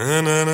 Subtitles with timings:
[0.00, 0.49] na na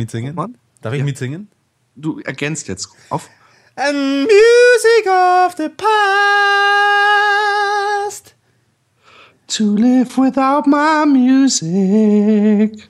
[0.00, 0.34] mitsingen?
[0.34, 0.56] Mann?
[0.82, 1.04] Darf ich Ja.
[1.04, 1.48] mitsingen?
[1.96, 3.28] Du ergänzt jetzt auf.
[3.76, 5.68] And music of the
[6.90, 8.34] past.
[9.56, 12.88] To live without my music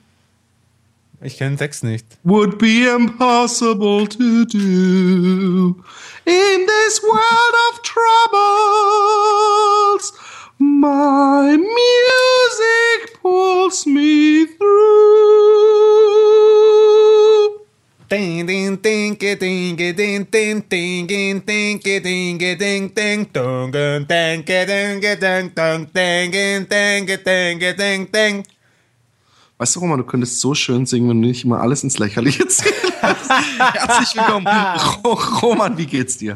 [1.23, 2.07] Ich kenne den Text nicht.
[2.23, 5.75] would be impossible to do.
[6.27, 9.23] In this world of troubles,
[10.59, 15.20] my music pulls me through.
[18.11, 22.57] Ding, ding, ding, ding, ding, ding, ding, ding, ding, ding, ding, ding, ding, ding, ding,
[22.59, 24.43] ding, ding, dung, ding,
[26.33, 28.45] ding, ding, ding, ding.
[29.59, 32.49] Weißt du, Roman, du könntest so schön singen, wenn du nicht immer alles ins Lächerliche
[32.49, 32.75] ziehst.
[33.01, 34.49] Herzlich willkommen.
[35.05, 36.35] Ro Roman, wie geht's dir?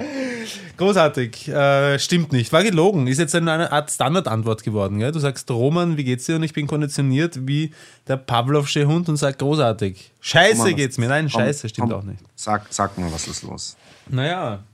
[0.77, 1.49] Großartig.
[1.49, 2.53] Äh, stimmt nicht.
[2.53, 3.07] War gelogen.
[3.07, 4.99] Ist jetzt eine Art Standardantwort geworden.
[4.99, 5.13] Gell?
[5.13, 6.37] Du sagst, Roman, wie geht's dir?
[6.37, 7.73] Und ich bin konditioniert wie
[8.09, 10.13] der Pavlovsche Hund und sag großartig.
[10.21, 11.09] Scheiße Roman, geht's mir.
[11.09, 12.21] Nein, komm, scheiße, stimmt komm, auch nicht.
[12.35, 13.77] Sag, sag mal, was ist los?
[14.09, 14.65] Naja,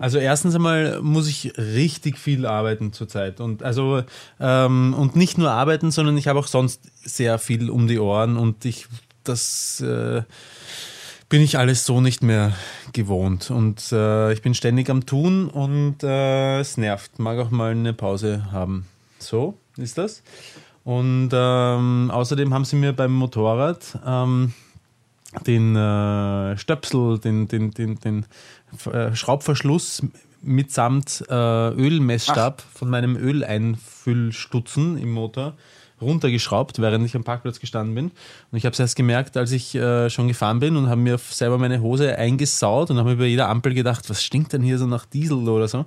[0.00, 3.40] also erstens einmal muss ich richtig viel arbeiten zurzeit.
[3.40, 4.02] Und also
[4.40, 8.36] ähm, und nicht nur arbeiten, sondern ich habe auch sonst sehr viel um die Ohren
[8.36, 8.86] und ich
[9.24, 10.22] das äh,
[11.30, 12.52] bin ich alles so nicht mehr
[12.92, 13.50] gewohnt.
[13.50, 17.18] Und äh, ich bin ständig am Tun und äh, es nervt.
[17.18, 18.86] Mag auch mal eine Pause haben.
[19.18, 20.22] So ist das.
[20.84, 24.52] Und ähm, außerdem haben sie mir beim Motorrad ähm,
[25.46, 28.26] den äh, Stöpsel, den, den, den, den
[28.92, 30.02] äh, Schraubverschluss
[30.42, 35.54] mitsamt äh, Ölmessstab von meinem Öleinfüllstutzen im Motor
[36.00, 38.06] runtergeschraubt, während ich am Parkplatz gestanden bin.
[38.50, 41.18] Und ich habe es erst gemerkt, als ich äh, schon gefahren bin und habe mir
[41.18, 44.78] selber meine Hose eingesaut und habe mir bei jeder Ampel gedacht, was stinkt denn hier
[44.78, 45.86] so nach Diesel oder so.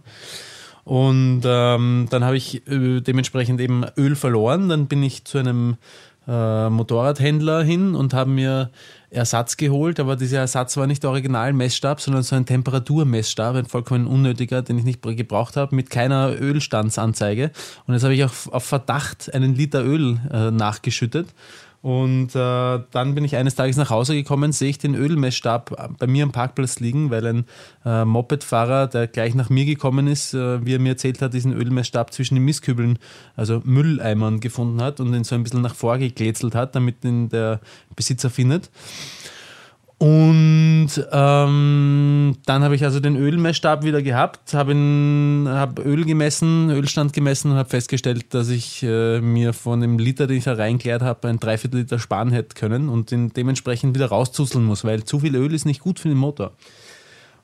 [0.83, 4.67] Und ähm, dann habe ich äh, dementsprechend eben Öl verloren.
[4.67, 5.77] Dann bin ich zu einem
[6.27, 8.69] äh, Motorradhändler hin und habe mir
[9.09, 14.07] Ersatz geholt, aber dieser Ersatz war nicht der Original-Messstab, sondern so ein Temperaturmessstab, ein vollkommen
[14.07, 17.51] unnötiger, den ich nicht gebraucht habe, mit keiner Ölstandsanzeige.
[17.85, 21.27] Und jetzt habe ich auf, auf Verdacht einen Liter Öl äh, nachgeschüttet.
[21.83, 26.07] Und äh, dann bin ich eines Tages nach Hause gekommen, sehe ich den Ölmessstab bei
[26.07, 27.45] mir am Parkplatz liegen, weil ein
[27.83, 31.51] äh, Mopedfahrer, der gleich nach mir gekommen ist, äh, wie er mir erzählt hat, diesen
[31.51, 32.99] Ölmessstab zwischen den Mistkübeln,
[33.35, 37.59] also Mülleimern gefunden hat und ihn so ein bisschen nach vorgekletzelt hat, damit ihn der
[37.97, 38.69] Besitzer findet.
[40.03, 44.73] Und ähm, dann habe ich also den Ölmessstab wieder gehabt, habe
[45.47, 50.27] hab Öl gemessen, Ölstand gemessen und habe festgestellt, dass ich äh, mir von dem Liter,
[50.27, 54.07] den ich da reingeleert habe, ein Dreiviertel Liter sparen hätte können und den dementsprechend wieder
[54.07, 56.51] rauszuseln muss, weil zu viel Öl ist nicht gut für den Motor.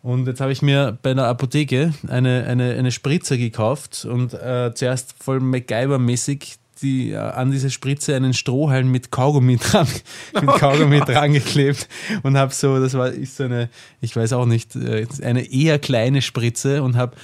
[0.02, 4.74] Und jetzt habe ich mir bei einer Apotheke eine, eine, eine Spritze gekauft und äh,
[4.76, 9.88] zuerst voll MacGyver-mäßig die, äh, an diese Spritze einen Strohhalm mit Kaugummi dran,
[10.34, 11.88] mit Kaugummi dran geklebt
[12.24, 13.70] und habe so, das war ist so eine,
[14.02, 17.16] ich weiß auch nicht, äh, eine eher kleine Spritze und habe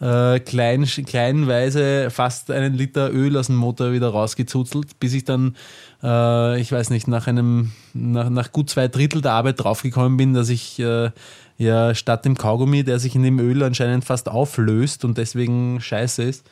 [0.00, 5.56] äh, klein, kleinweise fast einen Liter Öl aus dem Motor wieder rausgezuzelt, bis ich dann,
[6.02, 10.34] äh, ich weiß nicht, nach einem, nach, nach gut zwei Drittel der Arbeit draufgekommen bin,
[10.34, 11.10] dass ich äh,
[11.56, 16.22] ja statt dem Kaugummi, der sich in dem Öl anscheinend fast auflöst und deswegen scheiße
[16.22, 16.44] ist,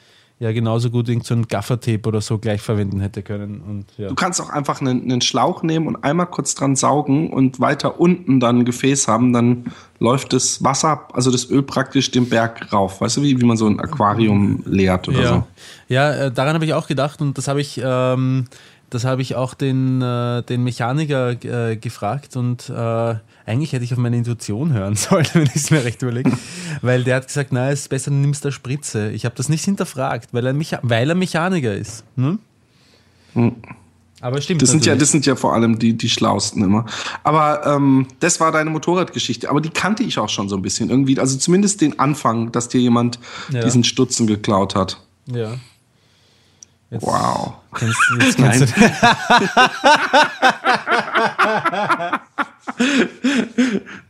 [0.43, 3.61] ja genauso gut irgend so ein Gaffertape oder so gleich verwenden hätte können.
[3.61, 4.09] Und, ja.
[4.09, 8.01] Du kannst auch einfach einen, einen Schlauch nehmen und einmal kurz dran saugen und weiter
[8.01, 9.67] unten dann ein Gefäß haben, dann
[10.01, 13.01] läuft das Wasser, also das Öl praktisch den Berg rauf.
[13.01, 15.29] Weißt du, wie, wie man so ein Aquarium leert oder ja.
[15.29, 15.47] so?
[15.87, 18.47] Ja, äh, daran habe ich auch gedacht und das habe ich, ähm,
[18.91, 23.15] das habe ich auch den, äh, den Mechaniker äh, gefragt und äh,
[23.47, 26.33] eigentlich hätte ich auf meine Intuition hören sollen, wenn ich es mir recht überlege.
[26.81, 29.11] weil der hat gesagt, na, es ist besser, du nimmst eine Spritze.
[29.11, 32.05] Ich habe das nicht hinterfragt, weil er, Mecha weil er Mechaniker ist.
[32.17, 32.39] Ne?
[33.35, 33.55] Hm.
[34.21, 34.63] Aber stimmt.
[34.63, 36.87] Das sind ja, das sind ja vor allem die, die Schlausten immer.
[37.25, 39.51] Aber ähm, das war deine Motorradgeschichte.
[39.51, 41.19] Aber die kannte ich auch schon so ein bisschen irgendwie.
[41.19, 43.19] Also zumindest den Anfang, dass dir jemand
[43.51, 43.65] ja.
[43.65, 45.01] diesen Stutzen geklaut hat.
[45.27, 45.55] Ja.
[46.91, 47.55] Jetzt wow.
[47.75, 49.01] Kennst, jetzt kennst Nein,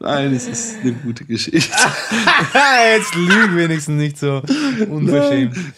[0.00, 1.72] es ist eine gute Geschichte.
[2.96, 4.43] jetzt lügen wenigstens nicht so
[4.88, 5.56] unverschämt.
[5.56, 5.75] Nein.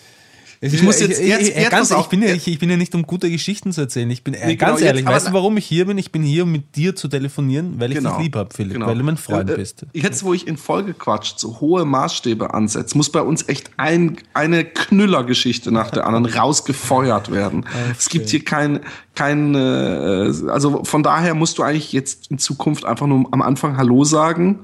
[0.72, 2.94] Ich, muss jetzt, ich, jetzt, jetzt ganz, ich, bin ja, ich, ich, bin ja nicht,
[2.94, 4.10] um gute Geschichten zu erzählen.
[4.10, 5.98] Ich bin nee, ganz genau, ehrlich, jetzt, weißt du, warum ich hier bin?
[5.98, 8.74] Ich bin hier, um mit dir zu telefonieren, weil ich genau, dich lieb habe, Philipp,
[8.74, 8.86] genau.
[8.86, 9.86] weil du mein Freund äh, bist.
[9.92, 14.16] Jetzt, wo ich in Folge quatscht, so hohe Maßstäbe ansetze, muss bei uns echt ein,
[14.32, 17.60] eine Knüllergeschichte nach der anderen rausgefeuert werden.
[17.60, 17.94] Okay.
[17.98, 18.80] Es gibt hier kein,
[19.14, 23.76] kein, äh, also von daher musst du eigentlich jetzt in Zukunft einfach nur am Anfang
[23.76, 24.60] Hallo sagen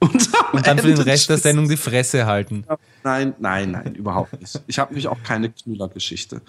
[0.00, 2.64] und, und dann für den Rest der Sendung die Fresse halten.
[3.04, 4.60] Nein, nein, nein, überhaupt nicht.
[4.66, 6.40] Ich habe nämlich auch keine Knüllergeschichte.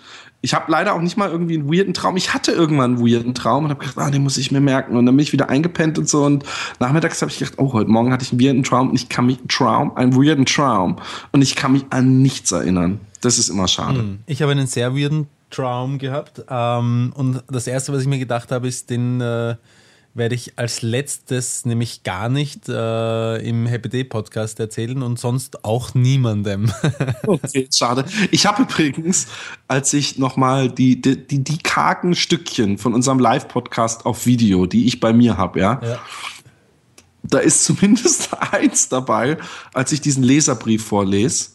[0.42, 2.16] Ich habe leider auch nicht mal irgendwie einen weirden Traum.
[2.16, 4.96] Ich hatte irgendwann einen weirden Traum und habe gedacht, ah, den muss ich mir merken.
[4.96, 6.24] Und dann bin ich wieder eingepennt und so.
[6.24, 6.46] Und
[6.80, 9.26] nachmittags habe ich gedacht, oh, heute Morgen hatte ich einen weirden Traum und ich kann
[9.26, 10.98] mich, Traum, einen weirden Traum.
[11.34, 13.02] Und ich kann mich an nichts erinnern.
[13.20, 14.00] Das ist immer schade.
[14.00, 14.20] Hm.
[14.28, 16.44] Ich habe einen sehr weirden Traum gehabt.
[16.50, 19.56] Ähm, und das erste, was ich mir gedacht habe, ist den, äh,
[20.14, 25.64] werde ich als letztes nämlich gar nicht äh, im Happy Day Podcast erzählen und sonst
[25.64, 26.72] auch niemandem.
[27.28, 28.06] okay, schade.
[28.30, 29.28] Ich habe übrigens,
[29.68, 34.86] als ich nochmal die, die, die, die kargen Stückchen von unserem Live-Podcast auf Video, die
[34.86, 36.00] ich bei mir habe, ja, ja,
[37.24, 39.38] da ist zumindest eins dabei,
[39.74, 41.52] als ich diesen Leserbrief vorlese,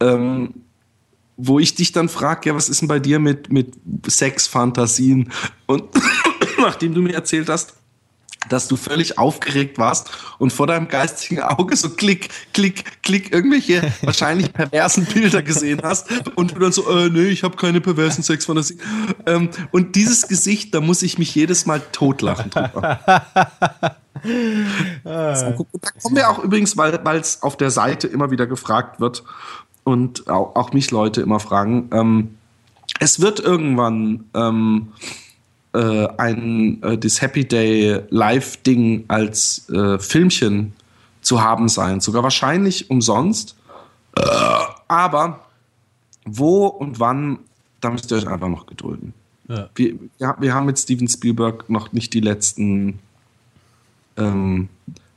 [0.00, 0.54] ähm,
[1.36, 3.74] wo ich dich dann frage, ja, was ist denn bei dir mit, mit
[4.08, 5.32] Sexfantasien?
[5.66, 5.84] Und
[6.62, 7.74] nachdem du mir erzählt hast,
[8.48, 13.92] dass du völlig aufgeregt warst und vor deinem geistigen Auge so klick, klick, klick irgendwelche
[14.02, 18.24] wahrscheinlich perversen Bilder gesehen hast und du dann so, äh, nee, ich habe keine perversen
[18.24, 18.80] Sexfantasien.
[19.26, 23.00] Ähm, und dieses Gesicht, da muss ich mich jedes Mal totlachen drüber.
[25.04, 25.52] da
[26.02, 29.24] kommen wir auch übrigens, weil es auf der Seite immer wieder gefragt wird
[29.84, 32.34] und auch, auch mich Leute immer fragen, ähm,
[33.00, 34.92] es wird irgendwann ähm,
[35.74, 40.74] äh, ein äh, das Happy Day Live-Ding als äh, Filmchen
[41.22, 42.00] zu haben sein.
[42.00, 43.56] Sogar wahrscheinlich umsonst.
[44.16, 44.22] Äh,
[44.88, 45.46] aber
[46.24, 47.38] wo und wann,
[47.80, 49.14] da müsst ihr euch einfach noch gedulden.
[49.48, 49.68] Ja.
[49.74, 52.98] Wir, ja, wir haben mit Steven Spielberg noch nicht die letzten
[54.16, 54.68] ähm,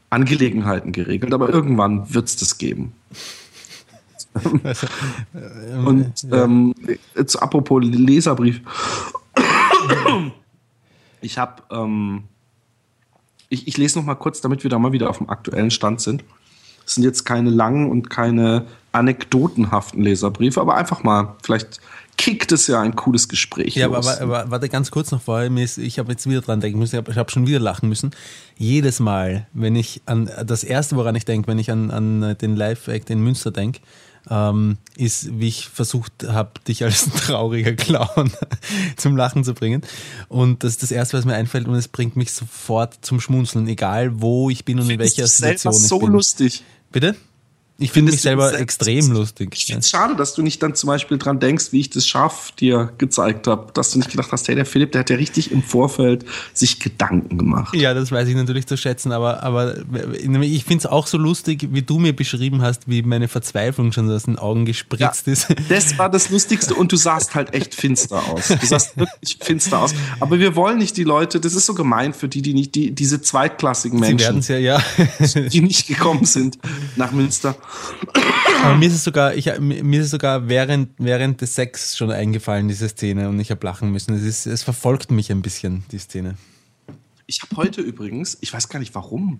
[0.09, 2.93] Angelegenheiten geregelt, aber irgendwann wird es das geben.
[5.85, 6.73] Und ähm,
[7.15, 8.61] jetzt apropos Leserbrief.
[11.25, 12.25] Ich habe, ähm,
[13.49, 15.99] ich, ich lese noch mal kurz, damit wir da mal wieder auf dem aktuellen Stand
[16.01, 16.23] sind.
[16.85, 21.81] Es sind jetzt keine langen und keine anekdotenhaften Leserbriefe, aber einfach mal, vielleicht
[22.17, 23.75] kickt es ja ein cooles Gespräch.
[23.75, 25.51] Ja, aber, aber warte ganz kurz noch vorher.
[25.51, 28.11] Ich habe jetzt wieder dran denken müssen, ich habe hab schon wieder lachen müssen.
[28.57, 32.55] Jedes Mal, wenn ich an das erste, woran ich denke, wenn ich an, an den
[32.55, 33.81] Live-Act in Münster denke,
[34.29, 38.31] ähm, ist, wie ich versucht habe, dich als trauriger Clown
[38.97, 39.81] zum Lachen zu bringen.
[40.27, 43.67] Und das ist das Erste, was mir einfällt und es bringt mich sofort zum Schmunzeln,
[43.67, 45.87] egal wo ich bin und in welcher Situation ich bin.
[45.87, 46.63] so lustig.
[46.91, 47.15] Bitte?
[47.77, 49.49] Ich finde mich selber extrem lustig.
[49.53, 49.99] Ich finde es ja.
[49.99, 53.47] schade, dass du nicht dann zum Beispiel dran denkst, wie ich das Schaf dir gezeigt
[53.47, 56.23] habe, dass du nicht gedacht hast, hey, der Philipp, der hat ja richtig im Vorfeld
[56.53, 57.75] sich Gedanken gemacht.
[57.75, 59.75] Ja, das weiß ich natürlich zu schätzen, aber, aber
[60.41, 64.09] ich finde es auch so lustig, wie du mir beschrieben hast, wie meine Verzweiflung schon
[64.09, 65.47] aus den Augen gespritzt ja, ist.
[65.67, 68.47] Das war das Lustigste und du sahst halt echt finster aus.
[68.47, 69.93] Du sahst wirklich finster aus.
[70.21, 72.91] Aber wir wollen nicht die Leute, das ist so gemein für die, die nicht, die,
[72.91, 74.83] diese zweitklassigen Menschen, ja, ja.
[75.51, 76.57] die nicht gekommen sind
[76.95, 77.55] nach Münster.
[78.63, 82.11] Aber mir ist es sogar, ich, mir ist es sogar während, während des Sex schon
[82.11, 84.15] eingefallen, diese Szene, und ich habe lachen müssen.
[84.15, 86.35] Es, ist, es verfolgt mich ein bisschen, die Szene.
[87.27, 89.39] Ich habe heute übrigens, ich weiß gar nicht warum,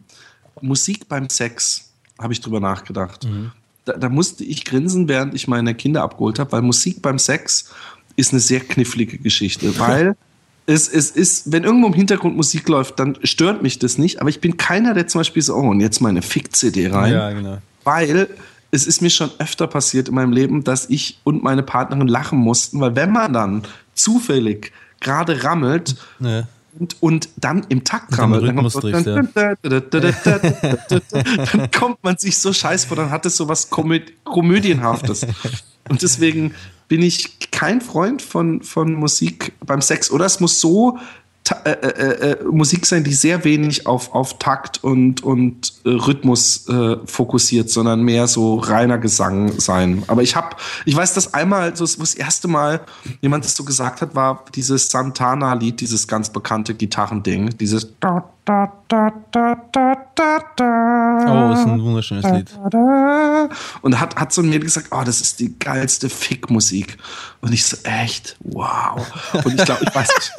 [0.61, 3.25] Musik beim Sex, habe ich drüber nachgedacht.
[3.25, 3.51] Mhm.
[3.85, 7.71] Da, da, musste ich grinsen, während ich meine Kinder abgeholt habe, weil Musik beim Sex
[8.15, 10.15] ist eine sehr knifflige Geschichte, weil
[10.65, 14.29] es, es ist, wenn irgendwo im Hintergrund Musik läuft, dann stört mich das nicht, aber
[14.29, 17.13] ich bin keiner, der zum Beispiel so, oh, und jetzt meine Fick-CD rein.
[17.13, 18.27] Ja, genau weil
[18.71, 22.37] es ist mir schon öfter passiert in meinem Leben, dass ich und meine Partnerin lachen
[22.37, 23.63] mussten, weil wenn man dann
[23.93, 26.47] zufällig gerade rammelt ja.
[26.77, 29.29] und, und dann im Takt rammelt, dann,
[31.51, 35.25] dann, kommt man sich so scheiß vor, dann hat es so was Komö Komödienhaftes.
[35.89, 36.53] und deswegen
[36.87, 40.11] bin ich kein Freund von, von Musik beim Sex.
[40.11, 40.99] Oder es muss so
[41.63, 46.67] äh, äh, äh, Musik sein, die sehr wenig auf, auf Takt und, und äh, Rhythmus
[46.67, 50.03] äh, fokussiert, sondern mehr so reiner Gesang sein.
[50.07, 52.81] Aber ich habe, ich weiß, dass einmal, so das erste Mal
[53.21, 58.71] jemand das so gesagt hat, war dieses Santana-Lied, dieses ganz bekannte Gitarrending, dieses da, da,
[58.87, 61.25] da, da, da, da, da.
[61.27, 62.59] Oh, das ist ein wunderschönes Lied.
[63.81, 66.97] Und hat, hat so mir gesagt, oh, das ist die geilste Fick-Musik.
[67.41, 68.35] Und ich so, echt?
[68.39, 69.05] Wow.
[69.43, 70.31] Und ich glaube, ich weiß nicht.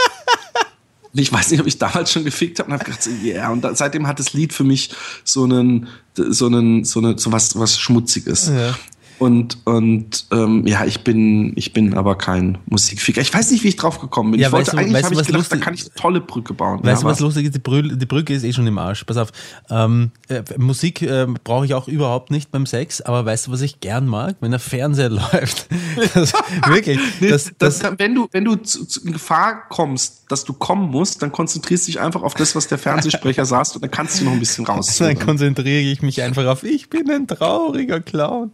[1.20, 3.50] Ich weiß nicht, ob ich damals schon gefickt habe und habe gedacht, so, yeah.
[3.50, 4.90] Und da, seitdem hat das Lied für mich
[5.24, 8.48] so einen, so einen, so eine, so was, was Schmutziges.
[8.48, 8.74] Ja.
[9.18, 13.22] Und, und ähm, ja, ich bin, ich bin aber kein Musikficker.
[13.22, 14.40] Ich weiß nicht, wie ich drauf gekommen bin.
[14.40, 16.52] Ja, ich wollte du, eigentlich, habe ich gedacht, lustig, da kann ich eine tolle Brücke
[16.52, 16.80] bauen.
[16.82, 17.54] Weißt ja, du, was lustig ist?
[17.54, 19.04] Die, Brü die Brücke ist eh schon im Arsch.
[19.04, 19.32] Pass auf.
[19.70, 23.62] Ähm, äh, Musik äh, brauche ich auch überhaupt nicht beim Sex, aber weißt du, was
[23.62, 24.36] ich gern mag?
[24.40, 25.68] Wenn der Fernseher läuft.
[26.12, 26.34] Das,
[26.66, 27.00] wirklich.
[27.20, 30.90] das, das, das, wenn du, wenn du zu, zu in Gefahr kommst, dass du kommen
[30.90, 34.20] musst, dann konzentrierst du dich einfach auf das, was der Fernsehsprecher sagt und dann kannst
[34.20, 34.96] du noch ein bisschen raus.
[34.98, 38.52] Dann konzentriere ich mich einfach auf, ich bin ein trauriger Clown.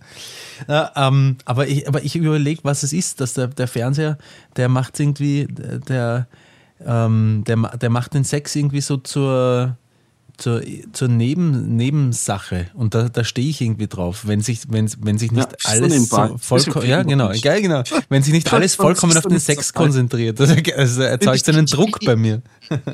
[0.69, 4.19] Ja, ähm, aber ich, aber ich überlege, was es ist, dass der, der Fernseher,
[4.57, 6.27] der macht irgendwie, der,
[6.85, 9.77] ähm, der, der macht den Sex irgendwie so zur,
[10.43, 10.61] zur,
[10.93, 12.67] zur Neben, Nebensache.
[12.75, 16.09] Und da, da stehe ich irgendwie drauf, wenn sich, wenn, wenn sich nicht ja, alles
[16.09, 20.41] so vollkommen, ja genau, geil, genau, wenn sich nicht alles vollkommen auf den Sex konzentriert,
[20.41, 22.43] das, also erzeugt einen Druck bei mir.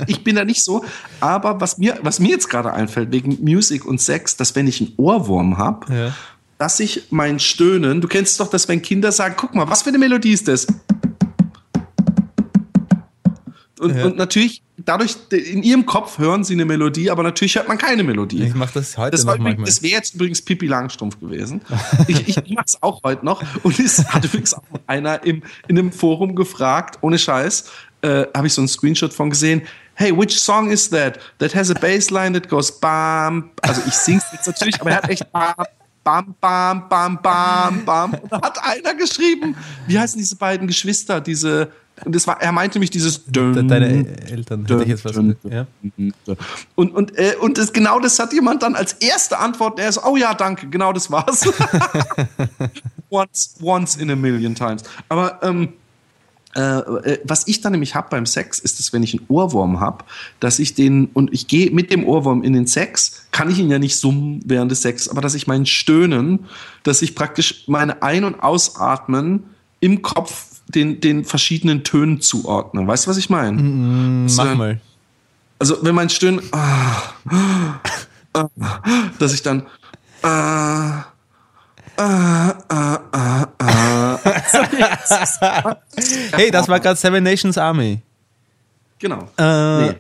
[0.06, 0.84] Ich bin da nicht so,
[1.20, 4.82] aber was mir, was mir jetzt gerade einfällt wegen Musik und Sex, dass wenn ich
[4.82, 6.14] einen Ohrwurm habe, ja.
[6.58, 9.88] dass ich mein Stöhnen, du kennst doch das, wenn Kinder sagen, guck mal, was für
[9.88, 10.66] eine Melodie ist das?
[13.80, 14.06] Und, ja.
[14.06, 18.02] und, natürlich, dadurch, in ihrem Kopf hören sie eine Melodie, aber natürlich hört man keine
[18.02, 18.42] Melodie.
[18.42, 21.60] Ich mache das heute das noch übrigens, Das wäre jetzt übrigens Pippi Langstrumpf gewesen.
[22.08, 23.42] ich ich mache es auch heute noch.
[23.62, 27.70] Und es hat übrigens auch einer im, in einem Forum gefragt, ohne Scheiß,
[28.02, 29.62] äh, habe ich so einen Screenshot von gesehen.
[29.94, 31.18] Hey, which song is that?
[31.38, 33.50] That has a bassline that goes bam.
[33.62, 35.54] Also ich sing's jetzt natürlich, aber er hat echt bam,
[36.04, 38.14] bam, bam, bam, bam, bam.
[38.14, 39.56] Und da hat einer geschrieben,
[39.86, 41.72] wie heißen diese beiden Geschwister, diese,
[42.04, 45.36] und das war, er meinte mich dieses Dün, Deine Eltern, hätte ich jetzt was dün,
[45.44, 45.66] ja.
[46.74, 50.02] Und, und, äh, und das, genau das hat jemand dann als erste Antwort, er so,
[50.04, 51.48] oh ja, danke, genau das war's.
[53.10, 54.82] once, once in a million times.
[55.08, 55.70] Aber, ähm,
[56.56, 59.80] äh, äh, was ich dann nämlich habe beim Sex, ist, dass wenn ich einen Ohrwurm
[59.80, 60.04] habe,
[60.40, 63.70] dass ich den, und ich gehe mit dem Ohrwurm in den Sex, kann ich ihn
[63.70, 66.46] ja nicht summen während des Sex, aber dass ich mein Stöhnen,
[66.82, 69.44] dass ich praktisch meine Ein- und Ausatmen
[69.80, 72.86] im Kopf den, den verschiedenen Tönen zuordne.
[72.86, 73.60] Weißt du, was ich meine?
[73.60, 74.80] Mm, mach mal.
[75.58, 77.14] Also, wenn mein Stöhnen, ah,
[78.32, 78.50] ah,
[79.18, 79.66] dass ich dann,
[80.22, 81.04] ah,
[86.32, 88.00] hey, das war gerade Seven Nations Army.
[89.00, 89.28] Genau.
[89.36, 89.94] Äh, nee.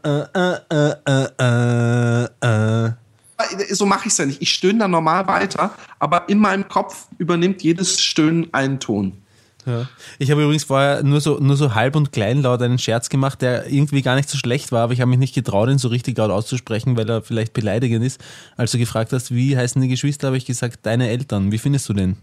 [3.70, 4.42] so mache ich es ja nicht.
[4.42, 9.22] Ich stöhne dann normal weiter, aber in meinem Kopf übernimmt jedes Stöhnen einen Ton.
[9.66, 9.88] Ja.
[10.18, 13.70] Ich habe übrigens vorher nur so, nur so halb und kleinlaut einen Scherz gemacht, der
[13.70, 16.16] irgendwie gar nicht so schlecht war, aber ich habe mich nicht getraut, ihn so richtig
[16.16, 18.20] laut auszusprechen, weil er vielleicht beleidigend ist.
[18.56, 21.52] Als du gefragt hast, wie heißen die Geschwister, habe ich gesagt, deine Eltern.
[21.52, 22.16] Wie findest du den?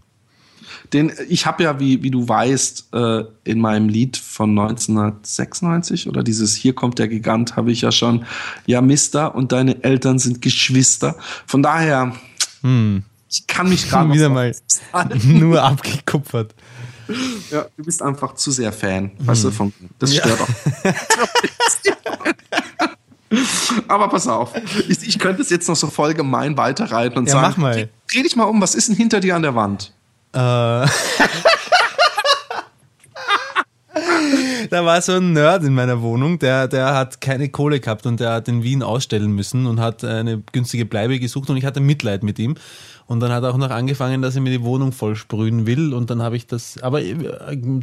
[0.93, 6.23] Den, ich habe ja, wie, wie du weißt, äh, in meinem Lied von 1996 oder
[6.23, 8.25] dieses Hier kommt der Gigant, habe ich ja schon,
[8.65, 11.15] ja, Mister und deine Eltern sind Geschwister.
[11.45, 12.15] Von daher,
[12.61, 13.03] hm.
[13.29, 14.55] ich kann mich gerade wieder mal
[15.23, 16.53] nur abgekupfert.
[17.51, 19.11] Ja, du bist einfach zu sehr Fan.
[19.19, 20.45] Weißt du, von, das stört ja.
[20.45, 20.47] auch.
[23.87, 24.51] Aber pass auf,
[24.87, 27.73] ich, ich, könnte es jetzt noch so voll gemein weiterreiten und ja, sagen, mach mal.
[27.73, 29.91] Dreh, dreh dich mal um, was ist denn hinter dir an der Wand?
[30.33, 30.37] Äh.
[34.69, 38.19] da war so ein Nerd in meiner Wohnung, der, der hat keine Kohle gehabt und
[38.19, 41.79] der hat in Wien ausstellen müssen und hat eine günstige Bleibe gesucht und ich hatte
[41.79, 42.55] Mitleid mit ihm.
[43.07, 45.93] Und dann hat er auch noch angefangen, dass er mir die Wohnung voll sprühen will.
[45.93, 47.15] Und dann habe ich das aber äh,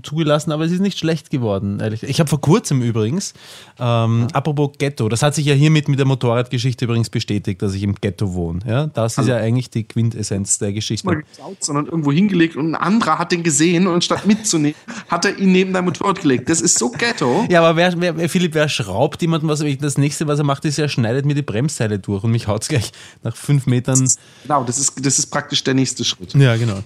[0.02, 2.02] zugelassen, aber es ist nicht schlecht geworden, ehrlich.
[2.02, 3.33] Ich habe vor kurzem übrigens,
[3.79, 4.26] ähm, ja.
[4.35, 7.95] apropos Ghetto, das hat sich ja hiermit mit der Motorradgeschichte übrigens bestätigt, dass ich im
[7.95, 8.61] Ghetto wohne.
[8.67, 11.07] Ja, das also, ist ja eigentlich die Quintessenz der Geschichte.
[11.07, 14.75] Nicht mal geklaut, sondern irgendwo hingelegt und ein anderer hat den gesehen und statt mitzunehmen,
[15.09, 16.49] hat er ihn neben dein Motorrad gelegt.
[16.49, 17.47] Das ist so Ghetto.
[17.49, 19.62] Ja, aber wer, wer, Philipp, wer schraubt jemanden was?
[19.81, 22.62] Das nächste, was er macht, ist, er schneidet mir die Bremsteile durch und mich haut
[22.62, 22.91] es gleich
[23.23, 24.05] nach fünf Metern.
[24.43, 26.35] Genau, das ist, das das ist praktisch der nächste Schritt.
[26.35, 26.83] Ja, genau.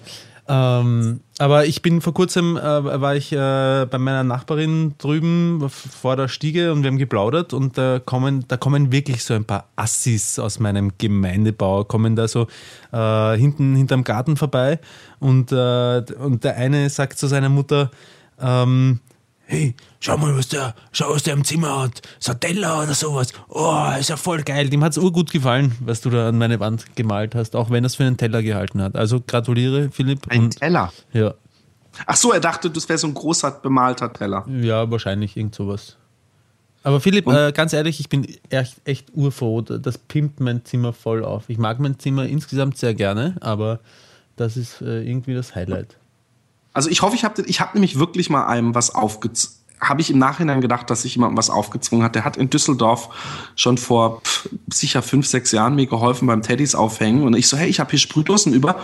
[0.48, 6.16] Ähm, aber ich bin vor kurzem, äh, war ich äh, bei meiner Nachbarin drüben vor
[6.16, 9.68] der Stiege und wir haben geplaudert und da kommen, da kommen wirklich so ein paar
[9.76, 12.46] Assis aus meinem Gemeindebau, kommen da so
[12.92, 14.78] äh, hinten hinterm Garten vorbei
[15.18, 17.90] und, äh, und der eine sagt zu seiner Mutter,
[18.40, 19.00] ähm,
[19.46, 22.02] hey, schau mal, was der, schau, was der im Zimmer hat.
[22.40, 23.32] Teller oder sowas.
[23.48, 24.68] Oh, ist ja voll geil.
[24.68, 27.84] Dem hat es urgut gefallen, was du da an meine Wand gemalt hast, auch wenn
[27.84, 28.96] er es für einen Teller gehalten hat.
[28.96, 30.28] Also gratuliere, Philipp.
[30.28, 30.92] Ein Teller?
[31.12, 31.34] Ja.
[32.04, 34.44] Ach so, er dachte, das wäre so ein großer bemalter Teller.
[34.48, 35.96] Ja, wahrscheinlich irgend sowas.
[36.82, 39.62] Aber Philipp, äh, ganz ehrlich, ich bin echt, echt urfroh.
[39.62, 41.48] Das pimpt mein Zimmer voll auf.
[41.48, 43.80] Ich mag mein Zimmer insgesamt sehr gerne, aber
[44.36, 45.96] das ist äh, irgendwie das Highlight.
[46.76, 50.10] Also ich hoffe, ich habe ich hab nämlich wirklich mal einem was aufgezogen habe ich
[50.10, 52.14] im Nachhinein gedacht, dass sich jemand was aufgezwungen hat.
[52.14, 53.10] Der hat in Düsseldorf
[53.56, 57.24] schon vor pff, sicher fünf, sechs Jahren mir geholfen beim Teddys aufhängen.
[57.24, 58.76] Und ich so, hey, ich habe hier Sprühdosen über.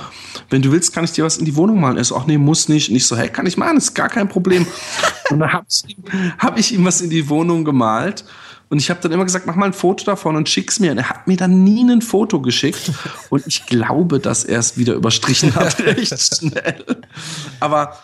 [0.50, 1.96] Wenn du willst, kann ich dir was in die Wohnung malen.
[1.96, 2.90] Er so, ach nee, muss nicht.
[2.90, 4.66] Und ich so, hey, kann ich machen, ist gar kein Problem.
[5.30, 5.96] und dann habe ich,
[6.38, 8.24] hab ich ihm was in die Wohnung gemalt.
[8.72, 10.92] Und ich habe dann immer gesagt, mach mal ein Foto davon und schick's mir.
[10.92, 12.90] Und er hat mir dann nie ein Foto geschickt.
[13.28, 16.82] Und ich glaube, dass er es wieder überstrichen hat, recht schnell.
[17.60, 17.98] Aber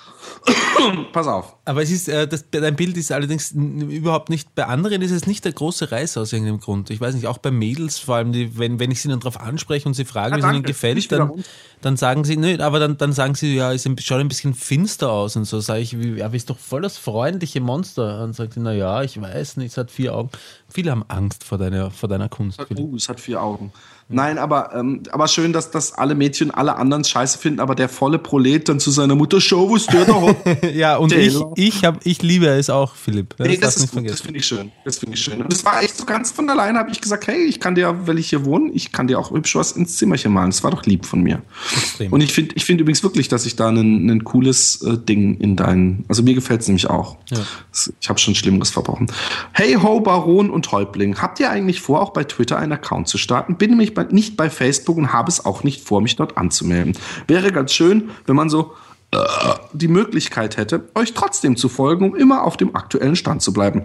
[1.13, 1.57] Pass auf.
[1.65, 5.27] Aber es ist, äh, das, dein Bild ist allerdings überhaupt nicht, bei anderen ist es
[5.27, 6.91] nicht der große Reiß aus irgendeinem Grund.
[6.91, 9.41] Ich weiß nicht, auch bei Mädels, vor allem, die, wenn, wenn ich sie dann darauf
[9.41, 11.45] anspreche und sie fragen, ja, wie es ihnen gefällt, dann,
[11.81, 15.11] dann sagen sie, nö, aber dann, dann sagen sie, ja, es schaut ein bisschen finster
[15.11, 15.61] aus und so.
[15.61, 18.23] Sage ich, wie, aber ist doch voll das freundliche Monster.
[18.25, 20.31] Und sagt sie, na ja, ich weiß nicht, es hat vier Augen.
[20.69, 22.61] Viele haben Angst vor deiner, vor deiner Kunst.
[22.77, 23.73] Oh, es hat vier Augen.
[24.11, 27.91] Nein, aber, ähm, aber schön, dass das alle Mädchen alle anderen scheiße finden, aber der
[27.91, 30.75] volle Prolet dann zu seiner Mutter, Show, was der da hat.
[30.75, 33.35] ja, und ich, ich, hab, ich liebe es auch, Philipp.
[33.37, 34.73] Das, nee, das, ist gut, das finde ich schön.
[34.87, 35.43] Das finde ich schön.
[35.43, 38.07] Und das war echt so ganz von alleine, habe ich gesagt, hey, ich kann dir,
[38.07, 40.51] weil ich hier wohne, ich kann dir auch hübsch was ins Zimmerchen malen.
[40.51, 41.43] Das war doch lieb von mir.
[41.77, 42.11] Extrem.
[42.11, 45.37] Und ich finde ich finde übrigens wirklich, dass ich da ein, ein cooles äh, Ding
[45.39, 47.19] in deinen, also mir gefällt es nämlich auch.
[47.31, 47.39] Ja.
[48.01, 49.13] Ich habe schon Schlimmeres verbrochen.
[49.53, 53.19] Hey ho, Baron und Häuptling, habt ihr eigentlich vor, auch bei Twitter einen Account zu
[53.19, 53.57] starten?
[53.57, 56.97] Bin nämlich bei, nicht bei Facebook und habe es auch nicht vor, mich dort anzumelden.
[57.27, 58.75] Wäre ganz schön, wenn man so
[59.11, 59.19] äh,
[59.73, 63.83] die Möglichkeit hätte, euch trotzdem zu folgen, um immer auf dem aktuellen Stand zu bleiben.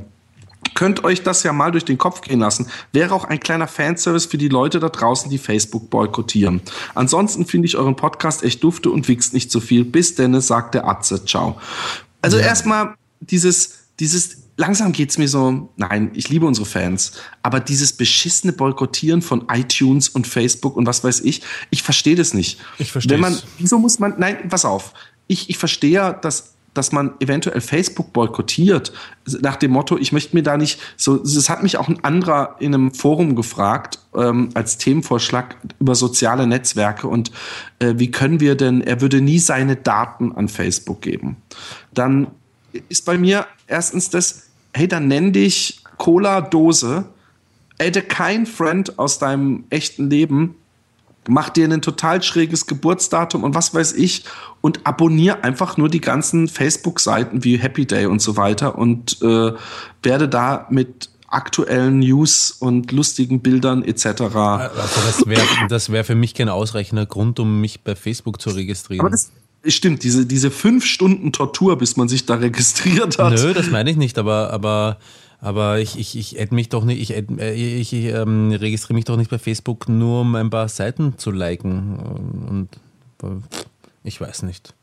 [0.75, 2.67] Könnt euch das ja mal durch den Kopf gehen lassen.
[2.91, 6.61] Wäre auch ein kleiner Fanservice für die Leute da draußen, die Facebook boykottieren.
[6.95, 9.83] Ansonsten finde ich euren Podcast echt dufte und wichst nicht so viel.
[9.83, 11.25] Bis denn, sagt der Atze.
[11.25, 11.59] Ciao.
[12.21, 12.45] Also ja.
[12.45, 18.53] erstmal dieses, dieses langsam geht's mir so, nein, ich liebe unsere Fans, aber dieses beschissene
[18.53, 22.59] Boykottieren von iTunes und Facebook und was weiß ich, ich verstehe das nicht.
[22.77, 23.17] Ich verstehe.
[23.17, 24.93] man, wieso muss man, nein, pass auf.
[25.27, 28.93] Ich, ich verstehe ja, dass dass man eventuell Facebook boykottiert,
[29.41, 32.55] nach dem Motto, ich möchte mir da nicht so, das hat mich auch ein anderer
[32.59, 37.31] in einem Forum gefragt, ähm, als Themenvorschlag über soziale Netzwerke und
[37.79, 41.37] äh, wie können wir denn, er würde nie seine Daten an Facebook geben.
[41.93, 42.27] Dann
[42.89, 47.05] ist bei mir erstens das, hey, dann nenn dich Cola-Dose,
[47.79, 50.55] adde kein Friend aus deinem echten Leben,
[51.27, 54.25] mach dir ein total schräges Geburtsdatum und was weiß ich
[54.61, 59.53] und abonniere einfach nur die ganzen Facebook-Seiten wie Happy Day und so weiter und äh,
[60.01, 64.05] werde da mit aktuellen News und lustigen Bildern etc.
[64.05, 68.51] Also das wäre das wär für mich kein ausreichender Grund, um mich bei Facebook zu
[68.51, 69.01] registrieren.
[69.01, 69.31] Aber das,
[69.65, 73.33] Stimmt, diese, diese fünf Stunden Tortur, bis man sich da registriert hat.
[73.33, 74.97] Nö, das meine ich nicht, aber, aber,
[75.39, 78.95] aber ich, ich, ich add mich doch nicht, ich, add, äh, ich, ich ähm, registriere
[78.95, 81.97] mich doch nicht bei Facebook nur, um ein paar Seiten zu liken.
[82.49, 82.69] Und
[84.03, 84.73] ich weiß nicht.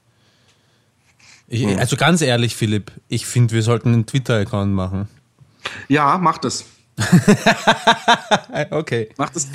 [1.47, 1.79] Ich, hm.
[1.79, 5.09] also ganz ehrlich, Philipp, ich finde, wir sollten einen Twitter-Account machen.
[5.88, 6.64] Ja, mach das.
[8.71, 9.11] okay.
[9.19, 9.49] Mach das.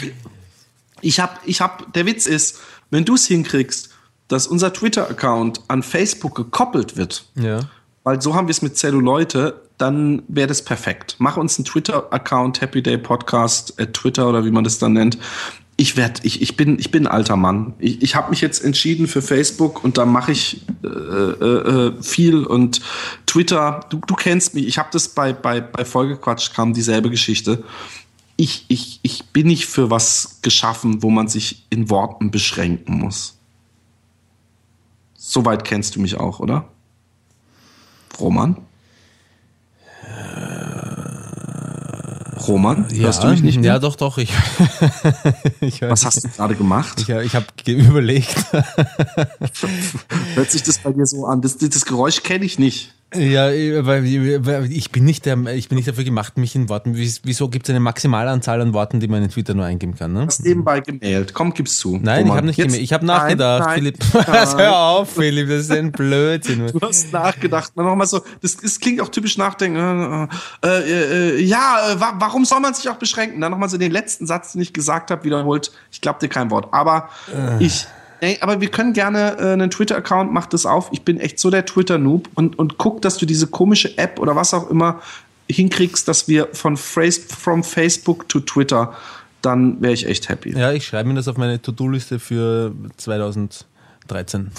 [1.02, 2.60] Ich hab, ich hab, der Witz ist,
[2.90, 3.95] wenn du es hinkriegst,
[4.28, 7.60] dass unser Twitter-Account an Facebook gekoppelt wird, ja.
[8.04, 11.16] weil so haben wir es mit Zelluleute, dann wäre das perfekt.
[11.20, 15.18] Mach uns einen Twitter-Account, Happy Day Podcast, at Twitter oder wie man das dann nennt.
[15.78, 17.74] Ich werd, ich, ich bin, ich bin ein alter Mann.
[17.80, 22.02] Ich, ich habe mich jetzt entschieden für Facebook und da mache ich äh, äh, äh,
[22.02, 22.80] viel und
[23.26, 23.82] Twitter.
[23.90, 24.68] Du, du kennst mich.
[24.68, 27.66] Ich habe das bei bei bei Folgequatsch kam dieselbe Geschichte.
[28.38, 33.35] Ich, ich, ich bin nicht für was geschaffen, wo man sich in Worten beschränken muss.
[35.28, 36.66] Soweit kennst du mich auch, oder?
[38.20, 38.58] Roman?
[42.48, 43.74] Roman, ja, hörst du mich nicht mehr?
[43.74, 44.20] Ja, doch, doch.
[44.20, 44.32] Ich,
[45.62, 47.02] ich Was hast du gerade gemacht?
[47.02, 48.36] Ich, ich habe überlegt.
[50.36, 51.42] Hört sich das bei dir so an?
[51.42, 52.94] Das, das Geräusch kenne ich nicht.
[53.18, 53.48] Ja,
[53.86, 54.06] weil
[54.72, 56.96] ich bin nicht der, ich bin nicht dafür gemacht, mich in Worten.
[56.96, 60.14] Wieso gibt es eine Maximalanzahl an Worten, die man in Twitter nur eingeben kann?
[60.14, 60.22] Ne?
[60.22, 61.34] Du hast nebenbei gemeldet.
[61.34, 62.00] Komm, gib's zu.
[62.02, 62.82] Nein, ich habe nicht gemeldet.
[62.82, 63.98] Ich habe nachgedacht, nein, Philipp.
[64.14, 64.58] Nein.
[64.58, 66.68] Hör auf, Philipp, das ist ein Blödsinn.
[66.68, 67.76] Du hast nachgedacht.
[67.76, 70.30] Nochmal so, das, das klingt auch typisch nachdenken.
[70.64, 73.42] Äh, äh, äh, ja, äh, wa warum soll man sich auch beschränken?
[73.42, 75.72] Dann nochmal so den letzten Satz, den ich gesagt habe, wiederholt.
[75.92, 76.68] Ich glaube dir kein Wort.
[76.72, 77.64] Aber äh.
[77.64, 77.88] ich
[78.26, 80.90] Nee, aber wir können gerne äh, einen Twitter-Account, mach das auf.
[80.92, 84.36] Ich bin echt so der Twitter-Noob und, und guck, dass du diese komische App oder
[84.36, 85.00] was auch immer
[85.48, 88.96] hinkriegst, dass wir von from Facebook to Twitter,
[89.44, 90.58] dann wäre ich echt happy.
[90.58, 94.50] Ja, ich schreibe mir das auf meine To-Do-Liste für 2013.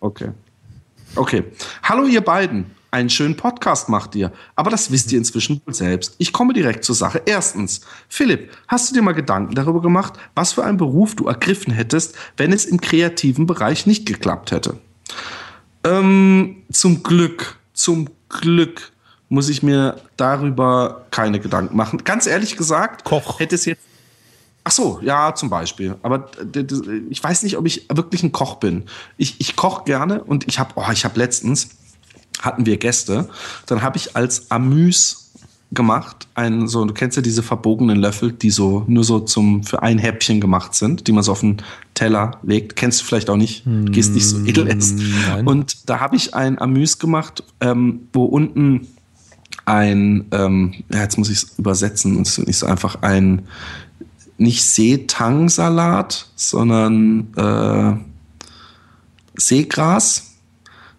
[0.00, 0.30] Okay.
[1.14, 1.44] Okay.
[1.82, 2.70] Hallo ihr beiden.
[2.92, 4.30] Einen schönen Podcast macht ihr.
[4.54, 6.14] Aber das wisst ihr inzwischen wohl selbst.
[6.18, 7.22] Ich komme direkt zur Sache.
[7.24, 11.72] Erstens, Philipp, hast du dir mal Gedanken darüber gemacht, was für einen Beruf du ergriffen
[11.72, 14.76] hättest, wenn es im kreativen Bereich nicht geklappt hätte?
[15.84, 18.92] Ähm, zum Glück, zum Glück
[19.30, 22.04] muss ich mir darüber keine Gedanken machen.
[22.04, 23.40] Ganz ehrlich gesagt, Koch.
[23.40, 23.80] hätte es jetzt
[24.64, 25.96] Ach so, ja, zum Beispiel.
[26.02, 26.30] Aber
[27.10, 28.84] ich weiß nicht, ob ich wirklich ein Koch bin.
[29.16, 31.70] Ich, ich koche gerne und ich habe, oh, ich habe letztens
[32.40, 33.28] hatten wir Gäste,
[33.66, 35.22] dann habe ich als Amüs
[35.72, 39.82] gemacht, ein, so, du kennst ja diese verbogenen Löffel, die so nur so zum für
[39.82, 41.62] ein Häppchen gemacht sind, die man so auf den
[41.94, 42.76] Teller legt.
[42.76, 45.14] Kennst du vielleicht auch nicht, du gehst nicht so hm, edel essen.
[45.28, 45.46] Nein.
[45.46, 48.86] Und da habe ich ein Amüs gemacht, ähm, wo unten
[49.64, 53.42] ein, ähm, ja, jetzt muss ich es übersetzen, es ist nicht so einfach ein
[54.36, 57.96] nicht Seetang-Salat, sondern äh,
[59.36, 60.31] Seegras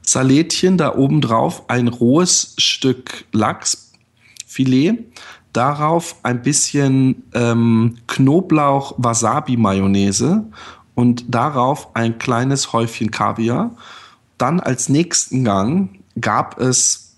[0.03, 5.05] Salätchen, da oben drauf ein rohes Stück Lachsfilet,
[5.53, 10.43] darauf ein bisschen ähm, Knoblauch-Wasabi-Mayonnaise
[10.95, 13.77] und darauf ein kleines Häufchen Kaviar.
[14.37, 17.15] Dann als nächsten Gang gab es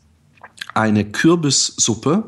[0.74, 2.26] eine Kürbissuppe,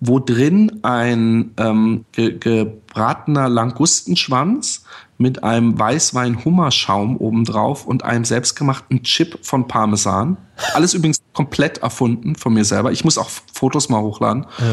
[0.00, 4.84] wo drin ein ähm, ge gebratener Langustenschwanz,
[5.18, 10.36] mit einem Weißwein-Hummerschaum obendrauf und einem selbstgemachten Chip von Parmesan.
[10.74, 12.92] Alles übrigens komplett erfunden von mir selber.
[12.92, 14.46] Ich muss auch Fotos mal hochladen.
[14.58, 14.64] Ja.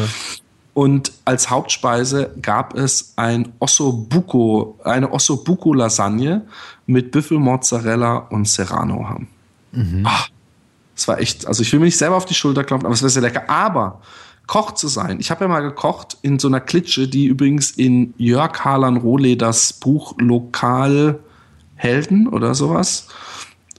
[0.72, 6.42] Und als Hauptspeise gab es ein Ossobuco, eine Ossobuco-Lasagne
[6.86, 9.26] mit Büffelmozzarella und Serrano-Ham.
[9.72, 10.02] Mhm.
[10.04, 10.28] Ach,
[10.94, 13.02] das war echt, also ich will mir nicht selber auf die Schulter klopfen, aber es
[13.02, 13.48] war sehr lecker.
[13.48, 14.00] Aber
[14.46, 15.18] Koch zu sein.
[15.20, 19.72] Ich habe ja mal gekocht in so einer Klitsche, die übrigens in Jörg Harlan Rohleders
[19.74, 21.18] Buch Lokalhelden
[22.30, 23.08] oder sowas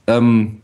[0.06, 0.60] ähm,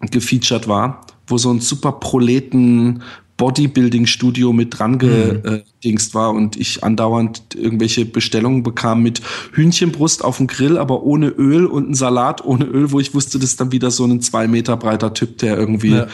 [0.00, 3.02] gefeatured war, wo so ein super Proleten
[3.36, 6.18] Bodybuilding-Studio mit dran gedingst mhm.
[6.18, 9.20] war und ich andauernd irgendwelche Bestellungen bekam mit
[9.52, 13.38] Hühnchenbrust auf dem Grill, aber ohne Öl und ein Salat ohne Öl, wo ich wusste,
[13.38, 16.06] das ist dann wieder so ein zwei Meter breiter Typ, der irgendwie ja.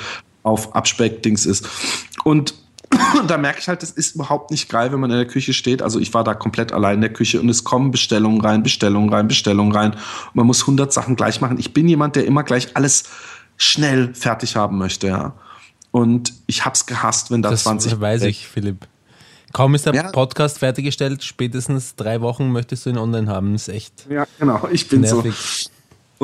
[0.43, 1.69] auf Abspeck-Dings ist.
[2.25, 2.55] Und
[3.21, 5.53] und da merke ich halt, das ist überhaupt nicht geil, wenn man in der Küche
[5.53, 5.83] steht.
[5.83, 9.13] Also ich war da komplett allein in der Küche und es kommen Bestellungen rein, Bestellungen
[9.13, 9.93] rein, Bestellungen rein.
[9.93, 11.59] Und man muss 100 Sachen gleich machen.
[11.59, 13.05] Ich bin jemand, der immer gleich alles
[13.57, 15.35] schnell fertig haben möchte, ja.
[15.91, 17.93] Und ich hab's gehasst, wenn da das 20.
[17.93, 18.87] Das weiß ich, Philipp.
[19.53, 20.11] Kaum ist der ja.
[20.11, 23.53] Podcast fertiggestellt, spätestens drei Wochen möchtest du ihn online haben.
[23.53, 24.07] Das ist echt.
[24.09, 24.67] Ja, genau.
[24.73, 25.35] Ich bin nervig.
[25.37, 25.71] so.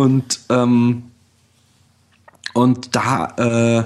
[0.02, 1.10] Und, ähm,
[2.54, 3.84] und da, äh,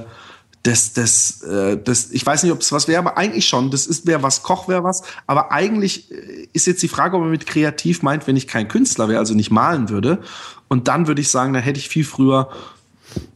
[0.63, 3.71] das, das, äh, das, ich weiß nicht, ob es was wäre, aber eigentlich schon.
[3.71, 5.03] Das ist wäre was, Koch wäre was.
[5.27, 8.69] Aber eigentlich äh, ist jetzt die Frage, ob man mit kreativ meint, wenn ich kein
[8.69, 10.23] Künstler wäre, also nicht malen würde.
[10.69, 12.49] Und dann würde ich sagen, da hätte ich viel früher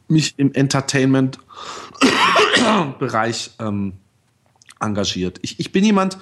[0.06, 3.94] mich im Entertainment-Bereich ähm,
[4.78, 5.40] engagiert.
[5.42, 6.18] Ich, ich bin jemand,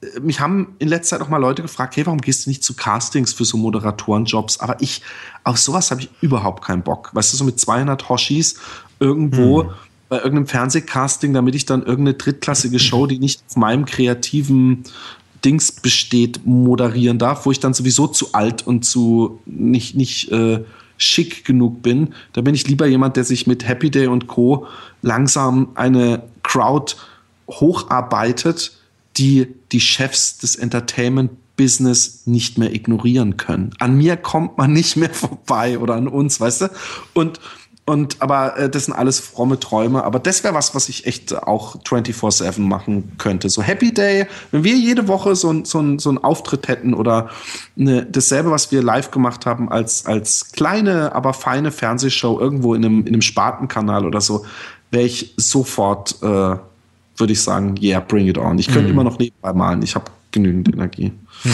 [0.00, 2.64] äh, mich haben in letzter Zeit auch mal Leute gefragt, hey, warum gehst du nicht
[2.64, 4.60] zu Castings für so Moderatorenjobs?
[4.60, 5.02] Aber ich,
[5.42, 7.10] auf sowas habe ich überhaupt keinen Bock.
[7.12, 8.54] Weißt du, so mit 200 Hoshis
[9.00, 9.70] irgendwo hm
[10.08, 14.84] bei irgendeinem Fernsehcasting, damit ich dann irgendeine drittklassige Show, die nicht auf meinem kreativen
[15.44, 20.64] Dings besteht, moderieren darf, wo ich dann sowieso zu alt und zu nicht, nicht äh,
[20.96, 22.14] schick genug bin.
[22.32, 24.66] Da bin ich lieber jemand, der sich mit Happy Day und Co.
[25.02, 26.94] langsam eine Crowd
[27.50, 28.78] hocharbeitet,
[29.16, 33.70] die die Chefs des Entertainment Business nicht mehr ignorieren können.
[33.78, 36.70] An mir kommt man nicht mehr vorbei oder an uns, weißt du?
[37.12, 37.40] Und
[37.86, 40.04] und aber äh, das sind alles fromme Träume.
[40.04, 43.50] Aber das wäre was, was ich echt auch 24-7 machen könnte.
[43.50, 46.94] So Happy Day, wenn wir jede Woche so, ein, so, ein, so einen Auftritt hätten
[46.94, 47.28] oder
[47.78, 52.84] eine, dasselbe, was wir live gemacht haben, als, als kleine, aber feine Fernsehshow irgendwo in
[52.84, 54.46] einem, in einem Spartenkanal oder so,
[54.90, 56.56] wäre ich sofort, äh,
[57.16, 58.58] würde ich sagen, yeah, bring it on.
[58.58, 58.92] Ich könnte hm.
[58.92, 59.82] immer noch nebenbei malen.
[59.82, 61.12] Ich habe genügend Energie.
[61.42, 61.52] Hm.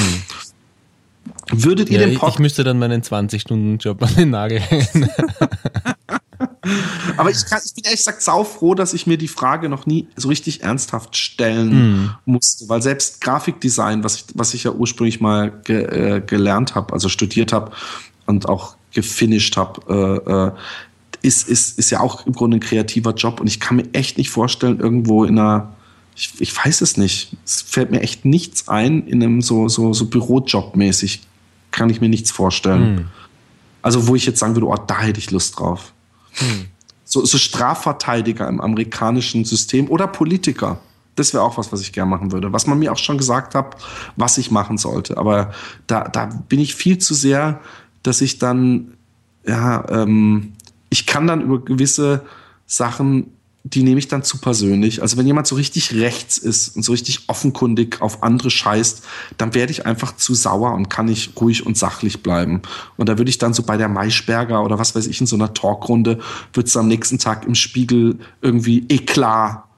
[1.53, 2.37] Würdet ihr ja, den Podcast.
[2.37, 5.11] Ich müsste dann meinen 20-Stunden-Job an den Nagel hängen.
[7.16, 10.09] Aber ich, kann, ich bin ehrlich gesagt saufroh, dass ich mir die Frage noch nie
[10.16, 12.16] so richtig ernsthaft stellen mm.
[12.27, 16.92] musste, weil selbst Grafikdesign, was ich, was ich ja ursprünglich mal ge, äh, gelernt habe,
[16.92, 17.73] also studiert habe
[18.27, 19.81] und auch gefinisht habe,
[20.27, 20.53] äh, äh,
[21.23, 24.18] ist, ist, ist ja auch im Grunde ein kreativer Job und ich kann mir echt
[24.18, 25.75] nicht vorstellen, irgendwo in einer
[26.16, 27.35] ich, ich weiß es nicht.
[27.46, 31.23] Es fällt mir echt nichts ein in einem so, so, so Bürojob mäßig.
[31.70, 32.94] Kann ich mir nichts vorstellen.
[32.94, 33.09] Mm.
[33.81, 35.92] Also wo ich jetzt sagen würde, oh, da hätte ich Lust drauf.
[37.05, 40.79] So, so Strafverteidiger im amerikanischen System oder Politiker.
[41.16, 42.53] Das wäre auch was, was ich gerne machen würde.
[42.53, 43.76] Was man mir auch schon gesagt hat,
[44.16, 45.18] was ich machen sollte.
[45.18, 45.53] Aber
[45.87, 47.61] da, da bin ich viel zu sehr,
[48.03, 48.94] dass ich dann,
[49.44, 50.53] ja, ähm,
[50.88, 52.22] ich kann dann über gewisse
[52.66, 55.03] Sachen die nehme ich dann zu persönlich.
[55.03, 59.03] Also wenn jemand so richtig rechts ist und so richtig offenkundig auf andere scheißt,
[59.37, 62.62] dann werde ich einfach zu sauer und kann nicht ruhig und sachlich bleiben.
[62.96, 65.37] Und da würde ich dann so bei der Maischberger oder was weiß ich in so
[65.37, 66.20] einer Talkrunde,
[66.55, 69.68] wird es am nächsten Tag im Spiegel irgendwie eklar.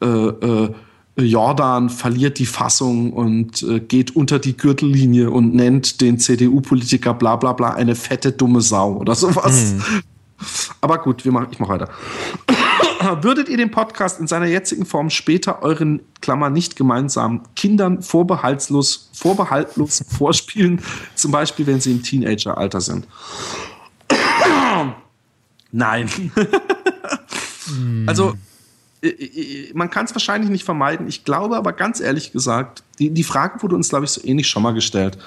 [0.00, 0.74] Äh, äh,
[1.16, 7.36] Jordan verliert die Fassung und äh, geht unter die Gürtellinie und nennt den CDU-Politiker bla
[7.36, 9.74] bla bla eine fette dumme Sau oder sowas.
[9.74, 9.82] Mhm.
[10.80, 11.88] Aber gut, wir machen, ich mache weiter.
[13.22, 19.10] Würdet ihr den Podcast in seiner jetzigen Form später euren, Klammer nicht gemeinsamen, Kindern vorbehaltlos,
[19.12, 20.82] vorbehaltlos vorspielen?
[21.14, 23.06] Zum Beispiel, wenn sie im Teenageralter sind?
[25.70, 26.10] Nein.
[28.06, 28.34] also,
[29.02, 31.06] äh, äh, man kann es wahrscheinlich nicht vermeiden.
[31.08, 34.48] Ich glaube aber ganz ehrlich gesagt, die, die Frage wurde uns, glaube ich, so ähnlich
[34.48, 35.18] schon mal gestellt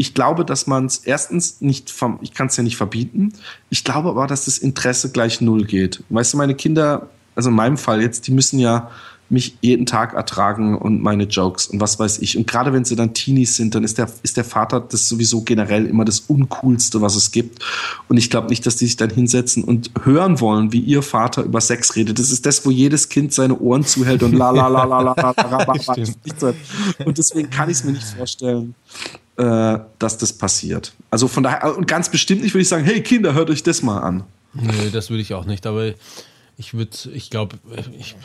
[0.00, 3.32] ich glaube, dass man es erstens nicht, ich kann es ja nicht verbieten.
[3.68, 6.04] Ich glaube aber, dass das Interesse gleich null geht.
[6.08, 8.90] Weißt du, meine Kinder, also in meinem Fall jetzt, die müssen ja
[9.28, 12.38] mich jeden Tag ertragen und meine Jokes und was weiß ich.
[12.38, 15.42] Und gerade wenn sie dann Teenies sind, dann ist der, ist der Vater das sowieso
[15.42, 17.62] generell immer das Uncoolste, was es gibt.
[18.08, 21.42] Und ich glaube nicht, dass die sich dann hinsetzen und hören wollen, wie ihr Vater
[21.42, 22.20] über Sex redet.
[22.20, 25.14] Das ist das, wo jedes Kind seine Ohren zuhält und la la la la la
[25.16, 26.54] la la la la.
[27.04, 28.76] Und deswegen kann ich es mir nicht vorstellen,
[29.38, 30.92] äh, dass das passiert.
[31.10, 33.82] Also von daher, und ganz bestimmt nicht würde ich sagen, hey Kinder, hört euch das
[33.82, 34.24] mal an.
[34.52, 35.92] Nee, das würde ich auch nicht, aber
[36.56, 37.56] ich würde, ich glaube,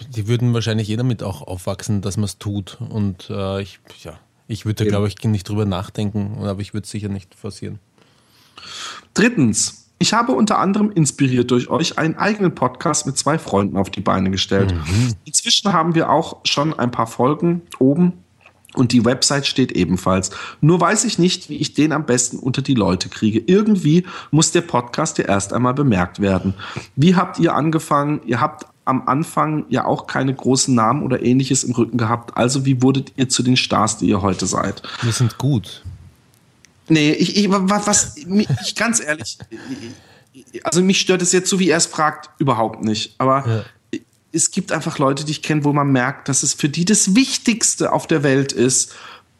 [0.09, 2.79] die würden wahrscheinlich jeder mit auch aufwachsen, dass man es tut.
[2.81, 6.85] Und äh, ich, ja, ich würde da, glaube ich, nicht drüber nachdenken, aber ich würde
[6.85, 7.77] es sicher nicht forcieren.
[9.13, 13.91] Drittens, ich habe unter anderem inspiriert durch euch einen eigenen Podcast mit zwei Freunden auf
[13.91, 14.73] die Beine gestellt.
[14.73, 15.13] Mhm.
[15.25, 18.13] Inzwischen haben wir auch schon ein paar Folgen oben
[18.75, 20.31] und die Website steht ebenfalls.
[20.61, 23.39] Nur weiß ich nicht, wie ich den am besten unter die Leute kriege.
[23.45, 26.53] Irgendwie muss der Podcast ja erst einmal bemerkt werden.
[26.95, 28.21] Wie habt ihr angefangen?
[28.25, 32.35] Ihr habt am Anfang ja auch keine großen Namen oder ähnliches im Rücken gehabt.
[32.35, 34.81] Also wie wurdet ihr zu den Stars, die ihr heute seid?
[35.01, 35.83] Wir sind gut.
[36.89, 39.37] Nee, ich, ich was, ich ganz ehrlich,
[40.63, 43.15] also mich stört es jetzt so, wie er es fragt, überhaupt nicht.
[43.19, 43.63] Aber ja
[44.33, 47.15] es gibt einfach Leute, die ich kenne, wo man merkt, dass es für die das
[47.15, 48.93] Wichtigste auf der Welt ist,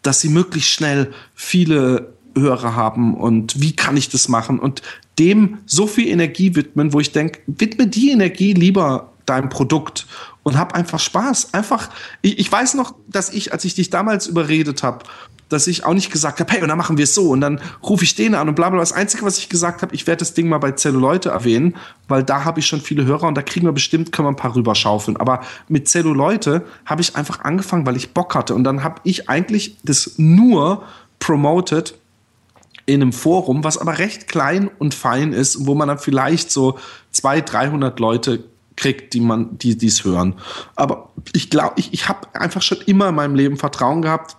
[0.03, 4.81] dass sie möglichst schnell viele Hörer haben und wie kann ich das machen und
[5.19, 10.07] dem so viel Energie widmen, wo ich denke, widme die Energie lieber deinem Produkt
[10.43, 11.53] und hab einfach Spaß.
[11.53, 11.89] Einfach,
[12.21, 15.05] ich, ich weiß noch, dass ich, als ich dich damals überredet habe,
[15.49, 17.61] dass ich auch nicht gesagt habe, hey, und dann machen wir es so und dann
[17.83, 18.79] rufe ich den an und bla bla.
[18.79, 21.75] Das Einzige, was ich gesagt habe, ich werde das Ding mal bei Zelluleute erwähnen,
[22.07, 24.35] weil da habe ich schon viele Hörer und da kriegen wir bestimmt, können wir ein
[24.35, 25.17] paar rüberschaufeln.
[25.17, 29.29] Aber mit Zelluleute habe ich einfach angefangen, weil ich Bock hatte und dann habe ich
[29.29, 30.83] eigentlich das nur
[31.19, 31.95] promoted
[32.85, 36.77] in einem Forum, was aber recht klein und fein ist, wo man dann vielleicht so
[37.11, 38.43] 200, 300 Leute
[38.75, 40.35] kriegt, die man, die dies hören.
[40.75, 44.35] Aber ich glaube, ich, ich habe einfach schon immer in meinem Leben Vertrauen gehabt.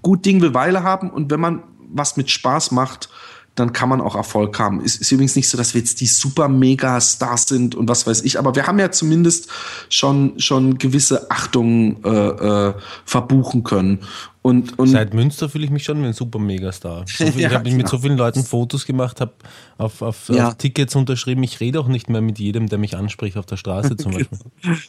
[0.00, 1.62] Gut Ding will Weile haben und wenn man
[1.94, 3.10] was mit Spaß macht,
[3.54, 4.80] dann kann man auch Erfolg haben.
[4.80, 8.06] Ist, ist übrigens nicht so, dass wir jetzt die super mega Stars sind und was
[8.06, 9.50] weiß ich, aber wir haben ja zumindest
[9.90, 12.74] schon, schon gewisse Achtungen äh, äh,
[13.04, 14.00] verbuchen können.
[14.40, 17.04] Und, und Seit Münster fühle ich mich schon wie ein super Megastar.
[17.06, 19.34] So viel, ja, ich habe mit so vielen Leuten Fotos gemacht, habe
[19.76, 20.48] auf, auf, ja.
[20.48, 21.42] auf, Tickets unterschrieben.
[21.42, 24.38] Ich rede auch nicht mehr mit jedem, der mich anspricht auf der Straße zum Beispiel.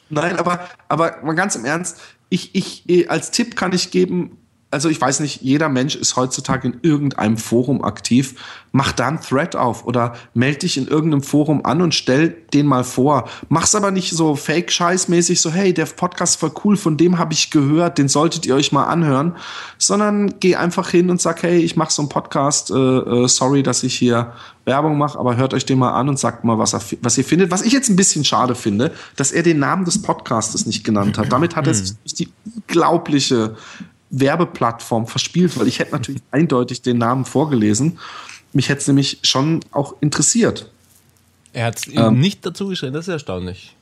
[0.10, 4.38] Nein, aber, aber mal ganz im Ernst, ich, ich, als Tipp kann ich geben,
[4.74, 8.36] also ich weiß nicht, jeder Mensch ist heutzutage in irgendeinem Forum aktiv.
[8.72, 12.66] Mach da einen Thread auf oder melde dich in irgendeinem Forum an und stell den
[12.66, 13.30] mal vor.
[13.50, 17.52] Mach's aber nicht so fake-scheiß-mäßig, so hey, der Podcast war cool, von dem habe ich
[17.52, 19.36] gehört, den solltet ihr euch mal anhören,
[19.78, 23.62] sondern geh einfach hin und sag, hey, ich mache so einen Podcast, äh, äh, sorry,
[23.62, 24.34] dass ich hier
[24.66, 27.26] Werbung mache, aber hört euch den mal an und sagt mal, was, er, was ihr
[27.26, 27.52] findet.
[27.52, 31.18] Was ich jetzt ein bisschen schade finde, dass er den Namen des Podcastes nicht genannt
[31.18, 31.32] hat.
[31.32, 33.56] Damit hat er sich die unglaubliche
[34.14, 38.00] Werbeplattform verspielt, weil ich hätte natürlich eindeutig den Namen vorgelesen.
[38.54, 40.70] Mich hätte es nämlich schon auch interessiert.
[41.52, 43.76] Er hat es ähm, nicht dazu geschrieben, das ist erstaunlich.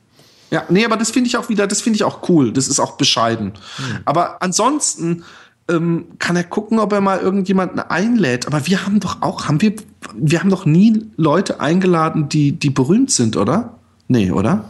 [0.50, 2.52] Ja, nee, aber das finde ich auch wieder, das finde ich auch cool.
[2.52, 3.54] Das ist auch bescheiden.
[3.78, 4.00] Hm.
[4.04, 5.24] Aber ansonsten
[5.70, 8.48] ähm, kann er gucken, ob er mal irgendjemanden einlädt.
[8.48, 9.74] Aber wir haben doch auch, haben wir,
[10.14, 13.78] wir haben doch nie Leute eingeladen, die, die berühmt sind, oder?
[14.10, 14.66] Nee, oder?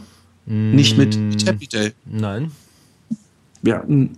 [0.46, 0.74] Hm.
[0.74, 1.92] Nicht mit Happy Day.
[2.04, 2.52] Nein.
[3.62, 4.16] Wir hatten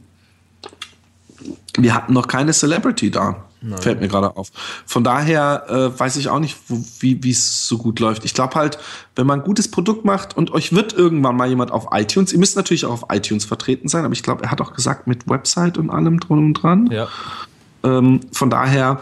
[1.77, 3.45] wir hatten noch keine Celebrity da.
[3.67, 3.81] Nein.
[3.81, 4.51] Fällt mir gerade auf.
[4.85, 8.27] Von daher äh, weiß ich auch nicht, wo, wie es so gut läuft.
[8.27, 8.79] Ich glaube halt,
[9.17, 12.39] wenn man ein gutes Produkt macht und euch wird irgendwann mal jemand auf iTunes, ihr
[12.39, 15.29] müsst natürlich auch auf iTunes vertreten sein, aber ich glaube, er hat auch gesagt, mit
[15.29, 16.91] Website und allem drum und dran.
[16.91, 17.09] Ja.
[17.85, 19.01] Ähm, von daher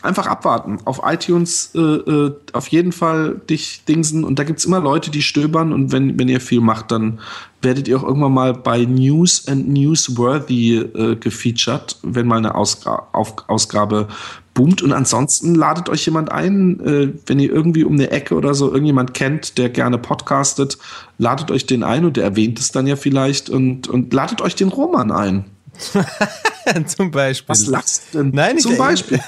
[0.00, 0.78] einfach abwarten.
[0.84, 5.10] Auf iTunes äh, äh, auf jeden Fall dich dingsen und da gibt es immer Leute,
[5.10, 7.20] die stöbern und wenn, wenn ihr viel macht, dann
[7.60, 13.08] werdet ihr auch irgendwann mal bei News and Newsworthy äh, gefeatured, wenn mal eine Ausgra
[13.12, 14.08] auf Ausgabe
[14.54, 14.82] boomt.
[14.82, 18.68] Und ansonsten ladet euch jemand ein, äh, wenn ihr irgendwie um eine Ecke oder so
[18.68, 20.78] irgendjemand kennt, der gerne podcastet,
[21.18, 24.54] ladet euch den ein und der erwähnt es dann ja vielleicht und, und ladet euch
[24.54, 25.44] den Roman ein.
[26.86, 27.48] Zum Beispiel.
[27.48, 28.30] Was lachst du denn?
[28.34, 29.20] Nein, Zum ich, Beispiel.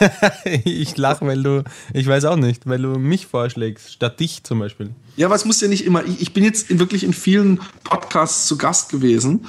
[0.64, 4.61] ich lache, weil du, ich weiß auch nicht, weil du mich vorschlägst, statt dich zum
[4.61, 4.90] Beispiel.
[5.17, 6.05] Ja, aber es muss ja nicht immer.
[6.05, 9.47] Ich, ich bin jetzt wirklich in vielen Podcasts zu Gast gewesen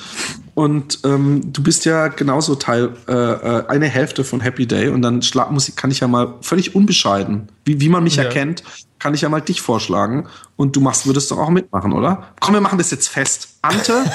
[0.53, 5.01] und ähm, du bist ja genauso Teil, äh, äh eine Hälfte von Happy Day und
[5.01, 8.23] dann muss ich, kann ich ja mal völlig unbescheiden, wie, wie man mich ja.
[8.23, 8.63] erkennt,
[8.99, 12.31] kann ich ja mal dich vorschlagen und du machst, würdest doch auch mitmachen, oder?
[12.39, 13.49] Komm, wir machen das jetzt fest.
[13.61, 14.05] Ante,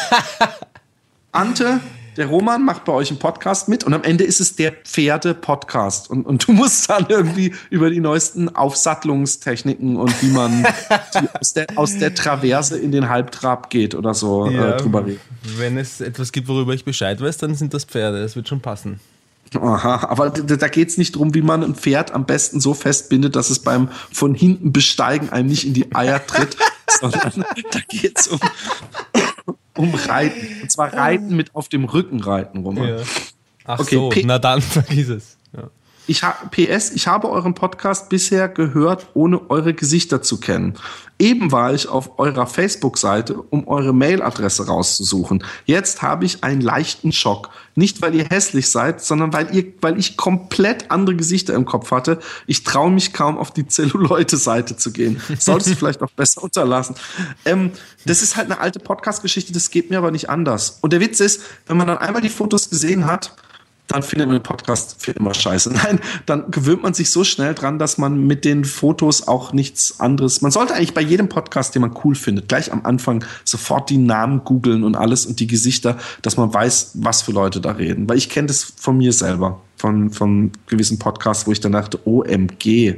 [1.33, 1.81] Ante,
[2.16, 6.11] der Roman macht bei euch einen Podcast mit und am Ende ist es der Pferde-Podcast.
[6.11, 10.66] Und, und du musst dann irgendwie über die neuesten Aufsattlungstechniken und wie man
[11.40, 15.07] aus, der, aus der Traverse in den Halbtrab geht oder so äh, ja, äh, drüber
[15.07, 15.20] reden.
[15.57, 18.20] Wenn es etwas gibt, worüber ich Bescheid weiß, dann sind das Pferde.
[18.20, 19.01] Das wird schon passen.
[19.55, 23.35] Aha, aber da geht es nicht darum, wie man ein Pferd am besten so festbindet,
[23.35, 26.57] dass es beim von hinten besteigen einem nicht in die Eier tritt,
[27.01, 28.38] sondern da geht es um,
[29.80, 30.62] um Reiten.
[30.62, 32.88] Und zwar Reiten mit auf dem Rücken reiten, Roman.
[32.88, 32.96] Ja.
[33.64, 35.38] Ach okay, so, P na dann vergiss es.
[35.52, 35.70] Ja.
[36.11, 40.75] Ich PS, ich habe euren Podcast bisher gehört, ohne eure Gesichter zu kennen.
[41.20, 45.44] Eben war ich auf eurer Facebook-Seite, um eure Mailadresse rauszusuchen.
[45.66, 47.51] Jetzt habe ich einen leichten Schock.
[47.77, 51.92] Nicht, weil ihr hässlich seid, sondern weil, ihr, weil ich komplett andere Gesichter im Kopf
[51.92, 52.18] hatte.
[52.49, 55.23] Ich traue mich kaum, auf die Zelluleute-Seite zu gehen.
[55.38, 56.96] Solltest du vielleicht auch besser unterlassen.
[57.44, 57.70] Ähm,
[58.05, 60.79] das ist halt eine alte Podcast-Geschichte, das geht mir aber nicht anders.
[60.81, 63.37] Und der Witz ist, wenn man dann einmal die Fotos gesehen hat,
[63.90, 65.70] dann findet man den Podcast für immer scheiße.
[65.74, 69.98] Nein, dann gewöhnt man sich so schnell dran, dass man mit den Fotos auch nichts
[69.98, 70.42] anderes.
[70.42, 73.98] Man sollte eigentlich bei jedem Podcast, den man cool findet, gleich am Anfang sofort die
[73.98, 78.09] Namen googeln und alles und die Gesichter, dass man weiß, was für Leute da reden.
[78.09, 81.98] Weil ich kenne das von mir selber, von, von gewissen Podcasts, wo ich dann dachte,
[82.07, 82.94] OMG,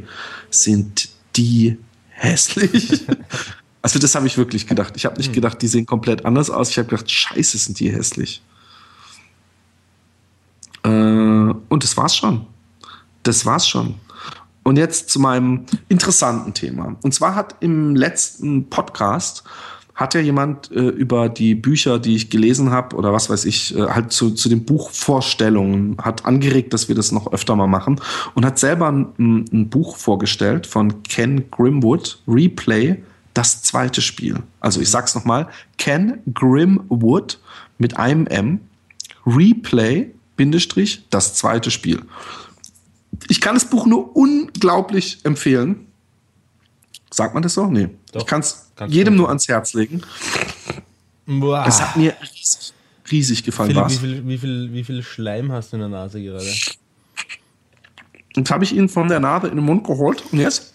[0.51, 1.79] sind die
[2.11, 3.07] hässlich.
[3.83, 4.93] also das habe ich wirklich gedacht.
[4.97, 5.35] Ich habe nicht hm.
[5.35, 6.69] gedacht, die sehen komplett anders aus.
[6.69, 8.43] Ich habe gedacht, scheiße, sind die hässlich.
[10.85, 12.47] Äh, und das war's schon.
[13.23, 13.95] Das war's schon.
[14.65, 16.97] Und jetzt zu meinem interessanten Thema.
[17.03, 19.45] Und zwar hat im letzten Podcast
[19.95, 23.77] hat ja jemand äh, über die Bücher, die ich gelesen habe oder was weiß ich,
[23.77, 28.01] äh, halt zu, zu den Buchvorstellungen, hat angeregt, dass wir das noch öfter mal machen
[28.35, 33.03] und hat selber ein, ein Buch vorgestellt von Ken Grimwood, Replay,
[33.35, 34.43] das zweite Spiel.
[34.61, 37.39] Also ich sag's nochmal, Ken Grimwood
[37.79, 38.61] mit einem M,
[39.27, 40.11] Replay,
[40.43, 42.03] Bindestrich, das zweite Spiel.
[43.29, 45.87] Ich kann das Buch nur unglaublich empfehlen.
[47.13, 47.67] Sagt man das so?
[47.67, 47.91] Nee.
[48.11, 50.03] Doch, ich kann es jedem nur ans Herz legen.
[51.27, 51.65] Boah.
[51.65, 52.73] Es hat mir riesig,
[53.09, 53.71] riesig gefallen.
[53.89, 56.53] Wie viel, wie, viel, wie, viel, wie viel Schleim hast du in der Nase gerade?
[58.35, 60.73] Jetzt habe ich ihn von der Nase in den Mund geholt und jetzt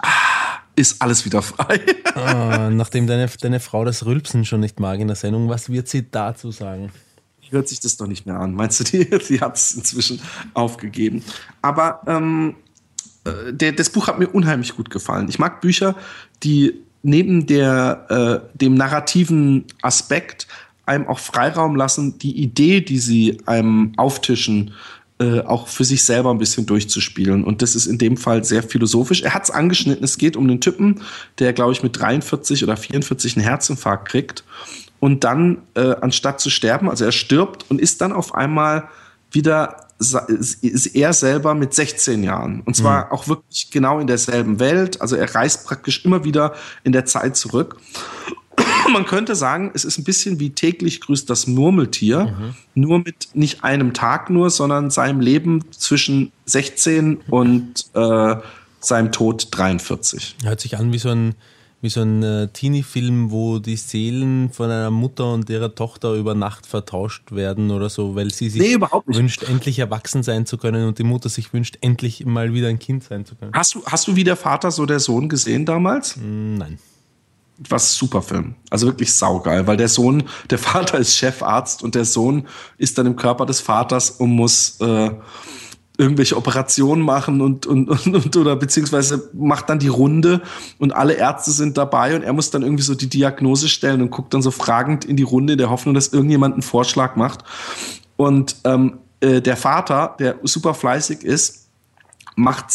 [0.00, 1.80] ah, ist alles wieder frei.
[2.14, 5.88] Ah, nachdem deine, deine Frau das Rülpsen schon nicht mag in der Sendung, was wird
[5.88, 6.92] sie dazu sagen?
[7.50, 8.54] Hört sich das doch nicht mehr an.
[8.54, 10.20] Meinst du, die, die hat es inzwischen
[10.54, 11.22] aufgegeben?
[11.62, 12.56] Aber ähm,
[13.24, 15.28] äh, der, das Buch hat mir unheimlich gut gefallen.
[15.28, 15.94] Ich mag Bücher,
[16.42, 20.46] die neben der, äh, dem narrativen Aspekt
[20.86, 24.72] einem auch Freiraum lassen, die Idee, die sie einem auftischen,
[25.20, 27.44] äh, auch für sich selber ein bisschen durchzuspielen.
[27.44, 29.22] Und das ist in dem Fall sehr philosophisch.
[29.22, 30.04] Er hat es angeschnitten.
[30.04, 31.02] Es geht um den Typen,
[31.38, 34.44] der, glaube ich, mit 43 oder 44 einen Herzinfarkt kriegt
[35.00, 38.88] und dann, äh, anstatt zu sterben, also er stirbt und ist dann auf einmal
[39.32, 42.62] wieder ist er selber mit 16 Jahren.
[42.62, 43.12] Und zwar mhm.
[43.12, 45.00] auch wirklich genau in derselben Welt.
[45.02, 47.76] Also er reist praktisch immer wieder in der Zeit zurück.
[48.92, 52.54] Man könnte sagen, es ist ein bisschen wie täglich grüßt das Murmeltier, mhm.
[52.74, 58.36] nur mit nicht einem Tag nur, sondern seinem Leben zwischen 16 und äh,
[58.80, 60.36] seinem Tod 43.
[60.42, 61.34] Hört sich an wie so ein
[61.82, 66.34] wie so ein äh, Teenie-Film, wo die Seelen von einer Mutter und ihrer Tochter über
[66.34, 70.86] Nacht vertauscht werden oder so, weil sie sich nee, wünscht, endlich erwachsen sein zu können
[70.86, 73.52] und die Mutter sich wünscht, endlich mal wieder ein Kind sein zu können.
[73.54, 76.16] Hast du, hast du wie der Vater so der Sohn gesehen damals?
[76.16, 76.78] Mm, nein.
[77.68, 78.54] Was super Film.
[78.70, 82.46] Also wirklich saugeil, weil der Sohn, der Vater ist Chefarzt und der Sohn
[82.78, 85.10] ist dann im Körper des Vaters und muss äh,
[86.00, 90.40] irgendwelche Operationen machen und, und, und, und oder beziehungsweise macht dann die Runde
[90.78, 94.10] und alle Ärzte sind dabei und er muss dann irgendwie so die Diagnose stellen und
[94.10, 97.44] guckt dann so fragend in die Runde in der Hoffnung, dass irgendjemand einen Vorschlag macht.
[98.16, 101.68] Und ähm, äh, der Vater, der super fleißig ist,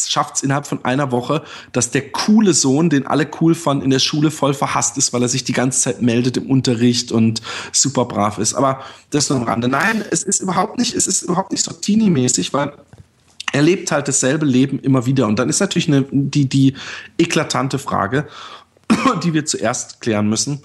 [0.07, 3.89] schafft es innerhalb von einer Woche, dass der coole Sohn, den alle cool fanden, in
[3.89, 7.41] der Schule voll verhasst ist, weil er sich die ganze Zeit meldet im Unterricht und
[7.71, 8.53] super brav ist.
[8.53, 9.67] Aber das nur am Rande.
[9.67, 12.73] Nein, es ist überhaupt nicht, es ist überhaupt nicht so teenie-mäßig, weil
[13.55, 15.27] er lebt halt dasselbe Leben immer wieder.
[15.27, 16.73] Und dann ist natürlich eine, die, die
[17.17, 18.27] eklatante Frage,
[19.23, 20.59] die wir zuerst klären müssen.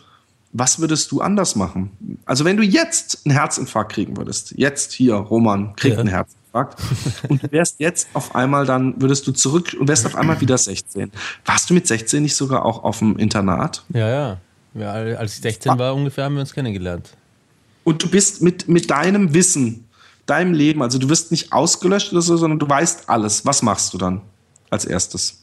[0.53, 2.19] Was würdest du anders machen?
[2.25, 6.01] Also wenn du jetzt einen Herzinfarkt kriegen würdest, jetzt hier, Roman, kriegt ja.
[6.01, 6.81] einen Herzinfarkt.
[7.29, 10.59] Und du wärst jetzt auf einmal dann, würdest du zurück und wärst auf einmal wieder
[10.59, 11.13] 16.
[11.45, 13.85] Warst du mit 16 nicht sogar auch auf dem Internat?
[13.91, 14.41] Ja, ja.
[14.75, 17.11] ja als ich 16 war ungefähr, haben wir uns kennengelernt.
[17.85, 19.87] Und du bist mit, mit deinem Wissen,
[20.31, 23.45] deinem Leben, also du wirst nicht ausgelöscht oder so, sondern du weißt alles.
[23.45, 24.23] Was machst du dann
[24.71, 25.43] als erstes?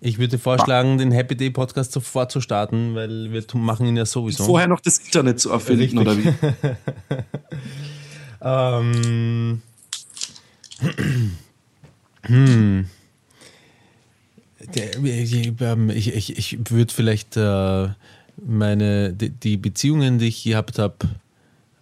[0.00, 4.04] Ich würde vorschlagen, den Happy Day Podcast sofort zu starten, weil wir machen ihn ja
[4.04, 4.44] sowieso.
[4.44, 5.98] Vorher noch das Internet zu erfinden, Richtig.
[5.98, 6.34] oder wie?
[8.42, 9.62] ähm,
[12.22, 12.86] hm.
[15.94, 17.88] Ich, ich, ich würde vielleicht äh,
[18.44, 20.96] meine, die Beziehungen, die ich gehabt habe,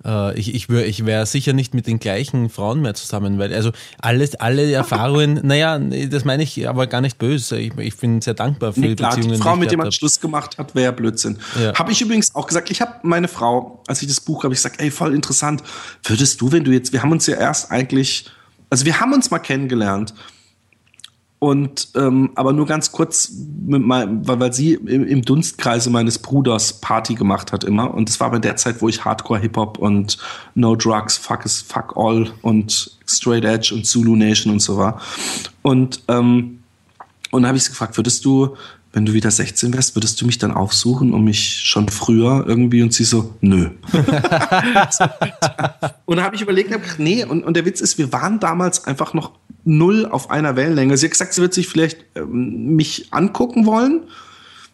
[0.05, 3.72] äh, ich, ich, ich wäre sicher nicht mit den gleichen Frauen mehr zusammen, weil also
[3.98, 7.59] alles, alle Erfahrungen, naja, das meine ich aber gar nicht böse.
[7.59, 9.36] Ich, ich bin sehr dankbar für nee, die klar, Beziehungen.
[9.36, 11.38] Die Frau, mit der man Schluss gemacht hat, wäre Blödsinn.
[11.62, 11.74] Ja.
[11.74, 14.59] Habe ich übrigens auch gesagt, ich habe meine Frau, als ich das Buch habe, ich
[14.59, 15.62] gesagt, ey, voll interessant.
[16.05, 18.30] Würdest du, wenn du jetzt, wir haben uns ja erst eigentlich
[18.72, 20.14] also wir haben uns mal kennengelernt.
[21.43, 23.32] Und ähm, aber nur ganz kurz,
[23.66, 27.93] mein, weil, weil sie im, im, Dunstkreise meines Bruders Party gemacht hat immer.
[27.93, 30.18] Und das war bei der Zeit, wo ich Hardcore Hip-Hop und
[30.55, 35.01] No Drugs, Fuck is Fuck All und Straight Edge und Zulu Nation und so war.
[35.62, 36.61] Und, ähm,
[37.32, 38.55] und dann habe ich sie gefragt, würdest du
[38.93, 42.82] wenn du wieder 16 wärst, würdest du mich dann aufsuchen und mich schon früher irgendwie
[42.82, 43.70] und sie so, nö.
[46.05, 49.14] und da habe ich überlegt, nee, und, und der Witz ist, wir waren damals einfach
[49.14, 49.32] noch
[49.65, 50.97] null auf einer Wellenlänge.
[50.97, 54.03] Sie hat gesagt, sie wird sich vielleicht ähm, mich angucken wollen.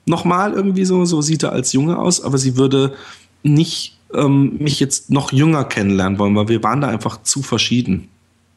[0.06, 2.94] Nochmal irgendwie so, so sieht er als Junge aus, aber sie würde
[3.42, 8.08] nicht ähm, mich jetzt noch jünger kennenlernen wollen, weil wir waren da einfach zu verschieden.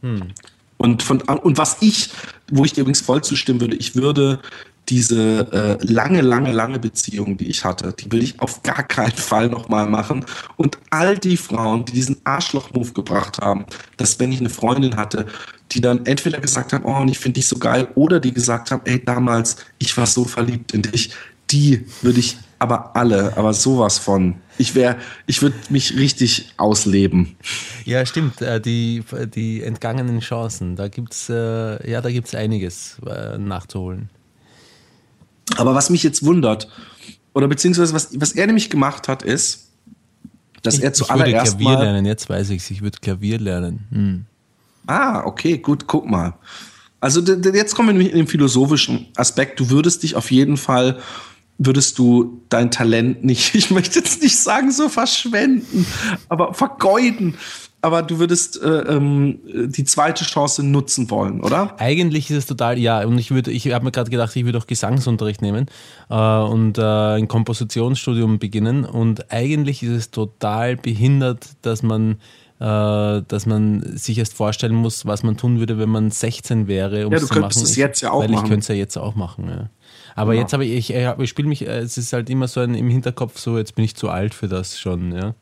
[0.02, 0.22] Hm.
[0.78, 2.10] Und, von, und was ich,
[2.50, 4.40] wo ich dir übrigens voll zustimmen würde, ich würde
[4.90, 9.12] diese äh, lange, lange, lange Beziehung, die ich hatte, die will ich auf gar keinen
[9.12, 10.26] Fall nochmal machen.
[10.58, 13.66] Und all die Frauen, die diesen Arschloch-Move gebracht haben,
[13.98, 15.28] dass wenn ich eine Freundin hatte,
[15.72, 18.82] die dann entweder gesagt haben, oh, ich finde dich so geil, oder die gesagt haben,
[18.86, 21.11] ey, damals, ich war so verliebt in dich,
[21.49, 24.36] die würde ich aber alle, aber sowas von.
[24.57, 27.36] Ich wäre, ich würde mich richtig ausleben.
[27.86, 28.41] Ja, stimmt.
[28.41, 29.03] Äh, die,
[29.34, 34.09] die entgangenen Chancen, da gibt's, äh, ja, da gibt's einiges äh, nachzuholen.
[35.57, 36.69] Aber was mich jetzt wundert,
[37.34, 39.72] oder beziehungsweise was, was er nämlich gemacht hat, ist,
[40.61, 43.39] dass ich, er zuallererst Ich würde Klavier lernen, jetzt weiß ich es, ich würde Klavier
[43.39, 43.88] lernen.
[43.91, 44.26] Hm.
[44.88, 46.34] Ah, okay, gut, guck mal.
[47.00, 49.60] Also jetzt kommen wir in den philosophischen Aspekt.
[49.60, 51.00] Du würdest dich auf jeden Fall,
[51.58, 55.86] würdest du dein Talent nicht, ich möchte jetzt nicht sagen so verschwenden,
[56.30, 57.36] aber vergeuden
[57.82, 61.76] aber du würdest äh, ähm, die zweite Chance nutzen wollen, oder?
[61.80, 63.04] Eigentlich ist es total, ja.
[63.06, 65.66] Und ich würde, ich habe mir gerade gedacht, ich würde auch Gesangsunterricht nehmen
[66.10, 68.86] äh, und äh, ein Kompositionsstudium beginnen.
[68.86, 72.18] Und eigentlich ist es total behindert, dass man
[72.62, 77.14] dass man sich erst vorstellen muss, was man tun würde, wenn man 16 wäre, um
[77.14, 77.64] ja, du zu machen.
[77.64, 78.45] Es jetzt ja auch weil machen.
[78.45, 79.49] ich könnte es ja jetzt auch machen.
[79.49, 79.70] Ja.
[80.16, 80.41] Aber ja.
[80.41, 82.89] jetzt habe ich, ich, ich spiele mich, äh, es ist halt immer so ein, im
[82.89, 85.34] Hinterkopf so, jetzt bin ich zu alt für das schon, ja.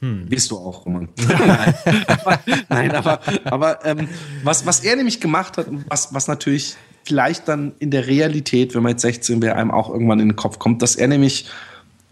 [0.00, 0.26] Hm.
[0.26, 1.10] Bist du auch, Roman.
[1.28, 1.74] nein,
[2.08, 4.08] aber, nein, aber, aber ähm,
[4.42, 8.82] was, was er nämlich gemacht hat, was, was natürlich vielleicht dann in der Realität, wenn
[8.82, 11.46] man jetzt 16 wäre, einem auch irgendwann in den Kopf kommt, dass er nämlich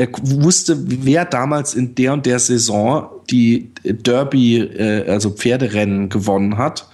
[0.01, 6.57] er wusste, wer damals in der und der Saison die Derby, äh, also Pferderennen gewonnen
[6.57, 6.89] hat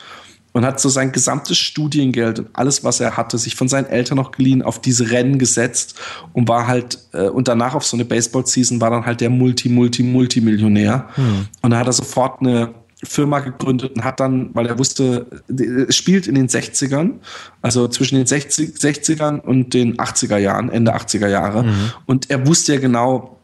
[0.53, 4.17] und hat so sein gesamtes Studiengeld und alles, was er hatte, sich von seinen Eltern
[4.17, 5.95] noch geliehen, auf diese Rennen gesetzt
[6.33, 9.69] und war halt, äh, und danach auf so eine Baseball-Season war dann halt der Multi,
[9.69, 11.09] Multi, Multimillionär.
[11.15, 11.47] Hm.
[11.63, 12.75] Und da hat er sofort eine
[13.05, 15.27] Firma gegründet und hat dann, weil er wusste,
[15.89, 17.15] es spielt in den 60ern,
[17.61, 21.65] also zwischen den 60, 60ern und den 80er Jahren, Ende 80er Jahre.
[21.65, 21.93] Mhm.
[22.07, 23.36] Und er wusste ja genau,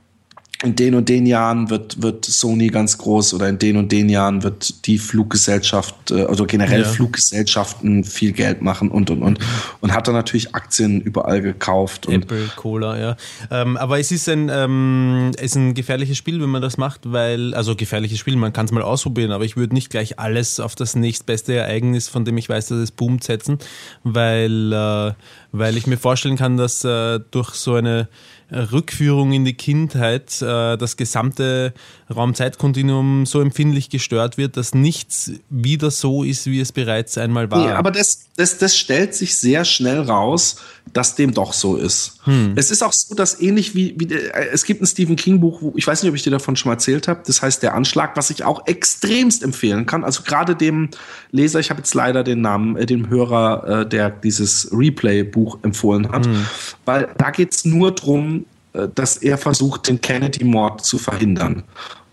[0.62, 4.08] in den und den Jahren wird, wird Sony ganz groß oder in den und den
[4.08, 6.88] Jahren wird die Fluggesellschaft, äh, also generell ja.
[6.88, 9.38] Fluggesellschaften viel Geld machen und und und.
[9.80, 12.08] Und hat dann natürlich Aktien überall gekauft.
[12.08, 13.16] Apple, Cola, ja.
[13.50, 17.54] Ähm, aber es ist ein, ähm, ist ein gefährliches Spiel, wenn man das macht, weil,
[17.54, 20.76] also gefährliches Spiel, man kann es mal ausprobieren, aber ich würde nicht gleich alles auf
[20.76, 23.58] das nächstbeste Ereignis, von dem ich weiß, dass es boomt, setzen,
[24.04, 25.12] weil, äh,
[25.52, 28.08] weil ich mir vorstellen kann, dass äh, durch so eine
[28.52, 31.72] Rückführung in die Kindheit äh, das gesamte
[32.14, 37.66] Raumzeitkontinuum so empfindlich gestört wird, dass nichts wieder so ist, wie es bereits einmal war.
[37.66, 40.56] Nee, aber das, das, das stellt sich sehr schnell raus,
[40.92, 42.18] dass dem doch so ist.
[42.24, 42.52] Hm.
[42.56, 45.62] Es ist auch so, dass ähnlich wie, wie äh, es gibt ein Stephen King Buch,
[45.62, 47.74] wo, ich weiß nicht, ob ich dir davon schon mal erzählt habe, das heißt Der
[47.74, 50.04] Anschlag, was ich auch extremst empfehlen kann.
[50.04, 50.90] Also gerade dem
[51.30, 56.10] Leser, ich habe jetzt leider den Namen, äh, dem Hörer, äh, der dieses Replay-Buch empfohlen
[56.10, 56.46] hat, hm.
[56.84, 61.62] weil da geht es nur darum, äh, dass er versucht, den Kennedy-Mord zu verhindern.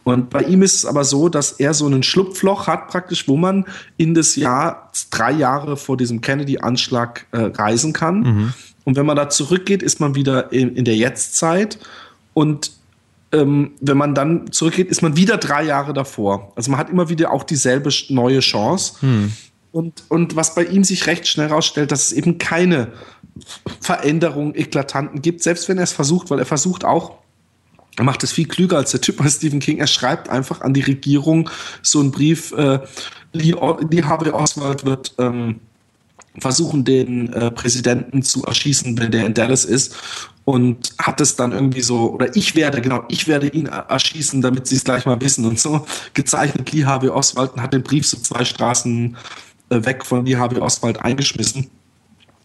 [0.04, 3.38] Und bei ihm ist es aber so, dass er so einen Schlupfloch hat, praktisch, wo
[3.38, 3.66] man
[3.98, 8.20] in das Jahr drei Jahre vor diesem Kennedy-Anschlag äh, reisen kann.
[8.22, 8.54] Mhm.
[8.86, 11.78] Und wenn man da zurückgeht, ist man wieder in, in der Jetztzeit.
[12.34, 12.72] Und
[13.32, 16.54] ähm, wenn man dann zurückgeht, ist man wieder drei Jahre davor.
[16.56, 18.94] Also man hat immer wieder auch dieselbe neue Chance.
[19.02, 19.34] Mhm.
[19.72, 22.94] Und, und was bei ihm sich recht schnell herausstellt, dass es eben keine
[23.82, 27.20] Veränderungen, Eklatanten gibt, selbst wenn er es versucht, weil er versucht auch,
[28.00, 29.80] er macht es viel klüger als der Typ bei Stephen King.
[29.80, 31.50] Er schreibt einfach an die Regierung
[31.82, 32.54] so einen Brief.
[32.54, 32.80] Äh,
[33.34, 33.54] Lee,
[33.92, 35.60] Lee Harvey Oswald wird ähm,
[36.40, 39.98] versuchen, den äh, Präsidenten zu erschießen, wenn der in Dallas ist.
[40.46, 44.66] Und hat es dann irgendwie so, oder ich werde, genau, ich werde ihn erschießen, damit
[44.66, 45.86] sie es gleich mal wissen und so.
[46.14, 49.18] Gezeichnet Lee Harvey Oswald und hat den Brief so zwei Straßen
[49.72, 51.70] äh, weg von Lee Harvey Oswald eingeschmissen.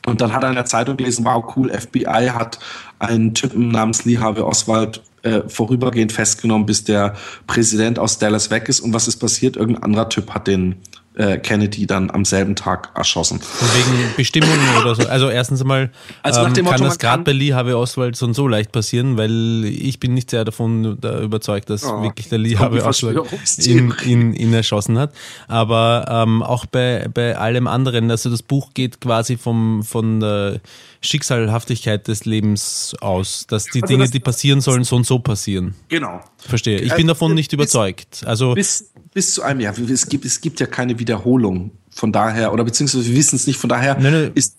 [0.05, 2.59] Und dann hat er in der Zeitung gelesen, wow, cool, FBI hat
[2.99, 7.15] einen Typen namens Lee Harvey Oswald äh, vorübergehend festgenommen, bis der
[7.47, 8.81] Präsident aus Dallas weg ist.
[8.81, 9.57] Und was ist passiert?
[9.57, 10.77] Irgendein anderer Typ hat den
[11.17, 13.41] äh, Kennedy dann am selben Tag erschossen.
[13.41, 15.07] Wegen Bestimmungen oder so.
[15.09, 15.91] Also erstens einmal
[16.23, 19.65] also ähm, kann das gerade bei Lee Harvey Oswald so und so leicht passieren, weil
[19.65, 23.19] ich bin nicht sehr davon da überzeugt, dass oh, wirklich der Lee Harvey Oswald
[23.59, 25.13] ihn, ihn, ihn, erschossen hat.
[25.47, 30.61] Aber ähm, auch bei, bei allem anderen, also das Buch geht quasi vom, von der
[31.05, 35.75] Schicksalhaftigkeit des Lebens aus, dass die also Dinge, die passieren sollen, so und so passieren.
[35.89, 36.21] Genau.
[36.39, 36.81] Verstehe.
[36.81, 38.25] Ich bin davon nicht überzeugt.
[38.27, 39.79] Also bis, bis zu einem Jahr.
[39.79, 41.71] Es gibt, es gibt ja keine Wiederholung.
[41.91, 44.33] Von daher, oder beziehungsweise wir wissen es nicht, von daher nein, nein.
[44.35, 44.57] ist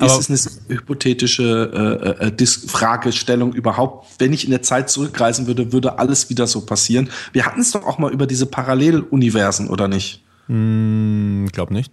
[0.00, 4.08] ist es eine hypothetische äh, äh, Fragestellung überhaupt?
[4.18, 7.10] Wenn ich in der Zeit zurückreisen würde, würde alles wieder so passieren.
[7.32, 10.22] Wir hatten es doch auch mal über diese Paralleluniversen, oder nicht?
[10.48, 11.92] Hm, glaub nicht.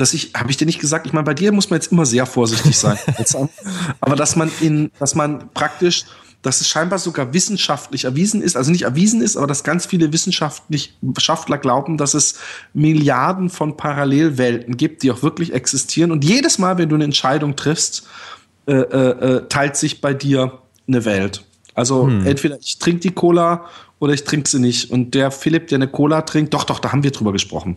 [0.00, 2.06] Dass ich, habe ich dir nicht gesagt, ich meine, bei dir muss man jetzt immer
[2.06, 2.98] sehr vorsichtig sein.
[4.00, 6.06] aber dass man in, dass man praktisch
[6.42, 10.10] dass es scheinbar sogar wissenschaftlich erwiesen ist, also nicht erwiesen ist, aber dass ganz viele
[10.10, 12.36] Wissenschaftler glauben, dass es
[12.72, 16.10] Milliarden von Parallelwelten gibt, die auch wirklich existieren.
[16.10, 18.06] Und jedes Mal, wenn du eine Entscheidung triffst,
[18.66, 21.44] äh, äh, äh teilt sich bei dir eine Welt.
[21.74, 22.26] Also hm.
[22.26, 23.66] entweder ich trinke die Cola
[23.98, 24.90] oder ich trinke sie nicht.
[24.90, 27.76] Und der Philipp, der eine Cola trinkt, doch, doch, da haben wir drüber gesprochen.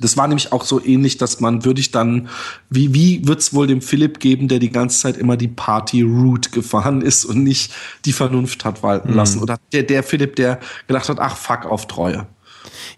[0.00, 2.28] Das war nämlich auch so ähnlich, dass man würde ich dann,
[2.70, 6.50] wie, wie wird es wohl dem Philipp geben, der die ganze Zeit immer die Party-Route
[6.50, 7.72] gefahren ist und nicht
[8.04, 9.16] die Vernunft hat walten mhm.
[9.16, 9.40] lassen?
[9.40, 12.26] Oder der, der Philipp, der gedacht hat, ach fuck auf Treue.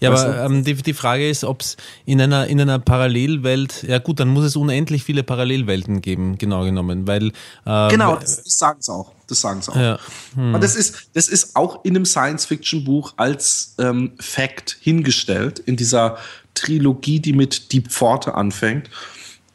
[0.00, 1.76] Ja, weißt aber ähm, die, die Frage ist, ob es
[2.06, 6.64] in einer, in einer Parallelwelt, ja gut, dann muss es unendlich viele Parallelwelten geben, genau
[6.64, 7.32] genommen, weil.
[7.66, 9.12] Ähm, genau, das, das sagen sie auch.
[9.26, 9.76] Das sagen sie auch.
[9.76, 9.98] Ja.
[10.34, 10.54] Hm.
[10.54, 16.16] Und das ist, das ist auch in einem Science-Fiction-Buch als ähm, Fact hingestellt, in dieser
[16.54, 18.90] Trilogie, die mit Die Pforte anfängt.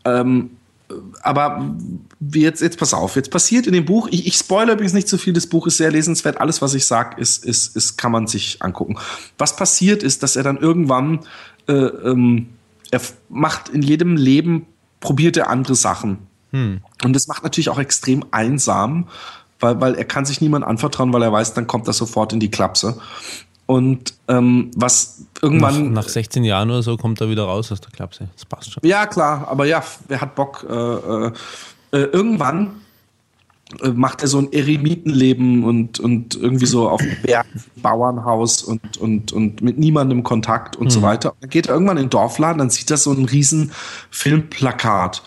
[0.04, 0.52] Ähm,
[1.22, 1.76] aber
[2.34, 5.18] jetzt, jetzt pass auf, jetzt passiert in dem Buch, ich, ich spoilere übrigens nicht zu
[5.18, 8.12] so viel, das Buch ist sehr lesenswert, alles, was ich sage, ist, ist, ist, kann
[8.12, 8.98] man sich angucken.
[9.38, 11.22] Was passiert ist, dass er dann irgendwann,
[11.68, 12.50] äh, ähm,
[12.92, 14.68] er macht in jedem Leben,
[15.00, 16.20] probiert er andere Sachen.
[16.52, 16.82] Hm.
[17.04, 19.08] Und das macht natürlich auch extrem einsam,
[19.60, 22.40] weil, weil er kann sich niemand anvertrauen, weil er weiß, dann kommt er sofort in
[22.40, 23.00] die Klapse.
[23.66, 25.94] Und ähm, was irgendwann.
[25.94, 28.28] Nach, nach 16 Jahren oder so kommt er wieder raus aus der Klapse.
[28.34, 28.84] Das passt schon.
[28.86, 30.66] Ja, klar, aber ja, wer hat Bock?
[30.70, 31.32] Äh, äh,
[31.92, 32.82] äh irgendwann
[33.82, 38.98] äh, macht er so ein Eremitenleben und, und irgendwie so auf dem Berg, Bauernhaus und,
[38.98, 40.92] und, und mit niemandem Kontakt und mhm.
[40.92, 41.34] so weiter.
[41.42, 43.72] Dann geht er irgendwann in den Dorfladen, dann sieht er so ein riesen
[44.12, 45.24] Filmplakat.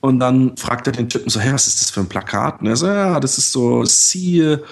[0.00, 2.60] Und dann fragt er den Typen so, hey, was ist das für ein Plakat?
[2.60, 4.62] Und er so, ja, das ist so, siehe,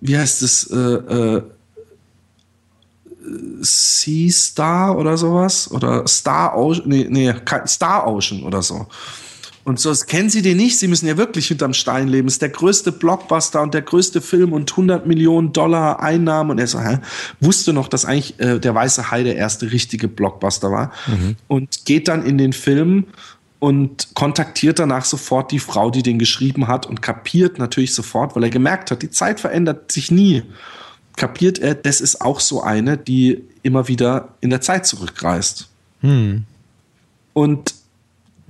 [0.00, 1.42] wie heißt das, äh, äh,
[3.60, 7.34] Sea Star oder sowas oder Star Ocean, nee, nee,
[7.66, 8.86] Star Ocean oder so.
[9.64, 10.78] Und so, kennen Sie den nicht?
[10.78, 12.28] Sie müssen ja wirklich hinterm Stein leben.
[12.28, 16.50] ist der größte Blockbuster und der größte Film und 100 Millionen Dollar Einnahmen.
[16.50, 16.98] Und er so, hä?
[17.40, 20.92] wusste noch, dass eigentlich äh, der Weiße Hai der erste richtige Blockbuster war.
[21.06, 21.36] Mhm.
[21.48, 23.06] Und geht dann in den Film
[23.58, 28.42] und kontaktiert danach sofort die Frau, die den geschrieben hat und kapiert natürlich sofort, weil
[28.42, 30.42] er gemerkt hat, die Zeit verändert sich nie.
[31.16, 35.68] Kapiert er, das ist auch so eine, die immer wieder in der Zeit zurückreist.
[36.00, 36.44] Hm.
[37.32, 37.74] Und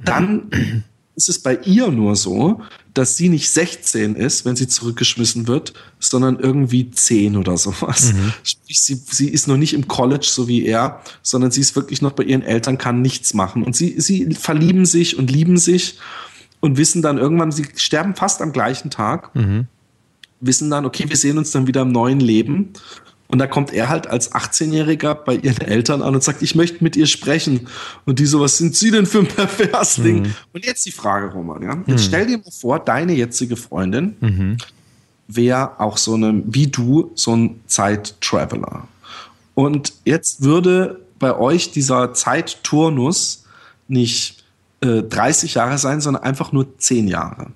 [0.04, 0.84] dann
[1.16, 2.60] ist es bei ihr nur so,
[2.92, 8.12] dass sie nicht 16 ist, wenn sie zurückgeschmissen wird, sondern irgendwie 10 oder sowas.
[8.12, 8.32] Mhm.
[8.42, 12.02] Sprich, sie, sie ist noch nicht im College, so wie er, sondern sie ist wirklich
[12.02, 13.64] noch bei ihren Eltern, kann nichts machen.
[13.64, 15.98] Und sie, sie verlieben sich und lieben sich
[16.60, 19.66] und wissen dann irgendwann, sie sterben fast am gleichen Tag, mhm.
[20.40, 22.72] Wissen dann, okay, wir sehen uns dann wieder im neuen Leben.
[23.28, 26.84] Und da kommt er halt als 18-Jähriger bei ihren Eltern an und sagt, ich möchte
[26.84, 27.68] mit ihr sprechen.
[28.04, 30.22] Und die so, was sind Sie denn für ein Perversling?
[30.22, 30.34] Mhm.
[30.52, 31.82] Und jetzt die Frage, Roman, ja?
[31.86, 32.08] Jetzt mhm.
[32.08, 34.58] stell dir mal vor, deine jetzige Freundin mhm.
[35.26, 38.86] wäre auch so eine, wie du, so ein Zeit-Traveler.
[39.54, 43.44] Und jetzt würde bei euch dieser Zeitturnus
[43.88, 44.44] nicht
[44.80, 47.48] äh, 30 Jahre sein, sondern einfach nur 10 Jahre.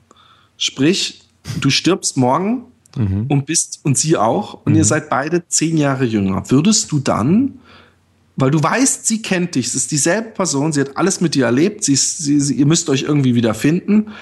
[0.57, 1.28] Sprich,
[1.61, 2.65] du stirbst morgen
[2.97, 3.27] mhm.
[3.29, 4.79] und bist und sie auch und mhm.
[4.79, 7.59] ihr seid beide zehn Jahre jünger, würdest du dann,
[8.37, 11.47] weil du weißt, sie kennt dich, es ist dieselbe Person, sie hat alles mit dir
[11.47, 14.13] erlebt, sie, sie, sie, ihr müsst euch irgendwie wieder finden,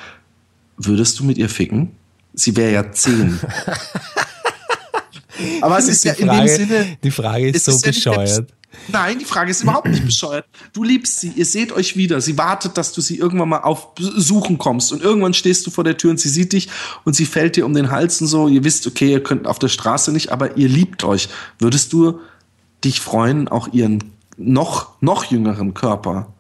[0.76, 1.90] würdest du mit ihr ficken?
[2.34, 3.38] Sie wäre ja zehn.
[5.60, 6.96] Aber es ist die ja Frage, in dem Sinne.
[7.02, 8.52] Die Frage ist so ist bescheuert.
[8.88, 10.46] Nein, die Frage ist überhaupt nicht bescheuert.
[10.72, 12.20] Du liebst sie, ihr seht euch wieder.
[12.20, 14.92] Sie wartet, dass du sie irgendwann mal auf Besuchen kommst.
[14.92, 16.68] Und irgendwann stehst du vor der Tür und sie sieht dich
[17.04, 18.48] und sie fällt dir um den Hals und so.
[18.48, 21.28] Ihr wisst, okay, ihr könnt auf der Straße nicht, aber ihr liebt euch.
[21.58, 22.20] Würdest du
[22.84, 24.04] dich freuen, auch ihren
[24.36, 26.32] noch, noch jüngeren Körper?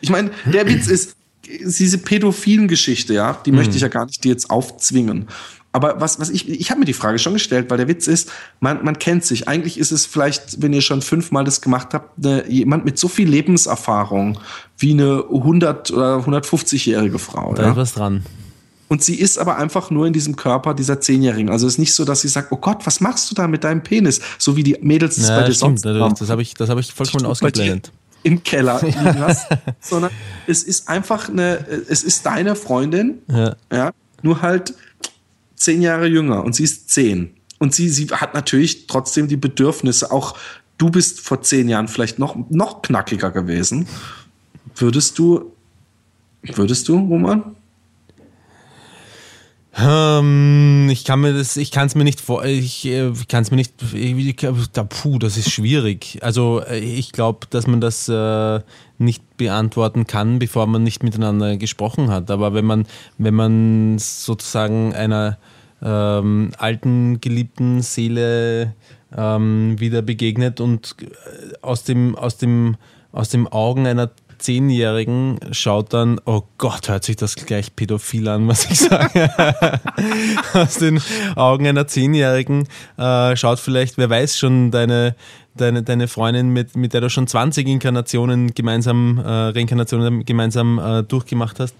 [0.00, 1.16] Ich meine, der Witz ist,
[1.46, 3.58] diese pädophilen Geschichte, ja, die mhm.
[3.58, 5.28] möchte ich ja gar nicht dir jetzt aufzwingen.
[5.74, 8.30] Aber was, was ich, ich habe mir die Frage schon gestellt, weil der Witz ist,
[8.60, 9.48] man, man kennt sich.
[9.48, 13.08] Eigentlich ist es vielleicht, wenn ihr schon fünfmal das gemacht habt, eine, jemand mit so
[13.08, 14.38] viel Lebenserfahrung
[14.78, 17.54] wie eine 100 oder 150-jährige Frau.
[17.54, 17.70] Da ja?
[17.72, 18.24] ist was dran.
[18.86, 21.50] Und sie ist aber einfach nur in diesem Körper dieser Zehnjährigen.
[21.50, 23.64] Also es ist nicht so, dass sie sagt, oh Gott, was machst du da mit
[23.64, 24.20] deinem Penis?
[24.38, 26.14] So wie die Mädels das ja, bei dir stimmt, sonst haben.
[26.16, 27.90] Das habe ich, das hab ich vollkommen ausgeblendet.
[28.22, 29.48] Im Keller liegen hast,
[29.80, 30.12] sondern
[30.46, 34.74] es ist einfach eine, es ist deine Freundin, ja, ja nur halt
[35.64, 37.34] zehn Jahre jünger und sie ist zehn.
[37.58, 40.10] Und sie, sie hat natürlich trotzdem die Bedürfnisse.
[40.10, 40.36] Auch
[40.78, 43.86] du bist vor zehn Jahren vielleicht noch, noch knackiger gewesen.
[44.76, 45.52] Würdest du,
[46.42, 47.56] würdest du, Roman?
[49.76, 53.42] Ähm, ich kann mir das, ich kann es mir nicht vor, ich, äh, ich kann
[53.42, 54.36] es mir nicht, ich,
[54.72, 56.18] da, puh, das ist schwierig.
[56.20, 58.60] Also äh, ich glaube, dass man das äh,
[58.98, 62.30] nicht beantworten kann, bevor man nicht miteinander gesprochen hat.
[62.30, 62.86] Aber wenn man,
[63.18, 65.38] wenn man sozusagen einer
[65.84, 68.74] ähm, alten, geliebten Seele
[69.16, 72.76] ähm, wieder begegnet und äh, aus dem, aus dem,
[73.12, 78.48] aus dem Augen einer Zehnjährigen schaut dann, oh Gott, hört sich das gleich pädophil an,
[78.48, 79.30] was ich sage.
[80.52, 81.00] Aus den
[81.36, 82.68] Augen einer Zehnjährigen
[82.98, 85.14] äh, schaut vielleicht, wer weiß schon, deine,
[85.54, 91.02] deine, deine Freundin, mit, mit der du schon 20 Inkarnationen gemeinsam, äh, Reinkarnationen gemeinsam äh,
[91.04, 91.74] durchgemacht hast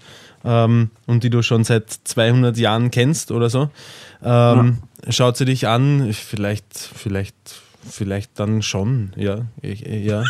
[0.45, 3.69] ähm, und die du schon seit 200 Jahren kennst oder so.
[4.23, 5.11] Ähm, ja.
[5.11, 7.35] Schaut sie dich an, vielleicht, vielleicht,
[7.89, 10.23] vielleicht dann schon, ja, ich, ja.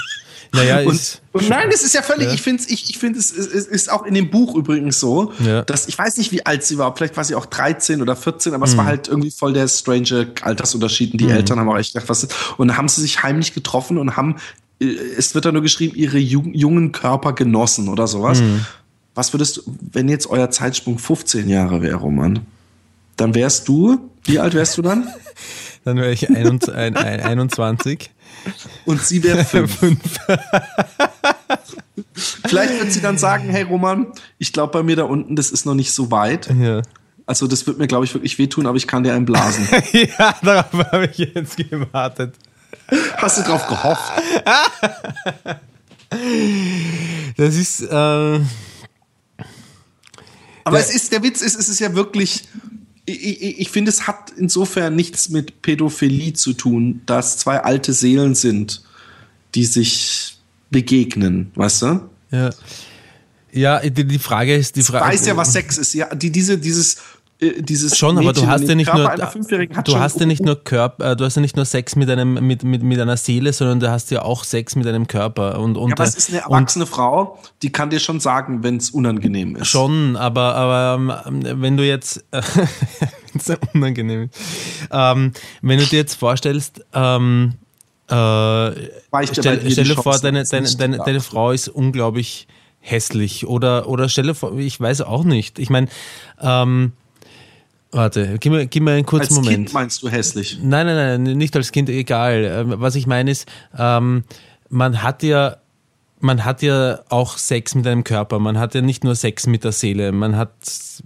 [0.52, 2.34] Naja, und, und nein, das ist ja völlig, ja.
[2.34, 5.64] ich finde ich, ich find, es, es ist auch in dem Buch übrigens so, ja.
[5.64, 8.54] dass ich weiß nicht, wie alt sie war, vielleicht war sie auch 13 oder 14,
[8.54, 8.72] aber mhm.
[8.72, 11.32] es war halt irgendwie voll der strange Altersunterschied und die mhm.
[11.32, 14.16] Eltern haben auch echt gedacht, was ist, und dann haben sie sich heimlich getroffen und
[14.16, 14.38] haben,
[14.80, 14.86] äh,
[15.18, 18.42] es wird da nur geschrieben, ihre jungen Körper genossen oder sowas.
[18.42, 18.66] Mhm.
[19.16, 19.62] Was würdest du,
[19.94, 22.42] wenn jetzt euer Zeitsprung 15 Jahre wäre, Roman,
[23.16, 25.08] dann wärst du, wie alt wärst du dann?
[25.86, 28.12] dann wäre ich 21.
[28.86, 29.80] Und sie wäre 5.
[32.14, 34.08] Vielleicht wird sie dann sagen, hey Roman,
[34.38, 36.50] ich glaube bei mir da unten, das ist noch nicht so weit.
[36.54, 36.82] Ja.
[37.26, 39.68] Also das wird mir, glaube ich, wirklich wehtun, aber ich kann dir einen blasen.
[39.94, 42.36] ja, darauf habe ich jetzt gewartet.
[43.18, 44.12] Hast du drauf gehofft?
[47.38, 47.82] das ist...
[47.82, 48.42] Äh
[50.66, 52.44] aber es ist, der Witz ist, es ist ja wirklich,
[53.06, 57.94] ich, ich, ich finde, es hat insofern nichts mit Pädophilie zu tun, dass zwei alte
[57.94, 58.84] Seelen sind,
[59.54, 60.38] die sich
[60.72, 62.10] begegnen, weißt du?
[62.32, 62.50] Ja.
[63.52, 65.06] Ja, die, die Frage ist, die Frage.
[65.06, 65.94] Weiß ja, was Sex ist.
[65.94, 66.98] Ja, die, diese, dieses
[67.42, 70.64] dieses Schon, aber du Mädchen hast ja nicht Körper nur du hast ja nicht nur
[70.64, 73.52] Körper, äh, du hast ja nicht nur Sex mit einem mit, mit, mit einer Seele,
[73.52, 76.30] sondern du hast ja auch Sex mit einem Körper und und Ja, aber es ist
[76.30, 79.68] eine erwachsene Frau, die kann dir schon sagen, wenn es unangenehm ist.
[79.68, 82.42] Schon, aber, aber ähm, wenn du jetzt, äh,
[83.34, 84.30] ist ja unangenehm,
[84.92, 87.56] ähm, wenn du dir jetzt vorstellst, ähm,
[88.08, 92.48] äh, dir stell, stell dir Chance, vor, deine, deine, deine, deine Frau ist unglaublich
[92.80, 95.60] hässlich oder, oder stell dir vor, ich weiß auch nicht.
[95.60, 95.88] Ich meine,
[96.40, 96.94] ähm,
[97.96, 99.56] warte, gib mir, gib mir einen kurzen Als Moment.
[99.56, 100.60] Kind meinst du hässlich.
[100.62, 102.44] Nein, nein, nein, nicht als Kind, egal.
[102.44, 104.24] Ähm, Was ich meine ist, ähm,
[104.70, 105.58] man hat ja,
[106.20, 108.40] man hat ja auch Sex mit einem Körper.
[108.40, 110.12] Man hat ja nicht nur Sex mit der Seele.
[110.12, 110.52] Man hat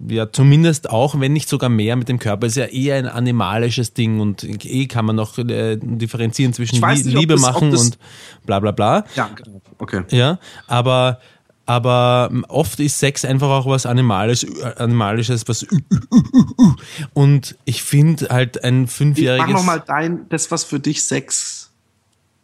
[0.07, 2.47] ja zumindest auch, wenn nicht sogar mehr mit dem Körper.
[2.47, 7.05] Ist ja eher ein animalisches Ding und eh kann man noch äh, differenzieren zwischen nicht,
[7.05, 7.97] Liebe das- machen das- und
[8.45, 9.03] bla bla bla.
[9.15, 9.61] Ja, genau.
[9.79, 10.03] Okay.
[10.11, 11.19] Ja, aber
[11.69, 15.67] aber oft ist Sex einfach auch was Animales, äh, Animalisches, was
[17.13, 21.69] und ich finde halt ein Mach fünfjähriges nochmal dein, das, was für dich Sex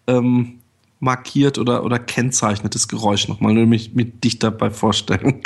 [0.06, 0.60] ähm,
[1.00, 5.42] markiert oder, oder kennzeichnet, das Geräusch nochmal, nur mich mit dich dabei vorstellen.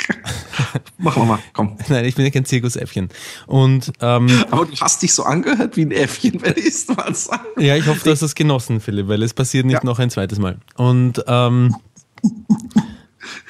[0.98, 1.78] Mach mal, mal, komm.
[1.88, 3.08] Nein, ich bin ja kein Zirkusäffchen.
[3.46, 7.14] Und ähm, Aber du hast dich so angehört wie ein Äffchen, wenn ich es mal
[7.14, 7.46] sage.
[7.56, 9.80] ja, ich hoffe, du hast das genossen, Philipp, weil es passiert nicht Ja.
[9.84, 10.58] noch ein zweites Mal.
[10.76, 11.74] Und ähm,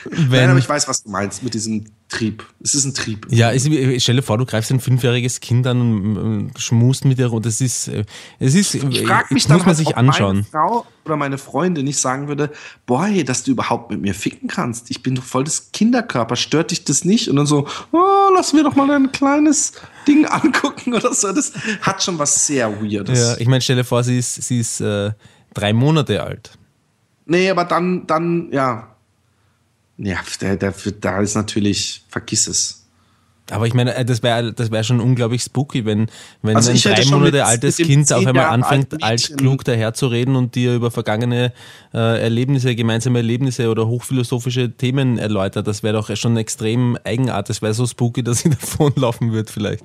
[0.09, 2.45] Nein, wenn, aber ich weiß, was du meinst mit diesem Trieb.
[2.63, 3.27] Es ist ein Trieb.
[3.31, 3.69] ja, es,
[4.03, 7.47] stell dir vor, du greifst ein fünfjähriges Kind an und äh, schmust mit dir und
[7.47, 8.05] das ist, äh,
[8.39, 10.37] es ist, Ich frage das mich dann muss man halt, sich ob anschauen.
[10.37, 12.51] meine Frau oder meine Freundin nicht sagen würde,
[12.87, 14.91] boah, hey, dass du überhaupt mit mir ficken kannst.
[14.91, 16.37] Ich bin doch voll das Kinderkörper.
[16.37, 17.29] Stört dich das nicht?
[17.29, 19.73] Und dann so, oh, lass mir doch mal ein kleines
[20.07, 21.33] Ding angucken oder so.
[21.33, 23.19] Das hat schon was sehr Weirdes.
[23.19, 25.13] Ja, ich meine, stell dir vor, sie ist, sie ist äh,
[25.55, 26.53] drei Monate alt.
[27.27, 28.89] Nee, aber dann, dann, ja.
[30.03, 32.77] Ja, der, der, da ist natürlich, vergiss es.
[33.51, 36.07] Aber ich meine, äh, das wäre das wär schon unglaublich spooky, wenn,
[36.41, 39.21] wenn Also ein ich drei Monate mit- altes mit Kind auf einmal anfängt, alten alt
[39.21, 41.53] Mädchen- klug daherzureden und dir über vergangene
[41.93, 45.67] äh, Erlebnisse, gemeinsame Erlebnisse oder hochphilosophische Themen erläutert.
[45.67, 47.57] Das wäre doch schon extrem eigenartig.
[47.57, 49.83] Das wäre so spooky, dass sie davonlaufen wird vielleicht.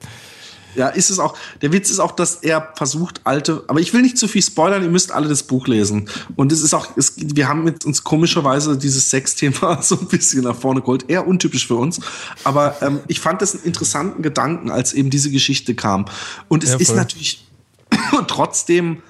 [0.75, 1.37] Ja, ist es auch.
[1.61, 3.63] Der Witz ist auch, dass er versucht, alte.
[3.67, 6.09] Aber ich will nicht zu viel spoilern, ihr müsst alle das Buch lesen.
[6.35, 10.43] Und es ist auch, es, wir haben mit uns komischerweise dieses Sexthema so ein bisschen
[10.43, 11.09] nach vorne geholt.
[11.09, 11.99] Eher untypisch für uns.
[12.43, 16.05] Aber ähm, ich fand das einen interessanten Gedanken, als eben diese Geschichte kam.
[16.47, 17.45] Und es Ja, ist natürlich
[18.27, 19.01] trotzdem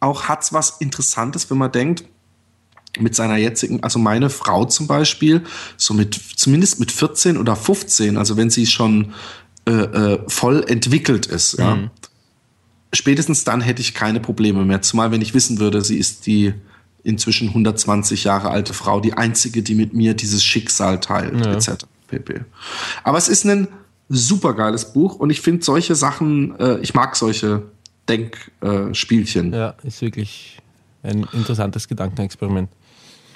[0.00, 2.04] auch hat's was Interessantes, wenn man denkt,
[2.98, 5.44] mit seiner jetzigen, also meine Frau zum Beispiel,
[5.76, 9.12] so mit, zumindest mit 14 oder 15, also wenn sie schon
[9.68, 9.72] äh,
[10.14, 11.90] äh, voll entwickelt ist, ja, Mhm.
[12.94, 14.82] spätestens dann hätte ich keine Probleme mehr.
[14.82, 16.54] Zumal wenn ich wissen würde, sie ist die
[17.04, 21.52] inzwischen 120 Jahre alte Frau, die einzige, die mit mir dieses Schicksal teilt, Ja.
[21.52, 21.84] etc.
[22.08, 22.40] pp.
[23.04, 23.68] Aber es ist ein
[24.08, 27.62] super geiles Buch und ich finde solche Sachen, äh, ich mag solche
[28.08, 29.52] Denkspielchen.
[29.52, 29.56] Äh.
[29.58, 30.58] Ja, ist wirklich
[31.02, 32.70] ein interessantes Gedankenexperiment.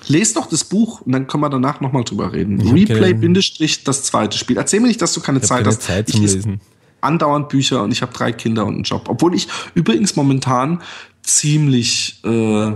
[0.09, 2.61] Lest doch das Buch und dann können wir danach nochmal drüber reden.
[2.61, 4.57] Ich Replay, Bindestrich, das zweite Spiel.
[4.57, 5.83] Erzähl mir nicht, dass du keine Ich Zeit keine hast.
[5.83, 6.61] Zeit ich zum lese Lesen.
[7.01, 9.09] andauernd Bücher und ich habe drei Kinder und einen Job.
[9.09, 10.83] Obwohl ich übrigens momentan
[11.23, 12.73] ziemlich, äh,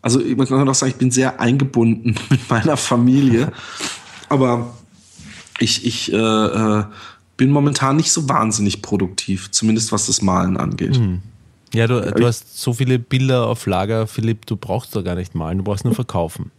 [0.00, 3.52] also man kann doch sagen, ich bin sehr eingebunden mit meiner Familie.
[4.28, 4.74] Aber
[5.58, 6.84] ich, ich äh, äh,
[7.36, 11.00] bin momentan nicht so wahnsinnig produktiv, zumindest was das Malen angeht.
[11.74, 15.34] Ja, du, du hast so viele Bilder auf Lager, Philipp, du brauchst doch gar nicht
[15.34, 16.50] malen, du brauchst nur verkaufen.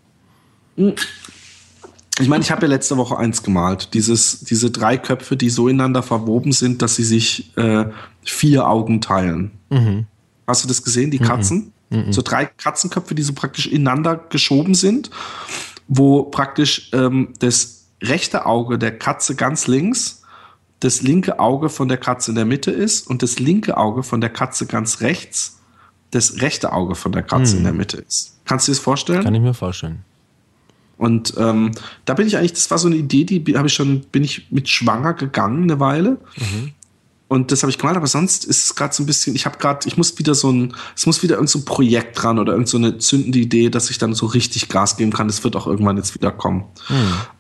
[2.20, 3.94] Ich meine, ich habe ja letzte Woche eins gemalt.
[3.94, 7.86] Dieses, diese drei Köpfe, die so ineinander verwoben sind, dass sie sich äh,
[8.24, 9.52] vier Augen teilen.
[10.48, 11.74] Hast du das gesehen, die Katzen?
[12.12, 15.12] So drei Katzenköpfe, die so praktisch ineinander geschoben sind,
[15.88, 20.23] wo praktisch ähm, das rechte Auge der Katze ganz links,
[20.84, 24.20] das linke Auge von der Katze in der Mitte ist und das linke Auge von
[24.20, 25.60] der Katze ganz rechts,
[26.12, 28.38] das rechte Auge von der Katze in der Mitte ist.
[28.46, 29.24] Kannst du dir das vorstellen?
[29.24, 30.04] Kann ich mir vorstellen.
[30.98, 31.72] Und ähm,
[32.06, 34.52] da bin ich eigentlich, das war so eine Idee, die habe ich schon, bin ich
[34.52, 36.18] mit schwanger gegangen eine Weile.
[37.30, 39.58] Und das habe ich gemalt, aber sonst ist es gerade so ein bisschen, ich habe
[39.58, 42.68] gerade, ich muss wieder so ein, es muss wieder irgend so Projekt dran oder irgend
[42.68, 45.28] so zündende Idee, dass ich dann so richtig Gas geben kann.
[45.28, 46.66] Das wird auch irgendwann jetzt wieder kommen.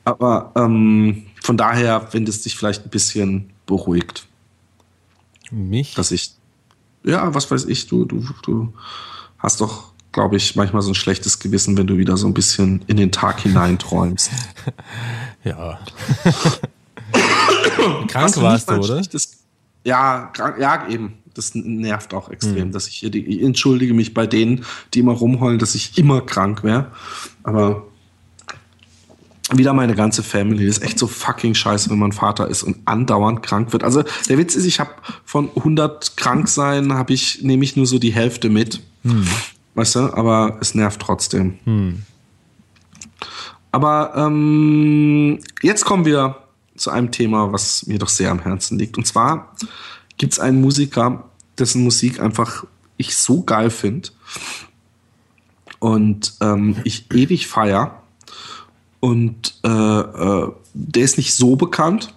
[0.04, 4.26] Aber ähm, von daher, wenn das dich vielleicht ein bisschen beruhigt,
[5.52, 5.94] Mich?
[5.94, 6.32] dass ich,
[7.04, 8.74] ja, was weiß ich, du, du, du
[9.38, 12.82] hast doch, glaube ich, manchmal so ein schlechtes Gewissen, wenn du wieder so ein bisschen
[12.88, 14.32] in den Tag hineinträumst.
[15.46, 15.78] Ja.
[18.08, 19.02] Krank warst du, oder?
[19.84, 21.16] Ja, krank- ja, eben.
[21.34, 24.64] Das nervt auch extrem, dass ich hier, die, ich entschuldige mich bei denen,
[24.94, 26.92] die immer rumheulen, dass ich immer krank wäre.
[27.44, 27.88] Aber
[29.58, 30.66] wieder meine ganze Family.
[30.66, 33.84] Das ist echt so fucking scheiße, wenn man Vater ist und andauernd krank wird.
[33.84, 34.92] Also der Witz ist, ich habe
[35.26, 38.82] von 100 krank sein, habe ich nehme ich nur so die Hälfte mit.
[39.04, 39.28] Hm.
[39.76, 41.60] Weißt du, aber es nervt trotzdem.
[41.66, 42.04] Hm.
[43.72, 46.38] Aber ähm, jetzt kommen wir
[46.76, 48.98] zu einem Thema, was mir doch sehr am Herzen liegt.
[48.98, 49.56] Und zwar
[50.18, 51.26] gibt es einen Musiker,
[51.58, 52.66] dessen Musik einfach
[52.98, 54.10] ich so geil finde
[55.80, 58.03] und ähm, ich ewig feier.
[59.04, 62.14] Und äh, äh, der ist nicht so bekannt.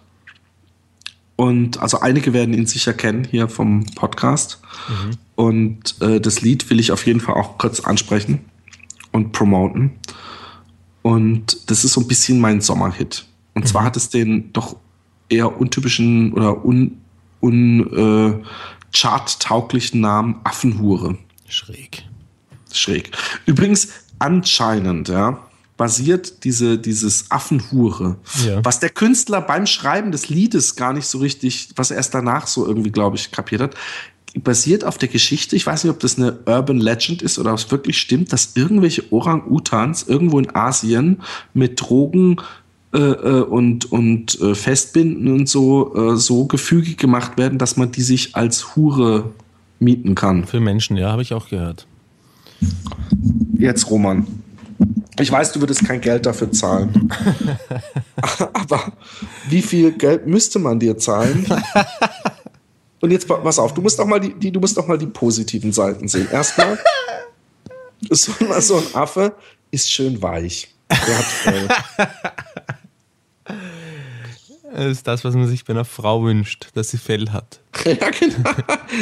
[1.35, 4.61] Und also einige werden ihn sicher kennen hier vom Podcast.
[4.89, 5.11] Mhm.
[5.35, 8.45] Und äh, das Lied will ich auf jeden Fall auch kurz ansprechen
[9.11, 9.99] und promoten.
[11.03, 13.27] Und das ist so ein bisschen mein Sommerhit.
[13.55, 13.67] Und mhm.
[13.67, 14.77] zwar hat es den doch
[15.29, 16.99] eher untypischen oder un,
[17.43, 18.45] un äh,
[18.93, 21.19] charttauglichen Namen Affenhure.
[21.49, 22.05] Schräg.
[22.73, 23.11] Schräg.
[23.45, 23.89] Übrigens,
[24.21, 25.46] anscheinend, ja,
[25.77, 28.17] basiert diese, dieses Affenhure,
[28.47, 28.65] ja.
[28.65, 32.47] was der Künstler beim Schreiben des Liedes gar nicht so richtig, was er erst danach
[32.47, 33.75] so irgendwie, glaube ich, kapiert hat,
[34.43, 37.59] basiert auf der Geschichte, ich weiß nicht, ob das eine Urban Legend ist oder ob
[37.59, 41.23] es wirklich stimmt, dass irgendwelche Orang-Utans irgendwo in Asien
[41.55, 42.37] mit Drogen
[42.93, 47.93] äh, äh und, und äh, Festbinden und so, äh, so gefügig gemacht werden, dass man
[47.93, 49.33] die sich als Hure
[49.79, 50.45] mieten kann.
[50.47, 51.87] Für Menschen, ja, habe ich auch gehört.
[53.59, 54.27] Jetzt, Roman.
[55.19, 57.13] Ich weiß, du würdest kein Geld dafür zahlen.
[58.53, 58.93] Aber
[59.49, 61.47] wie viel Geld müsste man dir zahlen?
[63.01, 65.07] Und jetzt pass auf, du musst doch mal die, die, du musst doch mal die
[65.07, 66.29] positiven Seiten sehen.
[66.31, 66.79] Erstmal,
[68.11, 69.35] so, so ein Affe
[69.71, 70.75] ist schön weich.
[70.91, 71.69] Der hat Fell.
[74.73, 77.61] Das ist das, was man sich bei einer Frau wünscht, dass sie Fell hat.
[77.87, 78.51] ja, genau.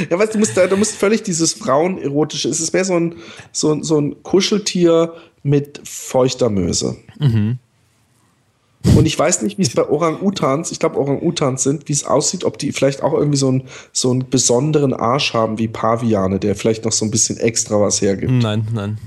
[0.08, 3.16] Ja, weißt du, musst, du musst völlig dieses Frauenerotische, es ist mehr so ein,
[3.50, 5.14] so, so ein Kuscheltier
[5.44, 6.96] mit feuchter Möse.
[7.20, 7.58] Mhm.
[8.96, 12.44] Und ich weiß nicht, wie es bei Orang-Utans, ich glaube Orang-Utans sind, wie es aussieht,
[12.44, 16.54] ob die vielleicht auch irgendwie so, ein, so einen besonderen Arsch haben wie Paviane, der
[16.54, 18.32] vielleicht noch so ein bisschen extra was hergibt.
[18.32, 18.98] Nein, nein.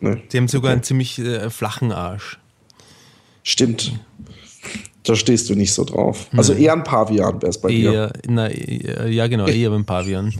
[0.00, 0.22] Nee.
[0.32, 0.72] Die haben sogar okay.
[0.74, 2.38] einen ziemlich äh, flachen Arsch.
[3.42, 3.92] Stimmt.
[5.04, 6.28] Da stehst du nicht so drauf.
[6.36, 8.12] Also eher ein Pavian wäre es bei eher, dir.
[8.28, 10.32] Na, ja, genau, eher ein Pavian.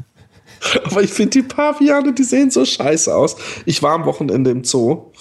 [0.84, 3.36] Aber ich finde die Paviane, die sehen so scheiße aus.
[3.66, 5.12] Ich war am Wochenende im Zoo,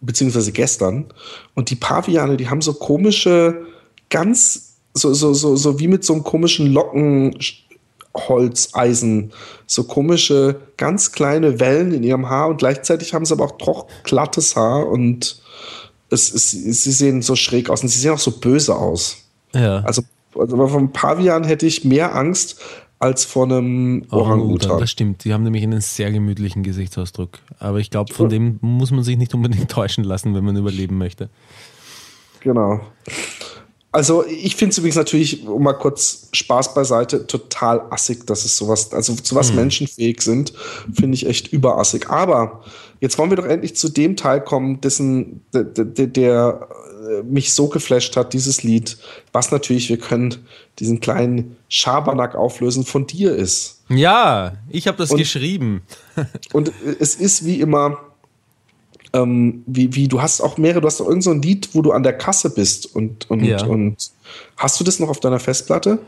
[0.00, 1.06] beziehungsweise gestern,
[1.54, 3.66] und die Paviane, die haben so komische,
[4.10, 9.32] ganz, so, so, so, so wie mit so einem komischen Lockenholzeisen,
[9.66, 13.86] so komische, ganz kleine Wellen in ihrem Haar und gleichzeitig haben sie aber auch doch
[14.04, 15.40] glattes Haar und
[16.08, 19.16] es, es, sie sehen so schräg aus und sie sehen auch so böse aus.
[19.54, 19.80] Ja.
[19.80, 20.02] Also,
[20.38, 22.60] also vom Pavian hätte ich mehr Angst
[22.98, 24.72] als von einem Orangutan.
[24.72, 25.24] Oh, das stimmt.
[25.24, 27.38] Die haben nämlich einen sehr gemütlichen Gesichtsausdruck.
[27.58, 30.96] Aber ich glaube, von dem muss man sich nicht unbedingt täuschen lassen, wenn man überleben
[30.96, 31.28] möchte.
[32.40, 32.80] Genau.
[33.92, 38.56] Also ich finde es übrigens natürlich, um mal kurz Spaß beiseite, total assig, dass es
[38.56, 39.56] sowas, also zu was hm.
[39.56, 40.52] Menschen fähig sind,
[40.92, 42.10] finde ich echt überassig.
[42.10, 42.62] Aber
[43.00, 46.68] jetzt wollen wir doch endlich zu dem Teil kommen, dessen, der, der, der
[47.22, 48.98] mich so geflasht hat, dieses Lied,
[49.32, 50.46] was natürlich, wir können
[50.78, 53.82] diesen kleinen Schabernack auflösen, von dir ist.
[53.88, 55.82] Ja, ich habe das und, geschrieben.
[56.52, 57.98] und es ist wie immer,
[59.12, 61.82] ähm, wie, wie, du hast auch mehrere, du hast auch irgend so ein Lied, wo
[61.82, 63.64] du an der Kasse bist und, und, ja.
[63.64, 63.96] und
[64.56, 65.98] hast du das noch auf deiner Festplatte?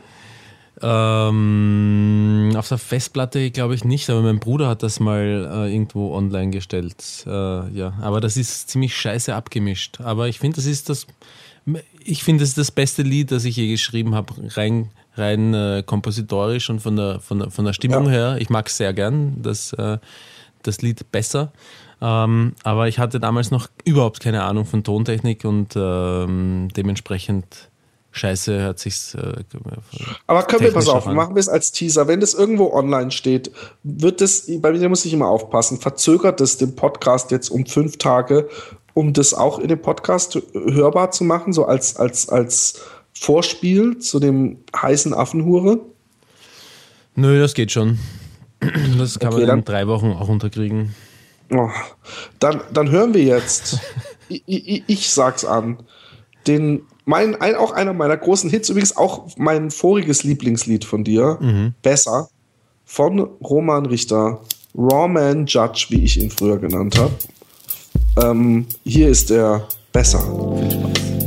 [0.81, 6.13] Ähm, auf der Festplatte glaube ich nicht, aber mein Bruder hat das mal äh, irgendwo
[6.13, 7.25] online gestellt.
[7.25, 9.99] Äh, ja, aber das ist ziemlich scheiße abgemischt.
[10.01, 11.07] Aber ich finde, das ist das,
[12.03, 15.83] ich finde, das ist das beste Lied, das ich je geschrieben habe, rein, rein äh,
[15.85, 18.11] kompositorisch und von der, von der, von der Stimmung ja.
[18.11, 18.37] her.
[18.39, 19.97] Ich mag es sehr gern, das, äh,
[20.63, 21.51] das Lied besser.
[22.01, 27.68] Ähm, aber ich hatte damals noch überhaupt keine Ahnung von Tontechnik und ähm, dementsprechend
[28.11, 29.13] Scheiße hört sich's.
[29.13, 29.43] Äh,
[30.25, 31.15] Aber können wir, pass auf, an.
[31.15, 32.07] machen wir es als Teaser.
[32.07, 33.51] Wenn das irgendwo online steht,
[33.83, 37.97] wird das, bei mir muss ich immer aufpassen, verzögert das den Podcast jetzt um fünf
[37.97, 38.49] Tage,
[38.93, 42.81] um das auch in dem Podcast hörbar zu machen, so als, als, als
[43.13, 45.79] Vorspiel zu dem heißen Affenhure?
[47.15, 47.99] Nö, das geht schon.
[48.97, 50.95] Das kann okay, man in drei Wochen auch unterkriegen.
[51.51, 51.69] Oh,
[52.39, 53.79] dann, dann hören wir jetzt,
[54.29, 55.79] ich, ich, ich sag's an,
[56.47, 61.39] den mein, ein, auch einer meiner großen Hits, übrigens auch mein voriges Lieblingslied von dir,
[61.41, 61.73] mhm.
[61.81, 62.29] Besser,
[62.85, 64.41] von Roman Richter,
[64.75, 67.13] Rawman Judge, wie ich ihn früher genannt habe.
[68.23, 70.21] Ähm, hier ist er Besser.
[70.21, 71.18] Viel Spaß.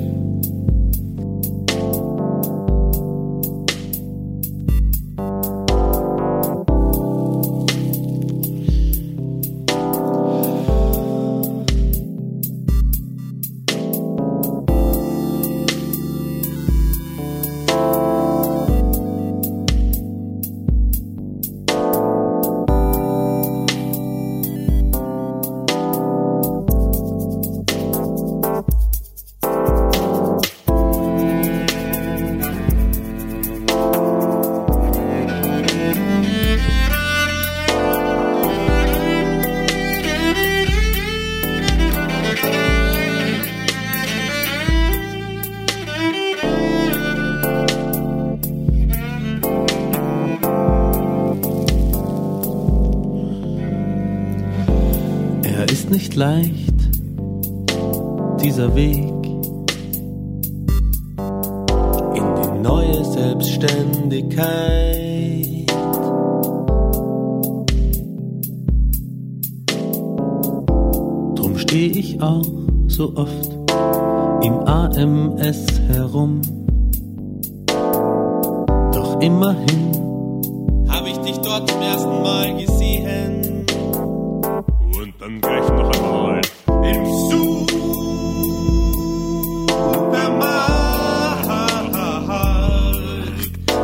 [85.23, 86.41] Dann gleich noch einmal
[86.83, 87.62] im Supermarkt.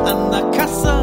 [0.04, 0.94] An der Kasse,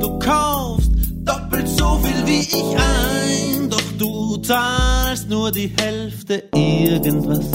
[0.00, 0.90] du kaufst
[1.24, 7.51] doppelt so viel wie ich ein, doch du zahlst nur die Hälfte irgendwas.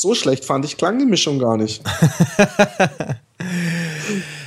[0.00, 1.82] So schlecht fand ich klang die Mischung gar nicht.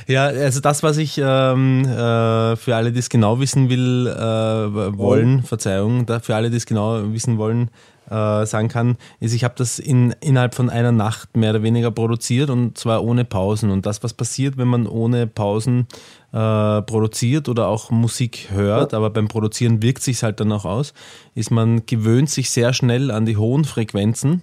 [0.08, 4.98] Ja, also das, was ich ähm, äh, für alle, die es genau wissen will, äh,
[4.98, 7.70] wollen, Verzeihung, da, für alle, die es genau wissen wollen,
[8.10, 11.90] äh, sagen kann, ist, ich habe das in, innerhalb von einer Nacht mehr oder weniger
[11.92, 13.70] produziert und zwar ohne Pausen.
[13.70, 15.86] Und das, was passiert, wenn man ohne Pausen
[16.32, 20.94] äh, produziert oder auch Musik hört, aber beim Produzieren wirkt sich halt dann auch aus,
[21.34, 24.42] ist man gewöhnt sich sehr schnell an die hohen Frequenzen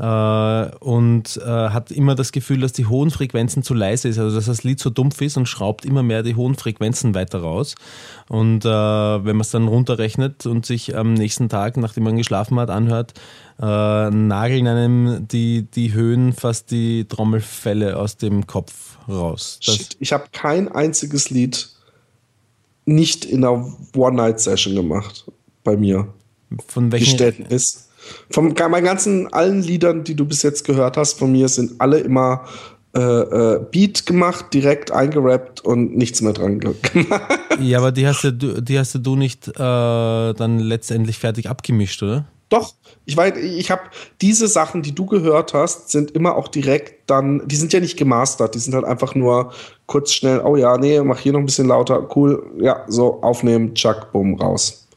[0.00, 4.46] und äh, hat immer das Gefühl, dass die hohen Frequenzen zu leise ist, also dass
[4.46, 7.74] das Lied so dumpf ist und schraubt immer mehr die hohen Frequenzen weiter raus.
[8.28, 12.60] Und äh, wenn man es dann runterrechnet und sich am nächsten Tag, nachdem man geschlafen
[12.60, 13.14] hat, anhört,
[13.60, 19.58] äh, nageln einem die, die Höhen fast die Trommelfälle aus dem Kopf raus.
[19.66, 21.70] Das, Shit, ich habe kein einziges Lied
[22.84, 25.24] nicht in einer One-Night-Session gemacht.
[25.64, 26.08] Bei mir.
[26.68, 27.87] von welchen Geständnis.
[28.30, 31.98] Von meinen ganzen, allen Liedern, die du bis jetzt gehört hast, von mir sind alle
[31.98, 32.44] immer
[32.96, 36.80] äh, äh, Beat gemacht, direkt eingerappt und nichts mehr dran gemacht.
[37.60, 41.48] Ja, aber die hast ja du, die hast ja du nicht äh, dann letztendlich fertig
[41.48, 42.24] abgemischt, oder?
[42.48, 43.82] Doch, ich weiß, ich habe
[44.22, 47.98] diese Sachen, die du gehört hast, sind immer auch direkt dann, die sind ja nicht
[47.98, 49.52] gemastert, die sind halt einfach nur
[49.86, 53.74] kurz schnell, oh ja, nee, mach hier noch ein bisschen lauter, cool, ja, so aufnehmen,
[53.74, 54.87] tschack, bumm, raus.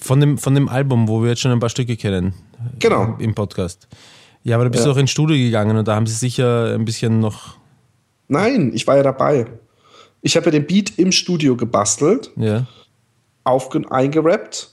[0.00, 2.34] Von dem, von dem Album, wo wir jetzt schon ein paar Stücke kennen.
[2.78, 3.16] Genau.
[3.18, 3.88] Im Podcast.
[4.42, 4.90] Ja, aber da bist Ja.
[4.90, 7.56] du auch ins Studio gegangen und da haben sie sicher ein bisschen noch.
[8.28, 9.46] Nein, ich war ja dabei.
[10.22, 12.66] Ich habe ja den Beat im Studio gebastelt, Ja.
[13.44, 14.70] aufge eingerappt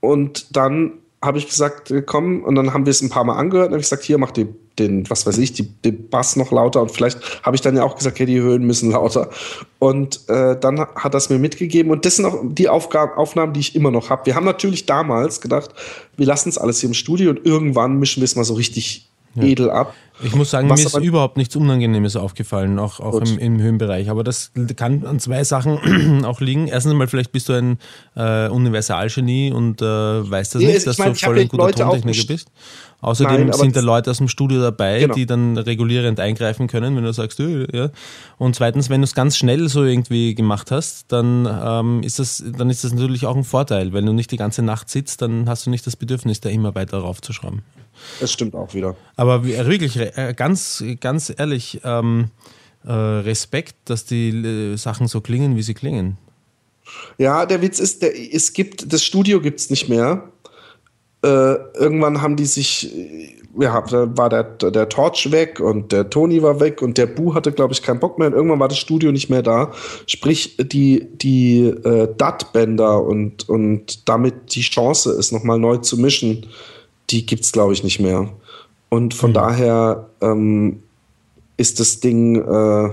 [0.00, 0.92] und dann
[1.22, 3.80] habe ich gesagt, komm, und dann haben wir es ein paar Mal angehört und habe
[3.80, 4.46] ich gesagt, hier mach die,
[4.78, 7.84] den, was weiß ich, die, den Bass noch lauter und vielleicht habe ich dann ja
[7.84, 9.30] auch gesagt, okay, die Höhen müssen lauter.
[9.78, 13.60] Und äh, dann hat das mir mitgegeben und das sind auch die Aufgaben, Aufnahmen, die
[13.60, 14.26] ich immer noch habe.
[14.26, 15.70] Wir haben natürlich damals gedacht,
[16.16, 19.08] wir lassen es alles hier im Studio und irgendwann mischen wir es mal so richtig
[19.36, 19.94] edel ab.
[20.20, 24.10] Ich muss sagen, Was mir ist überhaupt nichts Unangenehmes aufgefallen, auch, auch im, im Höhenbereich.
[24.10, 26.66] Aber das kann an zwei Sachen auch liegen.
[26.66, 27.78] Erstens mal, vielleicht bist du ein
[28.16, 31.48] äh, Universalgenie und äh, weißt das Nee, nicht, ich dass mein, du voll ja ein
[31.48, 32.48] guter Leute Tontechniker bist.
[33.00, 35.14] Außerdem Nein, sind da Leute aus dem Studio dabei, Genau.
[35.14, 37.90] die dann regulierend eingreifen können, wenn du sagst, äh, ja.
[38.38, 42.42] Und zweitens, wenn du es ganz schnell so irgendwie gemacht hast, dann ähm, ist das,
[42.58, 43.92] dann ist das natürlich auch ein Vorteil.
[43.92, 46.74] Wenn du nicht die ganze Nacht sitzt, dann hast du nicht das Bedürfnis, da immer
[46.74, 47.62] weiter raufzuschrauben.
[48.20, 48.96] Das stimmt auch wieder.
[49.14, 52.30] Aber wie- wirklich, äh, ganz, ganz ehrlich, ähm,
[52.84, 56.16] äh, Respekt, dass die äh, Sachen so klingen, wie sie klingen.
[57.18, 60.30] Ja, der Witz ist, der, es gibt, das Studio gibt es nicht mehr.
[61.22, 66.10] Äh, irgendwann haben die sich, äh, ja, da war der, der Torch weg und der
[66.10, 68.68] Tony war weg und der Bu hatte, glaube ich, keinen Bock mehr und irgendwann war
[68.68, 69.72] das Studio nicht mehr da.
[70.06, 76.46] Sprich, die, die äh, DAT-Bänder und, und damit die Chance, es nochmal neu zu mischen,
[77.10, 78.30] die gibt's glaube ich, nicht mehr.
[78.88, 80.82] Und von daher ähm,
[81.56, 82.90] ist das Ding äh,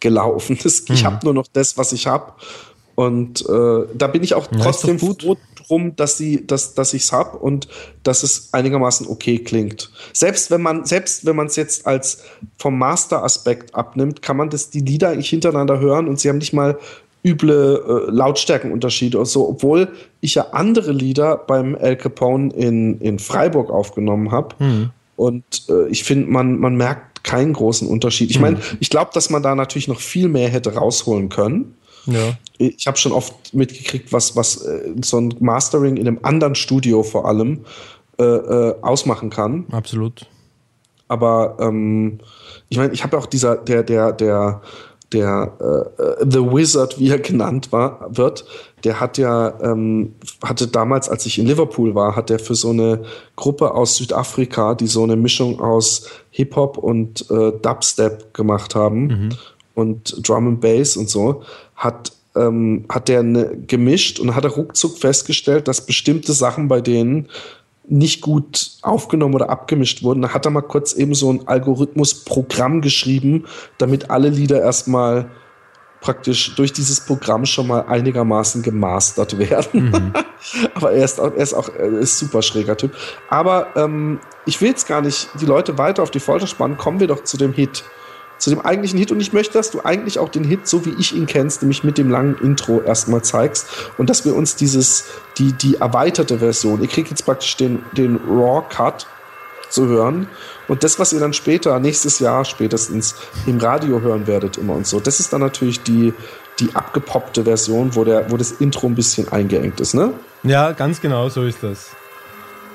[0.00, 0.58] gelaufen.
[0.88, 2.32] Ich habe nur noch das, was ich habe.
[2.94, 5.36] Und äh, da bin ich auch Ja, ist trotzdem froh
[5.66, 7.68] drum, dass, sie, dass, dass ich es habe und
[8.02, 9.90] dass es einigermaßen okay klingt.
[10.12, 12.22] Selbst wenn man selbst wenn man es jetzt als
[12.58, 16.52] vom Master-Aspekt abnimmt, kann man das die Lieder eigentlich hintereinander hören und sie haben nicht
[16.52, 16.78] mal
[17.24, 19.88] üble äh, Lautstärkenunterschiede oder so, obwohl
[20.20, 24.56] ich ja andere Lieder beim El Capone in, in Freiburg aufgenommen habe.
[25.16, 28.30] Und äh, ich finde, man, man merkt keinen großen Unterschied.
[28.30, 31.76] Ich meine, ich glaube, dass man da natürlich noch viel mehr hätte rausholen können.
[32.06, 32.36] Ja.
[32.58, 37.02] Ich habe schon oft mitgekriegt, was, was äh, so ein Mastering in einem anderen Studio
[37.02, 37.64] vor allem
[38.18, 39.66] äh, äh, ausmachen kann.
[39.72, 40.26] Absolut.
[41.08, 42.18] Aber ähm,
[42.68, 44.62] ich meine, ich habe auch dieser, der, der, der,
[45.12, 48.44] der äh, äh, The Wizard, wie er genannt war, wird,
[48.84, 52.70] der hat ja, ähm, hatte damals, als ich in Liverpool war, hat er für so
[52.70, 53.02] eine
[53.36, 59.30] Gruppe aus Südafrika, die so eine Mischung aus Hip-Hop und äh, Dubstep gemacht haben
[59.74, 61.42] und Drum and Bass und so,
[61.76, 66.80] hat ähm, hat der ne, gemischt und hat er ruckzuck festgestellt, dass bestimmte Sachen bei
[66.80, 67.28] denen
[67.88, 70.22] nicht gut aufgenommen oder abgemischt wurden.
[70.22, 73.44] Da hat er mal kurz eben so ein Algorithmus-Programm geschrieben,
[73.78, 75.30] damit alle Lieder erstmal
[76.00, 80.12] praktisch durch dieses Programm schon mal einigermaßen gemastert werden.
[80.74, 82.92] Aber er ist auch, er ist auch er ist super schräger Typ.
[83.30, 86.76] Aber ähm, ich will jetzt gar nicht die Leute weiter auf die Folter spannen.
[86.76, 87.84] Kommen wir doch zu dem Hit.
[88.42, 89.12] Zu dem eigentlichen Hit.
[89.12, 91.84] Und ich möchte, dass du eigentlich auch den Hit, so wie ich ihn kennst, nämlich
[91.84, 93.68] mit dem langen Intro erstmal zeigst.
[93.98, 95.04] Und dass wir uns dieses,
[95.38, 99.06] die, die erweiterte Version, ihr kriegt jetzt praktisch den, den Raw Cut
[99.68, 100.26] zu hören.
[100.66, 103.14] Und das, was ihr dann später, nächstes Jahr spätestens
[103.46, 106.12] im Radio hören werdet, immer und so, das ist dann natürlich die,
[106.58, 110.14] die abgepoppte Version, wo, der, wo das Intro ein bisschen eingeengt ist, ne?
[110.42, 111.90] Ja, ganz genau so ist das.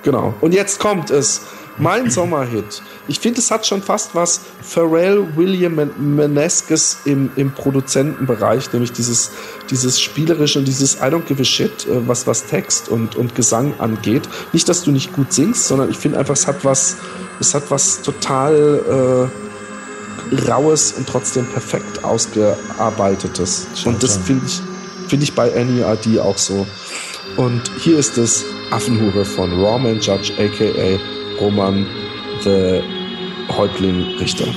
[0.04, 0.34] Genau.
[0.40, 1.42] Und jetzt kommt es.
[1.78, 2.82] Mein Sommerhit.
[3.08, 9.32] Ich finde, es hat schon fast was Pharrell William Meneskes im, im Produzentenbereich, nämlich dieses,
[9.70, 13.36] dieses spielerische und dieses I don't give a shit, äh, was, was Text und, und
[13.36, 14.28] Gesang angeht.
[14.54, 16.98] Nicht, dass du nicht gut singst, sondern ich finde einfach, es hat was,
[17.40, 19.30] es hat was total
[20.34, 23.68] äh, Raues und trotzdem perfekt ausgearbeitetes.
[23.86, 24.62] und das finde ich,
[25.08, 26.66] finde ich bei NERD auch so.
[27.38, 31.00] Und hier ist es Affenhure von Rawman Judge, aka
[31.40, 31.86] Roman
[32.44, 32.82] the
[33.50, 34.48] Häuptling Richter.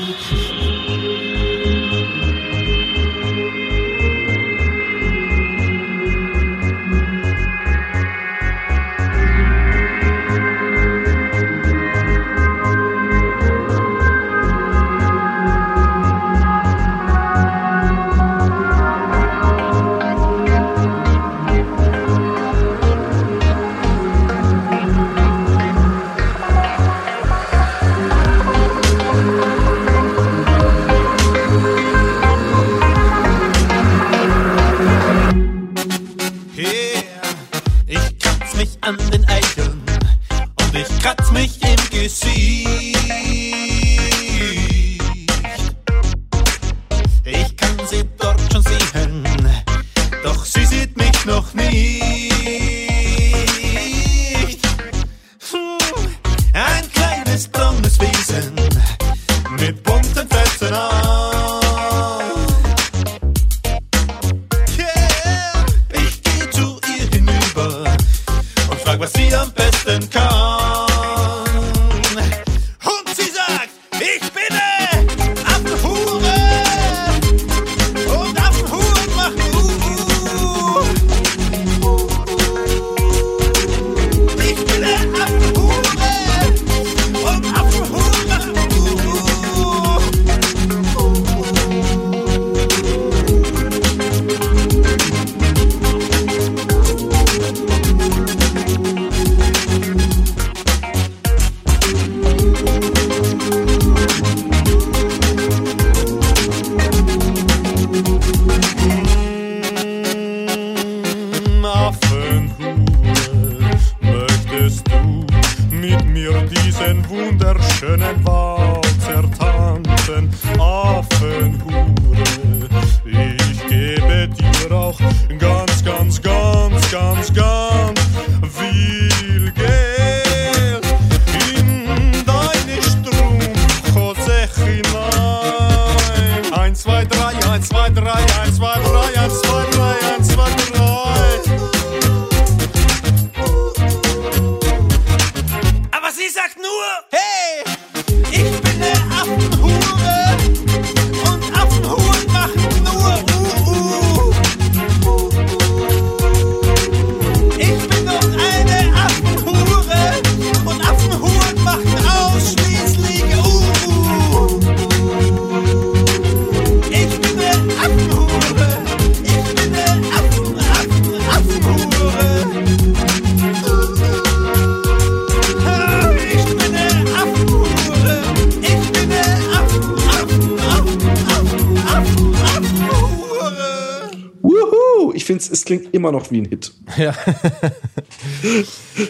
[186.01, 186.73] Immer noch wie ein Hit.
[186.97, 187.15] Ja.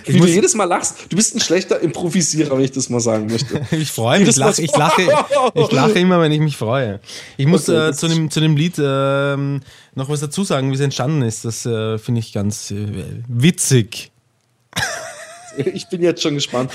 [0.07, 1.07] Wie du jedes Mal lachst.
[1.09, 3.67] Du bist ein schlechter Improvisierer, wenn ich das mal sagen möchte.
[3.77, 5.03] Ich freue mich, ich lache, ich, lache,
[5.55, 7.01] ich lache immer, wenn ich mich freue.
[7.37, 9.61] Ich muss Okay, äh, zu, dem, zu dem Lied ähm,
[9.95, 11.45] noch was dazu sagen, wie es entstanden ist.
[11.45, 14.11] Das äh, finde ich ganz äh, witzig.
[15.57, 16.71] Ich bin jetzt schon gespannt.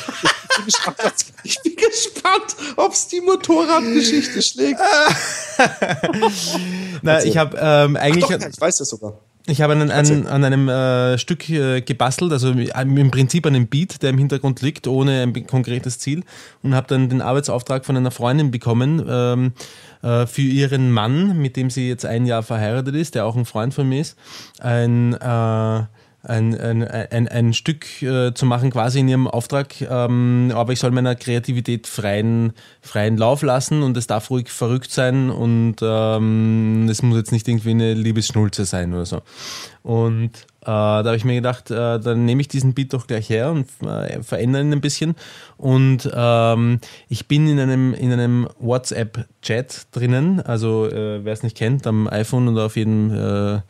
[1.43, 4.81] Ich bin gespannt, ob es die Motorradgeschichte schlägt.
[7.01, 8.25] Na, ich habe ähm, eigentlich.
[8.25, 9.21] Doch, ich weiß das sogar.
[9.47, 13.67] Ich habe an, an, an einem äh, Stück äh, gebastelt, also im Prinzip an einem
[13.67, 16.23] Beat, der im Hintergrund liegt, ohne ein konkretes Ziel.
[16.63, 19.53] Und habe dann den Arbeitsauftrag von einer Freundin bekommen ähm,
[20.01, 23.45] äh, für ihren Mann, mit dem sie jetzt ein Jahr verheiratet ist, der auch ein
[23.45, 24.17] Freund von mir ist,
[24.59, 25.83] ein äh,
[26.25, 30.79] ein, ein, ein, ein Stück äh, zu machen, quasi in ihrem Auftrag, ähm, aber ich
[30.79, 36.87] soll meiner Kreativität freien, freien Lauf lassen und es darf ruhig verrückt sein und ähm,
[36.89, 39.21] es muss jetzt nicht irgendwie eine Liebesschnulze sein oder so.
[39.83, 40.31] Und
[40.61, 43.51] äh, da habe ich mir gedacht, äh, dann nehme ich diesen Beat doch gleich her
[43.51, 45.15] und äh, verändere ihn ein bisschen.
[45.57, 51.55] Und ähm, ich bin in einem, in einem WhatsApp-Chat drinnen, also äh, wer es nicht
[51.55, 53.61] kennt, am iPhone oder auf jedem äh,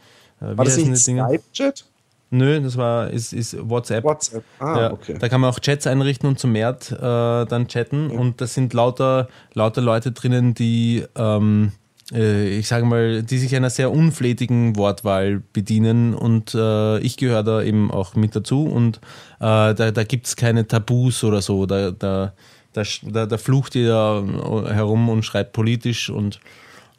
[0.41, 0.98] äh, wie War das nicht?
[0.98, 1.86] Skype-Chat?
[2.31, 4.03] Nö, das war ist, ist WhatsApp.
[4.03, 4.43] WhatsApp.
[4.60, 5.15] Ah, ja, okay.
[5.19, 8.10] Da kann man auch Chats einrichten und zum Mert äh, dann chatten.
[8.10, 11.72] Und da sind lauter, lauter Leute drinnen, die, ähm,
[12.11, 16.15] äh, ich sage mal, die sich einer sehr unflätigen Wortwahl bedienen.
[16.15, 18.65] Und äh, ich gehöre da eben auch mit dazu.
[18.65, 18.97] Und
[19.39, 21.68] äh, da, da gibt es keine Tabus oder so.
[21.68, 22.34] Da, da,
[22.73, 24.23] da, da, da flucht jeder
[24.68, 26.39] herum und schreibt politisch und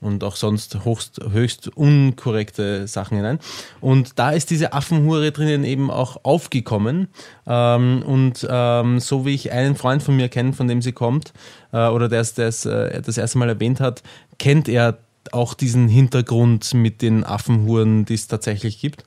[0.00, 3.38] und auch sonst höchst, höchst unkorrekte Sachen hinein.
[3.80, 7.08] Und da ist diese Affenhure drinnen eben auch aufgekommen.
[7.46, 11.32] Ähm, und ähm, so wie ich einen Freund von mir kenne, von dem sie kommt,
[11.72, 14.02] äh, oder der es, äh, das erste Mal erwähnt hat,
[14.38, 14.98] kennt er
[15.32, 19.04] auch diesen Hintergrund mit den Affenhuren, die es tatsächlich gibt.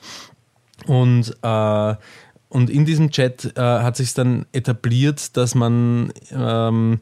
[0.85, 1.95] Und, äh,
[2.49, 6.99] und in diesem Chat äh, hat sich dann etabliert, dass man ähm,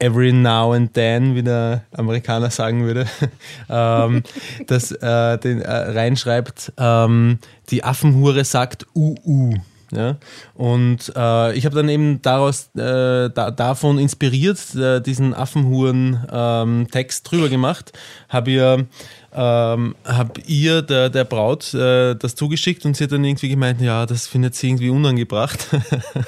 [0.00, 3.06] every now and then, wie der Amerikaner sagen würde,
[3.68, 4.22] ähm,
[4.66, 7.38] das äh, den, äh, reinschreibt, ähm,
[7.70, 9.54] die Affenhure sagt uh,
[9.92, 10.16] Ja?
[10.54, 17.48] Und äh, ich habe dann eben daraus äh, da, davon inspiriert, äh, diesen Affenhuren-Text drüber
[17.48, 17.92] gemacht,
[18.28, 18.86] habe ihr,
[19.32, 23.80] ähm, hab ihr der, der Braut äh, das zugeschickt und sie hat dann irgendwie gemeint,
[23.80, 25.68] ja, das findet sie irgendwie unangebracht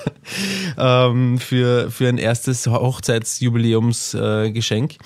[0.78, 4.92] ähm, für, für ein erstes Hochzeitsjubiläumsgeschenk.
[4.92, 4.98] Äh.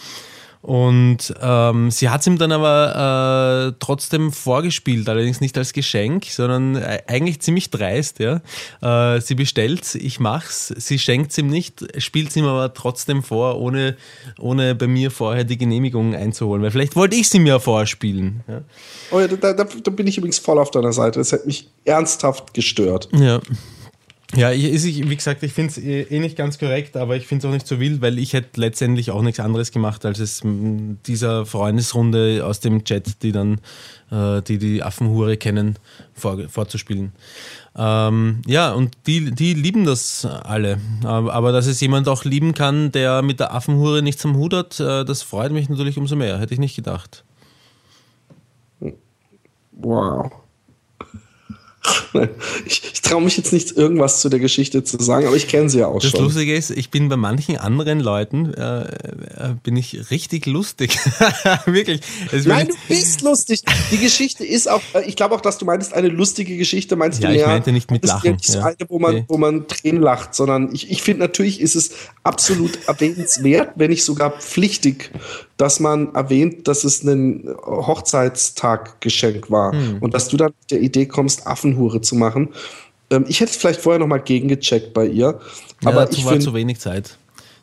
[0.66, 6.24] Und ähm, sie hat es ihm dann aber äh, trotzdem vorgespielt, allerdings nicht als Geschenk,
[6.24, 8.18] sondern äh, eigentlich ziemlich dreist.
[8.18, 8.40] Ja?
[8.82, 13.96] Äh, sie bestellt, ich mach's, sie schenkt ihm nicht, spielt ihm aber trotzdem vor, ohne,
[14.40, 16.64] ohne bei mir vorher die Genehmigung einzuholen.
[16.64, 18.42] Weil vielleicht wollte ich sie mir vorspielen.
[18.48, 18.62] Ja?
[19.12, 21.20] Oh ja, da, da, da bin ich übrigens voll auf deiner Seite.
[21.20, 23.08] Das hätte mich ernsthaft gestört.
[23.12, 23.40] Ja.
[24.34, 27.28] Ja, ich, ich, wie gesagt, ich finde es eh eh nicht ganz korrekt, aber ich
[27.28, 30.18] finde es auch nicht so wild, weil ich hätte letztendlich auch nichts anderes gemacht, als
[30.18, 33.60] es dieser Freundesrunde aus dem Chat, die dann,
[34.10, 35.78] äh, die die Affenhure kennen,
[36.12, 37.12] vor, vorzuspielen.
[37.76, 40.80] Ähm, ja, und die, die lieben das alle.
[41.04, 44.54] Aber, aber dass es jemand auch lieben kann, der mit der Affenhure nichts am Hut
[44.54, 46.40] hat, äh, das freut mich natürlich umso mehr.
[46.40, 47.24] Hätte ich nicht gedacht.
[49.72, 50.32] Wow.
[52.64, 55.68] Ich, ich traue mich jetzt nicht, irgendwas zu der Geschichte zu sagen, aber ich kenne
[55.68, 56.24] sie ja auch Das schon.
[56.24, 60.96] Lustige ist, ich bin bei manchen anderen Leuten, äh, äh, bin ich richtig lustig.
[61.66, 62.00] Wirklich.
[62.30, 63.62] Wird Nein, du bist lustig.
[63.92, 67.22] Die Geschichte ist auch, äh, ich glaube auch, dass du meintest, eine lustige Geschichte, meinst
[67.22, 67.48] Ja, du ich mehr?
[67.48, 68.64] meinte nicht mit das ist ja Lachen, nicht so ja.
[68.64, 69.24] eine, wo man, Nee.
[69.28, 71.90] wo man Tränen lacht, sondern ich, ich finde natürlich ist es
[72.22, 75.10] absolut erwähnenswert, wenn nicht sogar pflichtig,
[75.56, 79.98] dass man erwähnt, dass es ein Hochzeitstaggeschenk war Hm.
[80.00, 82.50] und dass du dann mit der Idee kommst, Affenhure zu machen.
[83.10, 85.38] Ähm, ich hätte vielleicht vorher noch mal gegengecheckt bei ihr,
[85.82, 87.16] ja, aber dazu ich war zu wenig Zeit.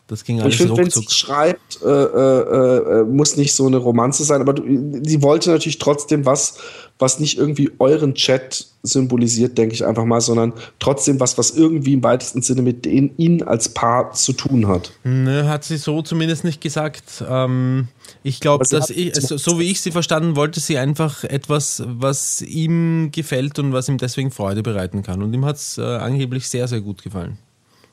[0.07, 3.77] Das ging ich alles finde, wenn sie schreibt, äh, äh, äh, muss nicht so eine
[3.77, 4.63] Romanze sein, aber du,
[5.01, 6.57] sie wollte natürlich trotzdem was,
[6.99, 11.93] was nicht irgendwie euren Chat symbolisiert, denke ich einfach mal, sondern trotzdem was, was irgendwie
[11.93, 14.91] im weitesten Sinne mit denen, ihnen als Paar zu tun hat.
[15.05, 17.23] Ne, hat sie so zumindest nicht gesagt.
[17.27, 17.87] Ähm,
[18.23, 22.41] ich glaube, dass ich, also, so wie ich sie verstanden, wollte sie einfach etwas, was
[22.41, 25.23] ihm gefällt und was ihm deswegen Freude bereiten kann.
[25.23, 27.37] Und ihm hat es äh, angeblich sehr, sehr gut gefallen.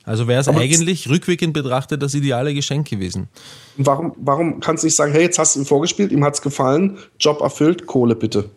[0.04, 3.28] Also wäre es eigentlich rückwirkend betrachtet das ideale Geschenk gewesen.
[3.76, 6.98] Warum, warum kannst du nicht sagen, hey, jetzt hast du ihm vorgespielt, ihm hat's gefallen,
[7.18, 8.50] Job erfüllt, Kohle bitte.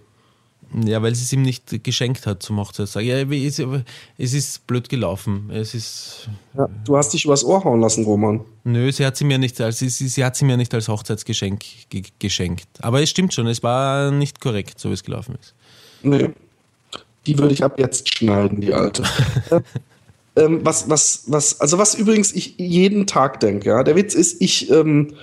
[0.86, 3.04] Ja, weil sie es ihm nicht geschenkt hat zum Hochzeitstag.
[3.04, 5.52] Ja, es ist blöd gelaufen.
[5.52, 6.30] Es ist.
[6.58, 8.42] Ja, du hast dich übers Ohr hauen lassen, Roman.
[8.64, 10.88] Nö, sie hat sie mir nicht als, sie, sie, sie hat sie mir nicht als
[10.88, 12.68] Hochzeitsgeschenk ge geschenkt.
[12.82, 15.54] Aber es stimmt schon, es war nicht korrekt, so wie es gelaufen ist.
[16.02, 16.30] Nee.
[17.28, 19.04] Die würde ich ab jetzt schneiden, die alte.
[20.36, 23.84] ähm, was, was, was, also was übrigens ich jeden Tag denke, ja.
[23.84, 25.14] Der Witz ist, ich, ähm,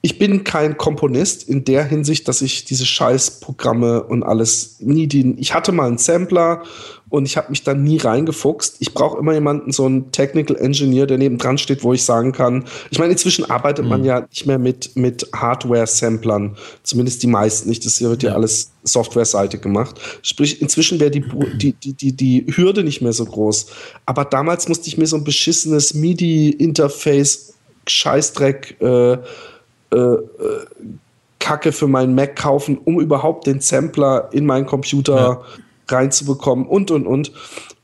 [0.00, 5.36] ich bin kein Komponist in der Hinsicht, dass ich diese Scheißprogramme und alles nie den.
[5.38, 6.62] Ich hatte mal einen Sampler
[7.08, 8.76] und ich habe mich da nie reingefuchst.
[8.78, 12.64] Ich brauche immer jemanden, so einen Technical Engineer, der nebendran steht, wo ich sagen kann.
[12.92, 17.84] Ich meine, inzwischen arbeitet man ja nicht mehr mit, mit Hardware-Samplern, zumindest die meisten nicht.
[17.84, 19.96] Das wird ja, alles softwareseitig gemacht.
[20.22, 21.24] Sprich, inzwischen wäre die,
[21.56, 23.66] die, die, die, die Hürde nicht mehr so groß.
[24.06, 27.54] Aber damals musste ich mir so ein beschissenes MIDI-Interface,
[27.88, 29.18] Scheißdreck, äh,
[31.38, 35.42] Kacke für meinen Mac kaufen, um überhaupt den Sampler in meinen Computer
[35.88, 37.32] reinzubekommen und und und.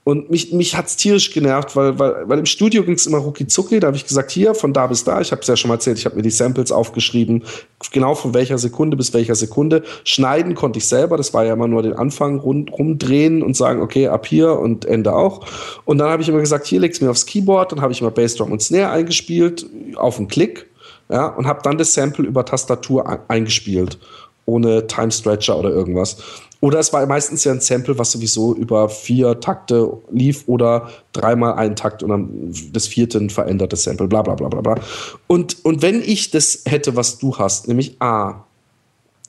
[0.06, 3.16] Und mich, mich hat es tierisch genervt, weil, weil, weil im Studio ging es immer
[3.16, 3.80] rucki zucki.
[3.80, 5.76] Da habe ich gesagt, hier, von da bis da, ich habe es ja schon mal
[5.76, 7.42] erzählt, ich habe mir die Samples aufgeschrieben,
[7.90, 9.82] genau von welcher Sekunde bis welcher Sekunde.
[10.04, 13.80] Schneiden konnte ich selber, das war ja immer nur den Anfang, rund, rumdrehen und sagen,
[13.80, 15.46] okay, ab hier und Ende auch.
[15.86, 18.10] Und dann habe ich immer gesagt, hier leg's mir aufs Keyboard, dann habe ich immer
[18.10, 19.64] Bassdrum und Snare eingespielt,
[19.96, 20.66] auf einen Klick
[21.08, 23.98] ja, und habe dann das Sample über Tastatur ein- eingespielt,
[24.46, 26.16] ohne Time Stretcher oder irgendwas.
[26.60, 31.54] Oder es war meistens ja ein Sample, was sowieso über vier Takte lief oder dreimal
[31.54, 34.82] einen Takt und dann das vierte ein verändertes Sample, bla bla bla bla bla.
[35.26, 38.44] Und, und wenn ich das hätte, was du hast, nämlich A,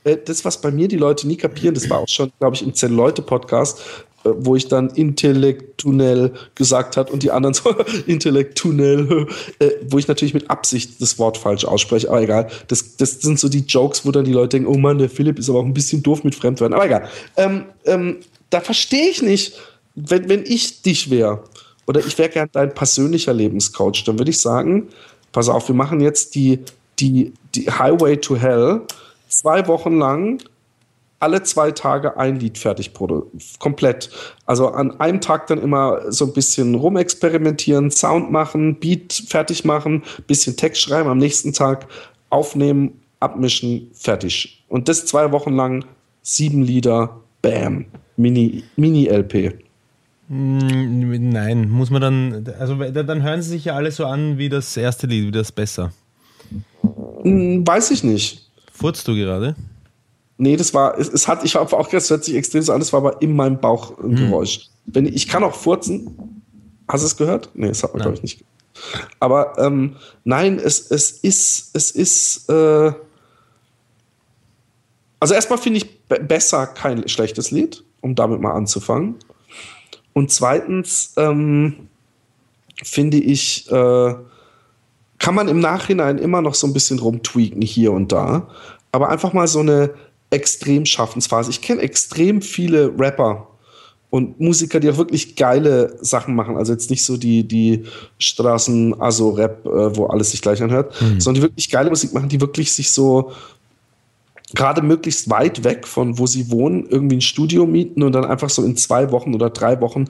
[0.04, 2.62] äh, das, was bei mir die Leute nie kapieren, das war auch schon, glaube ich,
[2.62, 3.84] im Zehn-Leute-Podcast, äh,
[4.26, 7.76] wo ich dann intellektuell gesagt hat und die anderen so
[8.08, 9.28] intellektuell,
[9.60, 12.48] äh, wo ich natürlich mit Absicht das Wort falsch ausspreche, aber egal.
[12.68, 15.40] Das, das sind so die Jokes, wo dann die Leute denken, oh Mann, der Philipp
[15.40, 17.10] ist aber auch ein bisschen doof mit Fremdwörtern, aber egal.
[17.38, 18.18] Ähm, ähm,
[18.50, 19.54] da verstehe ich nicht,
[19.96, 21.44] wenn, wenn ich dich wäre
[21.88, 24.88] oder ich wäre gern dein persönlicher Lebenscoach, dann würde ich sagen,
[25.32, 26.60] pass auf, wir machen jetzt die,
[27.00, 28.82] die, die Highway to Hell
[29.28, 30.42] zwei Wochen lang
[31.26, 32.92] alle zwei Tage ein Lied fertig
[33.58, 34.12] komplett.
[34.46, 40.04] Also an einem Tag dann immer so ein bisschen rumexperimentieren, Sound machen, Beat fertig machen,
[40.28, 41.88] bisschen Text schreiben, am nächsten Tag
[42.30, 44.64] aufnehmen, abmischen, fertig.
[44.70, 45.84] Und das zwei Wochen lang,
[46.22, 47.86] sieben Lieder, bam,
[48.18, 49.56] Mini, Mini-LP.
[50.28, 54.50] Mm, Nein, muss man dann, also dann hören sie sich ja alle so an wie
[54.50, 55.92] das erste Lied, wie das besser.
[57.24, 58.48] Hm, weiß ich nicht.
[58.72, 59.56] Furzt du gerade?
[60.38, 62.80] Nee, das war, es, es hat, ich habe auch das hört sich extrem so an,
[62.80, 64.70] das war aber in meinem Bauch ein Geräusch.
[64.86, 66.42] Wenn, ich kann auch furzen.
[66.88, 67.50] Hast du es gehört?
[67.54, 68.40] Nee, das hat man, glaube ich, nicht.
[68.40, 68.56] gehört.
[69.20, 72.92] Aber ähm, nein, es, es ist, es ist, äh,
[75.20, 79.16] also erstmal finde ich be besser kein schlechtes Lied, um damit mal anzufangen.
[80.14, 81.88] Und zweitens ähm,
[82.84, 84.16] finde ich, äh,
[85.18, 88.48] kann man im Nachhinein immer noch so ein bisschen rumtweaken hier und da.
[88.92, 89.94] aber einfach mal so eine
[90.36, 91.50] Extrem-Schaffensphase.
[91.50, 93.48] Ich kenne extrem viele Rapper
[94.10, 96.56] und Musiker, die auch wirklich geile Sachen machen.
[96.58, 97.84] Also jetzt nicht so die, die
[98.20, 101.20] Straßen-Aso-Rap, äh, wo alles sich gleich anhört, mhm.
[101.20, 103.32] sondern die wirklich geile Musik machen, die wirklich sich so
[104.54, 108.50] gerade möglichst weit weg von wo sie wohnen, irgendwie ein Studio mieten und dann einfach
[108.50, 110.06] so in zwei Wochen oder drei Wochen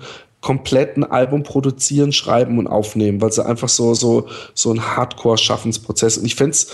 [0.46, 6.20] komplett ein Album produzieren, schreiben und aufnehmen, weil sie einfach so, so, so ein Hardcore-Schaffensprozess.
[6.20, 6.68] Und ich fände es,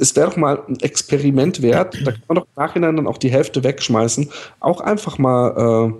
[0.00, 1.96] es wäre doch mal ein Experiment wert.
[2.04, 4.28] Da kann man doch im Nachhinein dann auch die Hälfte wegschmeißen.
[4.58, 5.94] Auch einfach mal,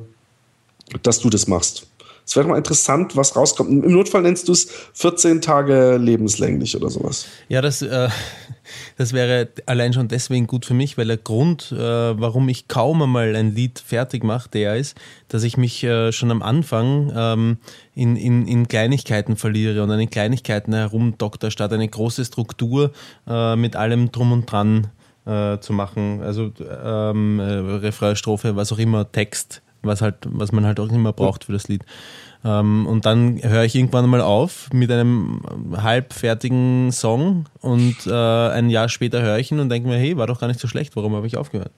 [0.91, 1.87] äh, dass du das machst.
[2.25, 3.71] Es wäre mal interessant, was rauskommt.
[3.85, 7.27] Im Notfall nennst du es 14 Tage lebenslänglich oder sowas.
[7.49, 8.09] Ja, das, äh,
[8.97, 13.03] das wäre allein schon deswegen gut für mich, weil der Grund, äh, warum ich kaum
[13.03, 14.97] einmal ein Lied fertig mache, der ist,
[15.29, 17.57] dass ich mich äh, schon am Anfang ähm,
[17.95, 22.93] in, in, in Kleinigkeiten verliere und an den Kleinigkeiten herumdokter, statt eine große Struktur
[23.27, 24.89] äh, mit allem drum und dran
[25.27, 26.23] äh, zu machen.
[26.23, 30.89] Also ähm, äh, Refrain, Strophe, was auch immer, Text was halt, was man halt auch
[30.89, 31.85] immer braucht für das Lied.
[32.45, 35.43] Ähm, und dann höre ich irgendwann mal auf mit einem
[35.77, 40.27] halbfertigen Song und äh, ein Jahr später höre ich ihn und denke mir, hey, war
[40.27, 41.71] doch gar nicht so schlecht, warum habe ich aufgehört?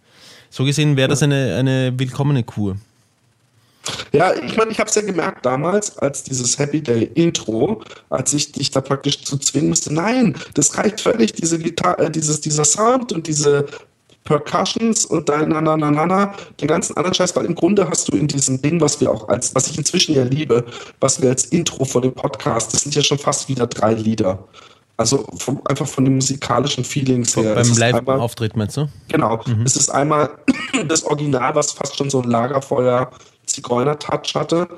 [0.50, 2.76] So gesehen wäre das eine, eine willkommene Kur.
[4.12, 8.32] Ja, ich meine, ich habe es ja gemerkt damals, als dieses Happy Day Intro, als
[8.32, 9.92] ich dich da praktisch zu zwingen musste.
[9.92, 13.66] Nein, das reicht völlig, diese Gitarre, äh, dieses, dieser Sound und diese
[14.24, 17.88] Percussions und dein na, na, na, na, na, den ganzen anderen Scheiß, weil im Grunde
[17.88, 20.64] hast du in diesem Ding, was wir auch als, was ich inzwischen ja liebe,
[20.98, 24.48] was wir als Intro von dem Podcast, das sind ja schon fast wieder drei Lieder.
[24.96, 27.56] Also vom, einfach von den musikalischen Feelings her.
[27.56, 28.88] Beim Live-Auftritt meinst du?
[29.08, 29.40] Genau.
[29.44, 29.62] Mhm.
[29.62, 30.30] Es ist einmal
[30.88, 34.68] das Original, was fast schon so ein Lagerfeuer-Zigeuner-Touch hatte.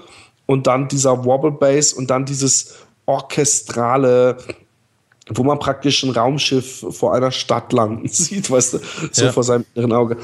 [0.46, 4.38] Und dann dieser Wobble Bass und dann dieses orchestrale,
[5.28, 8.78] wo man praktisch ein Raumschiff vor einer Stadt landen sieht, weißt du,
[9.10, 9.32] so ja.
[9.32, 10.16] vor seinem inneren Auge.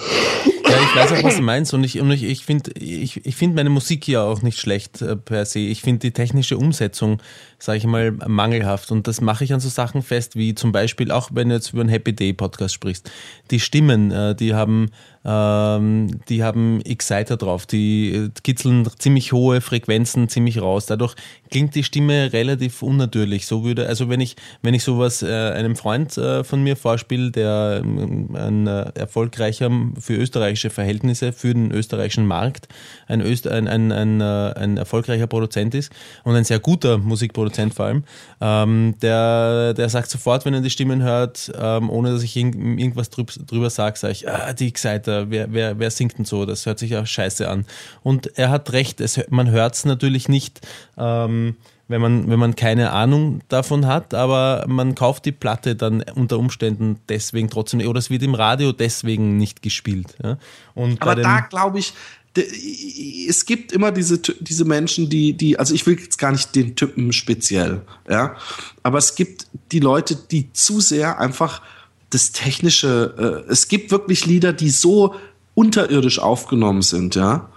[0.73, 3.37] Ja, ich weiß auch, was du meinst und ich, und ich, ich finde ich, ich
[3.37, 5.59] find meine Musik hier auch nicht schlecht äh, per se.
[5.59, 7.21] Ich finde die technische Umsetzung,
[7.59, 11.11] sage ich mal, mangelhaft und das mache ich an so Sachen fest, wie zum Beispiel
[11.11, 13.11] auch, wenn du jetzt über einen Happy Day Podcast sprichst.
[13.51, 14.91] Die Stimmen, äh, die haben
[15.25, 20.87] ähm, die haben Exciter drauf, die äh, kitzeln ziemlich hohe Frequenzen ziemlich raus.
[20.87, 21.15] Dadurch
[21.51, 23.47] klingt die Stimme relativ unnatürlich.
[23.47, 28.35] So würde, also wenn ich, wenn ich sowas einem Freund von mir vorspiele, der ähm,
[28.35, 29.71] ein erfolgreicher
[30.01, 30.15] für
[30.63, 32.69] österreichische Verhältnisse, für den österreichischen Markt,
[33.07, 35.93] ein, Öst, ein, ein, ein, äh, ein erfolgreicher Produzent ist
[36.25, 38.05] und ein sehr guter Musikproduzent vor allem,
[38.41, 43.11] ähm, der, der sagt sofort, wenn er die Stimmen hört, ähm, ohne dass ich irgendwas
[43.11, 46.47] drüber, drüber sage, sage ich, ah, die Exciter wer, wer, wer singt denn so?
[46.47, 47.67] Das hört sich ja scheiße an.
[48.03, 50.61] Und er hat recht, es, man hört es natürlich nicht,
[50.99, 51.57] ähm,
[51.89, 56.39] wenn, man, wenn man keine Ahnung davon hat, aber man kauft die Platte dann unter
[56.39, 60.17] Umständen deswegen trotzdem, oder es wird im Radio deswegen nicht gespielt.
[60.23, 60.39] Ja?
[61.01, 61.93] Aber da glaube ich,
[63.29, 66.77] es gibt immer diese, diese Menschen, die, die, also ich will jetzt gar nicht den
[66.77, 68.37] Typen speziell, ja,
[68.83, 71.61] aber es gibt die Leute, die zu sehr einfach
[72.09, 75.15] das Technische, äh, es gibt wirklich Lieder, die so
[75.55, 77.51] unterirdisch aufgenommen sind, ja,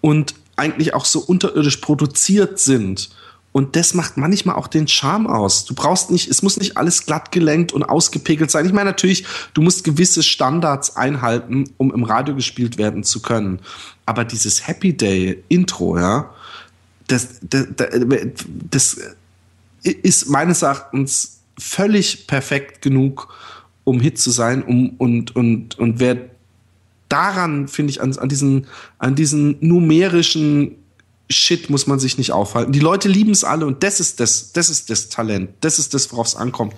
[0.00, 3.10] und eigentlich auch so unterirdisch produziert sind.
[3.52, 5.66] Und das macht manchmal auch den Charme aus.
[5.66, 8.64] Du brauchst nicht, es muss nicht alles glatt gelenkt und ausgepegelt sein.
[8.64, 13.60] Ich meine natürlich, du musst gewisse Standards einhalten, um im Radio gespielt werden zu können.
[14.06, 16.30] Aber dieses Happy Day Intro, ja,
[17.08, 17.66] das, das,
[18.70, 18.96] das
[19.82, 23.28] ist meines Erachtens völlig perfekt genug,
[23.84, 24.62] um Hit zu sein.
[24.62, 26.16] Um, und, und, und wer
[27.08, 28.66] daran, finde ich, an, an, diesen,
[28.98, 30.76] an diesen numerischen
[31.32, 32.72] Shit muss man sich nicht aufhalten.
[32.72, 35.50] Die Leute lieben es alle und das ist das, das ist das Talent.
[35.60, 36.74] Das ist das, worauf es ankommt.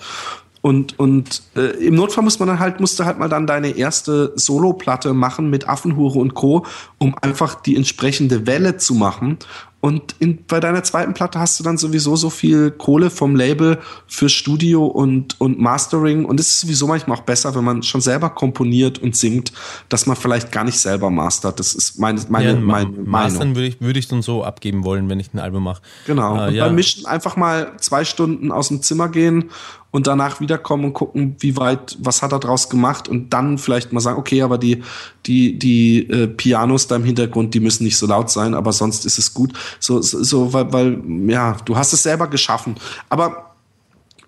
[0.64, 4.32] Und, und äh, im Notfall muss man dann halt, musste halt mal dann deine erste
[4.34, 6.64] Solo-Platte machen mit Affenhure und Co.,
[6.96, 9.36] um einfach die entsprechende Welle zu machen.
[9.84, 13.80] Und in, bei deiner zweiten Platte hast du dann sowieso so viel Kohle vom Label
[14.06, 16.24] für Studio und, und Mastering.
[16.24, 19.52] Und es ist sowieso manchmal auch besser, wenn man schon selber komponiert und singt,
[19.90, 21.60] dass man vielleicht gar nicht selber mastert.
[21.60, 23.10] Das ist meine, meine, ja, meine Mastern Meinung.
[23.10, 25.82] Mastern würde ich, würde ich dann so abgeben wollen, wenn ich ein Album mache.
[26.06, 26.34] Genau.
[26.34, 26.64] Äh, und ja.
[26.64, 29.50] beim Mischen einfach mal zwei Stunden aus dem Zimmer gehen
[29.94, 33.92] und danach wiederkommen und gucken, wie weit, was hat er draus gemacht und dann vielleicht
[33.92, 34.82] mal sagen, okay, aber die,
[35.24, 39.06] die, die äh, Pianos da im Hintergrund, die müssen nicht so laut sein, aber sonst
[39.06, 39.52] ist es gut.
[39.78, 42.74] So, so, so weil, weil, ja, du hast es selber geschaffen.
[43.08, 43.54] Aber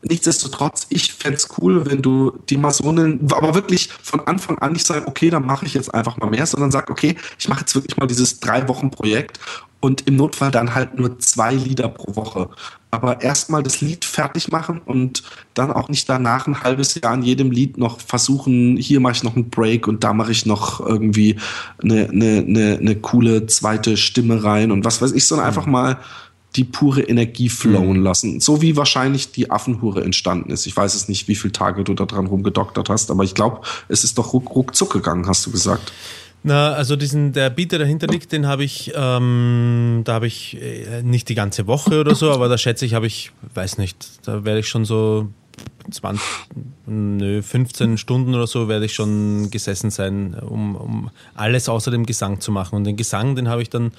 [0.02, 4.86] nichtsdestotrotz, ich fände es cool, wenn du die Masonen, aber wirklich von Anfang an nicht
[4.86, 7.74] sagen, okay, dann mache ich jetzt einfach mal mehr, sondern sag, okay, ich mache jetzt
[7.74, 9.40] wirklich mal dieses drei Wochen Projekt
[9.80, 12.48] und im Notfall dann halt nur zwei Lieder pro Woche.
[12.90, 15.22] Aber erstmal das Lied fertig machen und
[15.54, 19.22] dann auch nicht danach ein halbes Jahr an jedem Lied noch versuchen, hier mache ich
[19.22, 21.36] noch einen Break und da mache ich noch irgendwie
[21.82, 25.98] eine, eine, eine, eine coole zweite Stimme rein und was weiß ich, sondern einfach mal
[26.56, 28.40] die pure Energie flowen lassen.
[28.40, 30.66] So wie wahrscheinlich die Affenhure entstanden ist.
[30.66, 33.60] Ich weiß es nicht, wie viele Tage du da dran rumgedoktert hast, aber ich glaube,
[33.88, 35.92] es ist doch ruck, ruckzuck gegangen, hast du gesagt.
[36.46, 40.56] Na, also diesen, der Beat, der dahinter liegt, den habe ich, ähm, da habe ich
[40.62, 44.24] äh, nicht die ganze Woche oder so, aber da schätze ich, habe ich, weiß nicht,
[44.28, 45.28] da werde ich schon so
[45.90, 46.24] 20,
[46.86, 52.06] nö, 15 Stunden oder so werde ich schon gesessen sein, um, um alles außer dem
[52.06, 52.76] Gesang zu machen.
[52.76, 53.90] Und den Gesang, den habe ich dann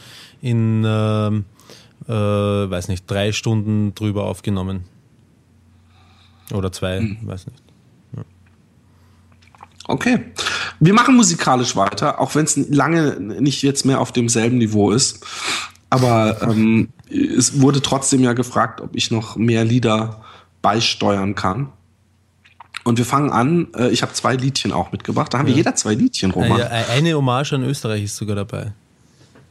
[0.42, 1.44] in, ähm,
[2.08, 4.86] äh, weiß nicht, drei Stunden drüber aufgenommen.
[6.54, 7.67] Oder zwei, weiß nicht.
[9.88, 10.20] Okay.
[10.80, 15.26] Wir machen musikalisch weiter, auch wenn es lange nicht jetzt mehr auf demselben Niveau ist.
[15.90, 20.22] Aber ähm, es wurde trotzdem ja gefragt, ob ich noch mehr Lieder
[20.62, 21.70] beisteuern kann.
[22.84, 23.68] Und wir fangen an.
[23.74, 25.34] Äh, ich habe zwei Liedchen auch mitgebracht.
[25.34, 26.60] Da haben wir jeder zwei Liedchen, Roman.
[26.60, 28.74] Äh, eine Hommage an Österreich ist sogar dabei.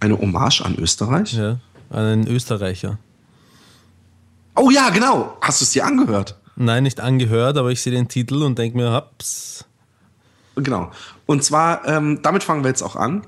[0.01, 1.33] Eine Hommage an Österreich.
[1.33, 1.59] Ja,
[1.91, 2.99] an einen Österreicher.
[4.55, 5.37] Oh ja, genau.
[5.41, 6.39] Hast du es dir angehört?
[6.57, 9.67] Nein, nicht angehört, aber ich sehe den Titel und denke mir, haps.
[10.57, 10.91] Genau.
[11.27, 13.23] Und zwar, ähm, damit fangen wir jetzt auch an.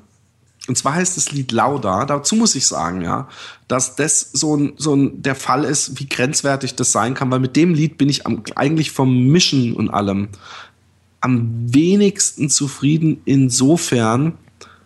[0.66, 2.04] Und zwar heißt das Lied Lauda.
[2.04, 3.28] Dazu muss ich sagen, ja,
[3.68, 7.40] dass das so ein, so ein der Fall ist, wie grenzwertig das sein kann, weil
[7.40, 10.28] mit dem Lied bin ich am, eigentlich vom Mischen und allem
[11.20, 14.34] am wenigsten zufrieden insofern.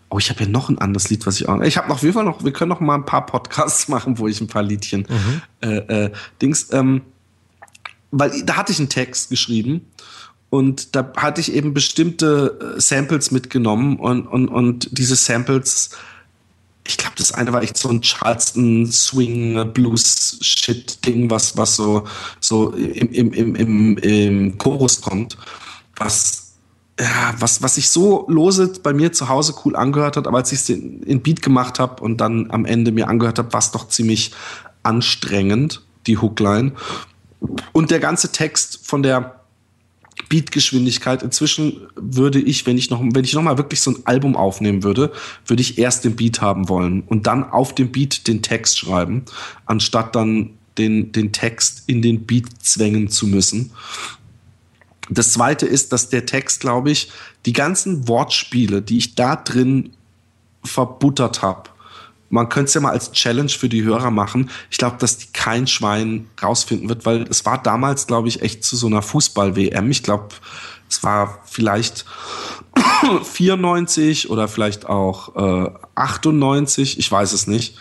[0.09, 1.61] Oh, ich habe ja noch ein anderes Lied, was ich auch.
[1.63, 2.45] Ich habe noch auf jeden Fall noch.
[2.45, 5.07] Wir können noch mal ein paar Podcasts machen, wo ich ein paar Liedchen
[5.63, 6.73] äh, äh, Dings.
[6.73, 7.03] Ähm,
[8.13, 9.87] weil da hatte ich einen Text geschrieben
[10.53, 15.89] und da hatte ich eben bestimmte äh, Samples mitgenommen und, und, und diese Samples,
[16.87, 21.77] ich glaube, das eine war echt so ein Charleston Swing Blues Shit Ding, was, was
[21.77, 22.05] so,
[22.39, 25.39] so im, im, im, im, im Chorus kommt,
[25.97, 26.53] was,
[27.01, 30.53] ja, was, was sich so lose bei mir zu Hause cool angehört hat, aber als
[30.53, 33.61] ich es in, in Beat gemacht habe und dann am Ende mir angehört habe, war
[33.61, 34.33] es doch ziemlich
[34.83, 36.73] anstrengend, die Hookline.
[37.73, 39.42] Und der ganze Text von der
[40.33, 41.23] Beatgeschwindigkeit.
[41.23, 44.83] Inzwischen würde ich, wenn ich noch, wenn ich noch mal wirklich so ein Album aufnehmen
[44.83, 45.13] würde,
[45.47, 49.27] würde ich erst den Beat haben wollen und dann auf dem Beat den Text schreiben,
[49.67, 53.73] anstatt dann den, den Text in den Beat zwängen zu müssen.
[55.11, 57.11] Das zweite ist, dass der Text, glaube ich,
[57.45, 59.91] die ganzen Wortspiele, die ich da drin
[60.65, 61.69] verbuttert habe,
[62.33, 64.51] man könnte es ja mal als Challenge für die Hörer machen.
[64.71, 68.65] Ich glaube, dass die kein Schwein rausfinden wird, weil es war damals, glaube ich, echt
[68.65, 69.91] zu so einer Fußball-WM.
[69.91, 70.29] Ich glaube,
[70.89, 72.07] es war vielleicht
[73.23, 75.37] 94 oder vielleicht auch
[75.67, 77.77] äh, 98, ich weiß es nicht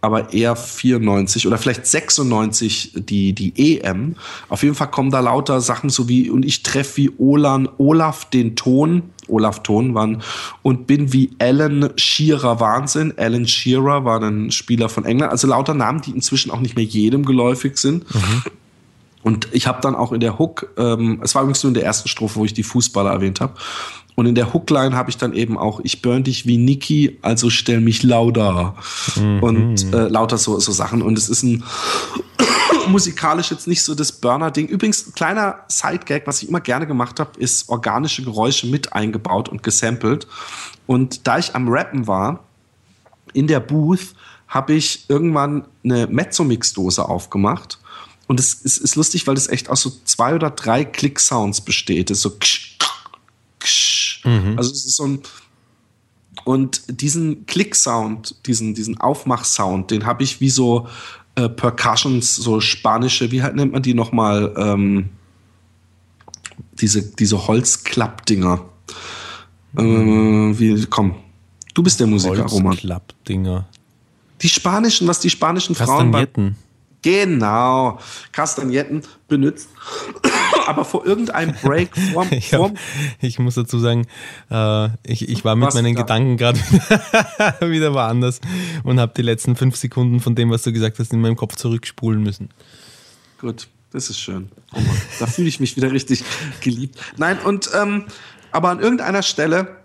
[0.00, 4.14] aber eher 94 oder vielleicht 96 die, die EM.
[4.48, 8.24] Auf jeden Fall kommen da lauter Sachen so wie, und ich treffe wie Olan, Olaf
[8.30, 10.22] den Ton, Olaf Ton waren,
[10.62, 13.14] und bin wie Alan Shearer Wahnsinn.
[13.16, 15.32] Alan Shearer war ein Spieler von England.
[15.32, 18.04] Also lauter Namen, die inzwischen auch nicht mehr jedem geläufig sind.
[19.24, 21.84] Und ich habe dann auch in der Hook, ähm, es war übrigens nur in der
[21.84, 23.54] ersten Strophe, wo ich die Fußballer erwähnt habe.
[24.18, 27.50] Und in der Hookline habe ich dann eben auch, ich burn dich wie Niki, also
[27.50, 28.74] stell mich lauter.
[29.40, 31.02] Und äh, lauter so, so Sachen.
[31.02, 31.62] Und es ist ein
[32.88, 34.66] musikalisch jetzt nicht so das Burner-Ding.
[34.66, 39.62] Übrigens, kleiner Side-Gag, was ich immer gerne gemacht habe, ist organische Geräusche mit eingebaut und
[39.62, 40.26] gesampelt.
[40.88, 42.40] Und da ich am Rappen war,
[43.34, 44.16] in der Booth,
[44.48, 47.78] habe ich irgendwann eine Mezzomix-Dose aufgemacht.
[48.26, 52.10] Und es ist, ist lustig, weil es echt aus so zwei oder drei Click-Sounds besteht.
[52.10, 52.78] Es ist so ksch,
[53.60, 54.07] ksch.
[54.56, 55.22] Also es ist so ein
[56.44, 60.88] und diesen Click-Sound, diesen, diesen Aufmach-Sound, den habe ich wie so
[61.34, 65.10] äh, Percussions, so spanische, wie halt nennt man die nochmal, ähm,
[66.80, 68.64] diese, diese Holzklappdinger.
[69.76, 71.16] Äh, wie, komm,
[71.74, 72.72] du bist der Musiker, Roman.
[72.72, 73.68] Holzklappdinger.
[74.40, 76.28] Die spanischen, was die spanischen Frauen bei.
[77.02, 77.98] Genau,
[78.32, 79.68] Kastagnetten benutzt.
[80.66, 82.74] Aber vor irgendeinem Break vorm, Ich, hab, vorm
[83.20, 84.06] ich muss dazu sagen,
[84.50, 86.02] äh, ich, ich war mit meinen da?
[86.02, 86.58] Gedanken gerade
[87.60, 88.40] wieder woanders
[88.82, 91.56] und habe die letzten fünf Sekunden von dem, was du gesagt hast, in meinem Kopf
[91.56, 92.50] zurückspulen müssen.
[93.40, 94.50] Gut, das ist schön.
[94.72, 96.24] Oh Mann, da fühle ich mich wieder richtig
[96.60, 96.98] geliebt.
[97.16, 98.04] Nein, und ähm,
[98.50, 99.78] aber an irgendeiner Stelle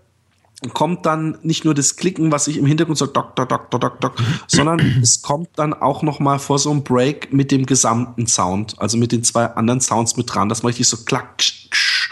[0.70, 3.82] kommt dann nicht nur das Klicken, was ich im Hintergrund so dock, dock, dock, dock,
[3.82, 4.14] dock, dock,
[4.48, 8.76] sondern es kommt dann auch noch mal vor so einem Break mit dem gesamten Sound,
[8.80, 12.10] also mit den zwei anderen Sounds mit dran, dass man richtig so klack, ksch, ksch,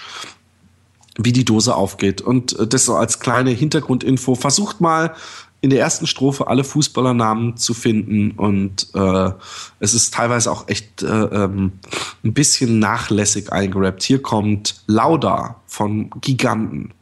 [1.17, 2.21] wie die Dose aufgeht.
[2.21, 4.35] Und äh, das so als kleine Hintergrundinfo.
[4.35, 5.13] Versucht mal
[5.61, 9.31] in der ersten Strophe alle Fußballernamen zu finden und äh,
[9.79, 11.73] es ist teilweise auch echt äh, ähm,
[12.23, 14.01] ein bisschen nachlässig eingerappt.
[14.01, 16.93] Hier kommt Lauda von Giganten.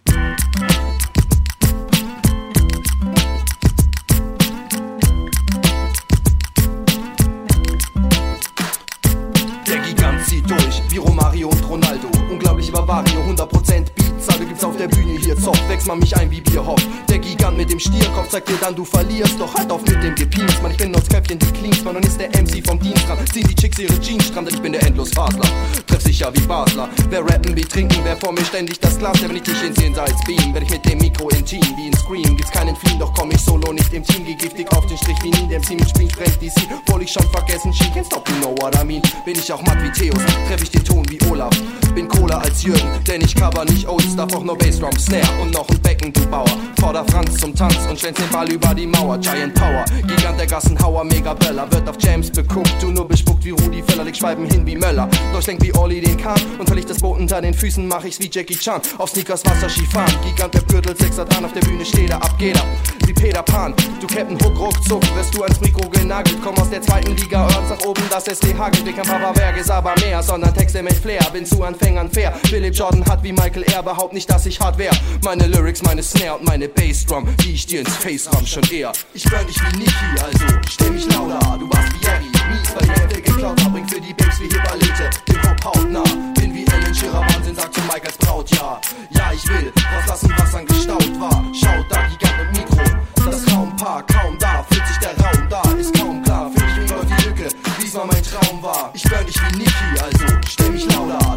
[14.80, 15.60] Der Bühne hier Zoff.
[15.68, 16.82] Wächst man mich ein wie Bierhoff.
[17.10, 19.40] Der Gigant mit dem Stierkopf zeigt dir dann, du verlierst.
[19.40, 22.06] Doch halt auf mit dem Gepienst, man, ich bin aus Köpfchen, die cleanst, man, und
[22.06, 23.18] ist der MC vom Dienst dran.
[23.32, 25.46] Ziehen die Chicks ihre Jeans stramm, denn ich bin der Endlosfasler.
[25.86, 26.90] Treff sicher wie Basler.
[27.10, 29.80] Wer rappen wie trinken, wer vor mir ständig das Glas, der wenn ich dich ins
[29.80, 30.54] Jenseits beam.
[30.54, 32.36] Werd ich mit dem Mikro intim, wie in Scream.
[32.36, 34.26] Gibt's keinen Fliehen, doch komm ich solo nicht im Team.
[34.26, 36.58] Geh giftig auf den Strich wie nie, der MC mit Spring sprengt DC.
[36.88, 39.02] Wohl ich schon vergessen, she can't stop, you know what I mean.
[39.26, 41.56] Bin ich auch matt wie Theos, treff ich den Ton wie Olaf.
[41.96, 45.52] Bin cooler als Jürgen, denn ich cover nicht Oats, darf auch nur Bassdrum, Snare und
[45.54, 46.52] noch ein Becken, du Bauer.
[46.80, 49.18] Forder Franz zum Tanz und schwänzt den Ball über die Mauer.
[49.18, 51.72] Giant Power, Gigant der Gassenhauer, mega Böller.
[51.72, 55.10] Wird auf James beguckt, du nur bespuckt wie Rudi Völler, leg Schweiben hin wie Möller.
[55.50, 58.30] Denk wie Olli den Kahn und verliere das Boot unter den Füßen, mach ich's wie
[58.32, 58.82] Jackie Chan.
[58.98, 62.38] Auf Sneakers, Wasser, Skifahren, Gigant der Gürtel, Sechser dran, auf der Bühne steht er, ab
[62.38, 62.64] geht er.
[63.06, 66.38] Wie Peter Pan, du Captain Hook, ruckzuck, wirst du ans Mikro genagelt.
[66.44, 68.86] Komm aus der zweiten Liga, Örns nach oben, das SD hagelt.
[68.86, 71.22] Wir kein Papa ist aber mehr, sondern Texte mit Flair.
[71.34, 72.34] Bin zu Anfängern fair.
[72.46, 73.84] Philipp Jordan hat wie Michael R.
[73.84, 74.92] Behaupt nicht, dass ich hart wär.
[75.24, 78.92] Meine Lyrics, meine Snare und meine Bassdrum, die ich dir ins Face ram schon eher.
[79.14, 81.58] Ich burn dich wie Niki, also stell mich lauter.
[81.60, 83.72] Du warst wie Yagi, mies, weil die Hälfte geklaut hab.
[83.72, 86.04] Bring für die Babes wie Hippolyte, den Hop hautnah.
[86.36, 88.80] Bin wie Ellen Shearer, Wahnsinn, sagt zu Mike als Braut, ja.
[89.12, 91.44] Ja, ich will rauslassen, was an gestaut war.
[91.54, 92.84] Schaut da, Gigant mit Mikro.
[93.26, 96.52] Das Raumpaar kaum da, fühlt sich der Raum da, ist kaum klar.
[96.52, 98.92] Fühl ich über die Lücke, wie's mal mein Traum war.
[98.94, 101.29] Ich burn dich wie Niki, also stell mich lauter.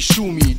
[0.00, 0.54] shoo me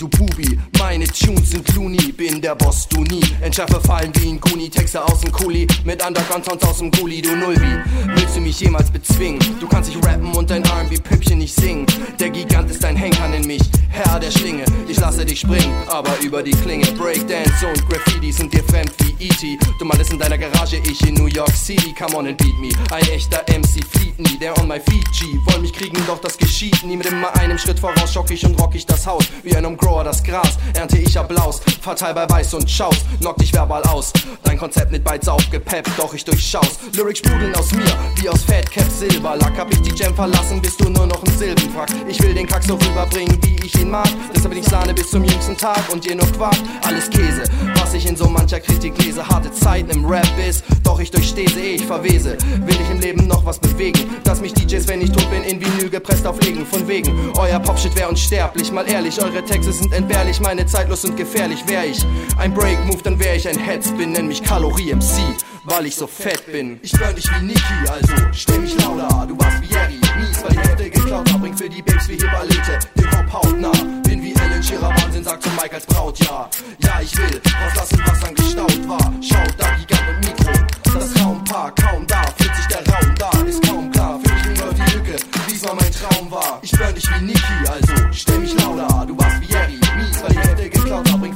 [1.11, 3.21] Tunes sind Looney, bin der Boss, du nie.
[3.41, 5.67] Entschärfe Fallen wie ein Guni, Texte aus dem Kuli.
[5.83, 7.77] Mit Underground-Sounds aus dem Gully, du Nullbi.
[8.15, 9.39] Willst du mich jemals bezwingen?
[9.59, 11.85] Du kannst nicht rappen und dein R&B-Püppchen nicht singen.
[12.19, 14.63] Der Gigant ist ein Henker in mich, Herr der Schlinge.
[14.87, 16.85] Ich lasse dich springen, aber über die Klinge.
[16.93, 19.59] Breakdance und Graffiti sind dir fremd wie E.T.
[19.79, 21.93] Du malst in deiner Garage, ich in New York City.
[21.97, 22.69] Come on and beat me.
[22.91, 25.25] Ein echter MC flieht nie, der on my G.
[25.45, 26.95] Wollen mich kriegen, doch das geschieht nie.
[26.95, 29.25] Mit immer einem Schritt voraus schock ich und rock ich das Haus.
[29.43, 31.61] Wie ein Umgrower das Gras, ernte ich Applaus.
[31.81, 34.13] Verteil bei Weiß und Schaus, knock dich verbal aus.
[34.43, 36.79] Dein Konzept mit Bytes aufgepeppt, doch ich durchschaus.
[36.95, 39.57] Lyrics sprudeln aus mir, wie aus Fat Cap Silberlack.
[39.57, 41.89] Hab ich die Jam verlassen, bist du nur noch ein Silbenwrack.
[42.07, 44.07] Ich will den Kack so rüberbringen, wie ich ihn mag.
[44.35, 46.55] Deshalb bin ich Sahne bis zum jüngsten Tag und dir nur Quark.
[46.85, 47.43] Alles Käse,
[47.75, 49.27] was ich in so mancher Kritik lese.
[49.27, 52.37] Harte Zeiten im Rap ist, doch ich durchstehe sie, eh ich verwese.
[52.65, 54.09] Will ich im Leben noch was bewegen?
[54.23, 56.65] Dass mich DJs, wenn ich tot bin, in Vinyl gepresst auflegen.
[56.65, 58.71] Von wegen, euer Popshit wär unsterblich.
[58.71, 60.39] Mal ehrlich, eure Texte sind entbehrlich.
[60.39, 61.63] Meine zeitlos und gefährlich.
[61.67, 62.05] Wär ich
[62.37, 64.11] ein Break-Move, dann wär ich ein Headspin.
[64.11, 65.35] Nenn mich Kalorie MC,
[65.65, 66.79] weil ich so fett bin.
[66.81, 69.27] Ich burn dich wie Niki, also stell mich lauter.
[69.27, 71.41] Du warst wie Yagi, mies, weil die Hälfte geklaut hab.
[71.41, 73.71] Bring für die Babes wie Hippolyte, den Hop hautnah.
[74.03, 76.49] Bin wie Ellen Shearer, Wahnsinn, sagt zu Mike als Braut, ja.
[76.79, 79.13] Ja, ich will rauslassen, was an gestaut war.
[79.21, 80.51] Schaut da, Gigant und Mikro.
[80.93, 84.19] Das Raumpaar kaum da, fühlt sich der Raum da, ist kaum klar.
[84.23, 85.15] Fühl ich über die Lücke,
[85.47, 86.59] wie's mal mein Traum war.
[86.61, 89.05] Ich burn dich wie Niki, also stell mich lauter.
[89.05, 89.20] Du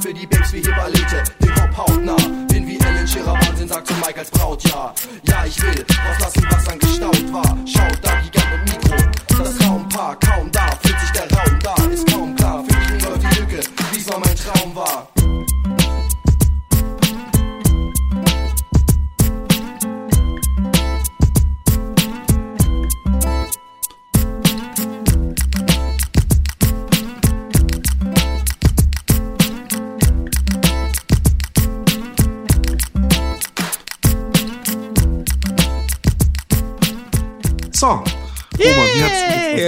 [0.06, 2.16] für die Babes wie Hippolyte, den Hop hautnah.
[2.48, 4.94] Bin wie Ellen Shearer, Wahnsinn, sagt zu Mike als Braut, ja.
[5.24, 7.58] Ja, ich will rauslassen, was an gestaut war.
[7.66, 8.96] Schaut da, Gigant und Mikro.
[9.42, 10.35] Das Raumpaar kaum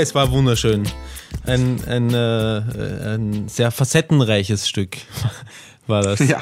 [0.08, 0.88] es war wunderschön.
[1.44, 4.96] Ein, ein, äh, ein sehr facettenreiches Stück
[5.86, 6.20] war das.
[6.20, 6.40] Ja.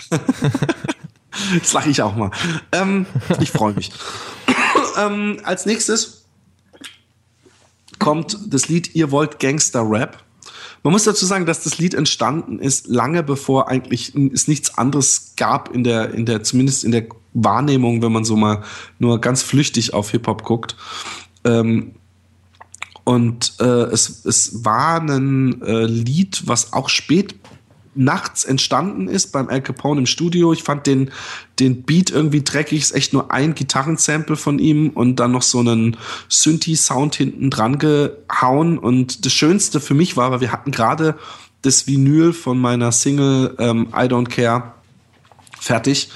[1.55, 2.31] Jetzt lache ich auch mal.
[2.71, 3.07] Ähm,
[3.41, 3.91] ich freue mich.
[4.99, 6.27] ähm, als nächstes
[7.99, 10.23] kommt das Lied Ihr wollt Gangster-Rap.
[10.85, 15.33] Man muss dazu sagen, dass das Lied entstanden ist, lange bevor eigentlich es nichts anderes
[15.37, 18.63] gab in der, in der, zumindest in der Wahrnehmung, wenn man so mal
[19.01, 20.77] nur ganz flüchtig auf Hip-Hop guckt.
[21.45, 21.97] Ähm,
[23.07, 27.37] und äh, es, es war ein äh, Lied, was auch spät
[27.95, 30.53] nachts entstanden ist beim Al Capone im Studio.
[30.53, 31.13] Ich fand den,
[31.61, 32.81] den Beat irgendwie dreckig.
[32.81, 35.97] Ist echt nur ein Gitarrensample von ihm und dann noch so einen
[36.29, 38.77] Synthi-Sound hinten dran gehauen.
[38.77, 41.15] Und das Schönste für mich war, weil wir hatten gerade
[41.63, 44.75] das Vinyl von meiner Single ähm, I Don't Care
[45.61, 46.11] fertig,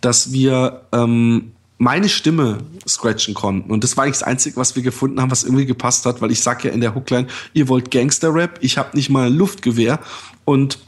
[0.00, 2.58] dass wir ähm, meine Stimme
[2.88, 3.70] scratchen konnten.
[3.70, 6.30] Und das war eigentlich das Einzige, was wir gefunden haben, was irgendwie gepasst hat, weil
[6.30, 9.98] ich sag ja in der Hookline, ihr wollt Gangster-Rap, ich habe nicht mal ein Luftgewehr.
[10.44, 10.78] Und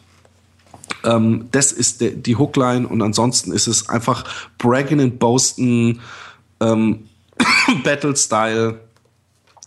[1.04, 4.24] ähm, das ist de, die Hookline und ansonsten ist es einfach
[4.56, 6.00] Bragging and Boasten,
[6.60, 7.00] ähm,
[7.84, 8.80] Battle-Style.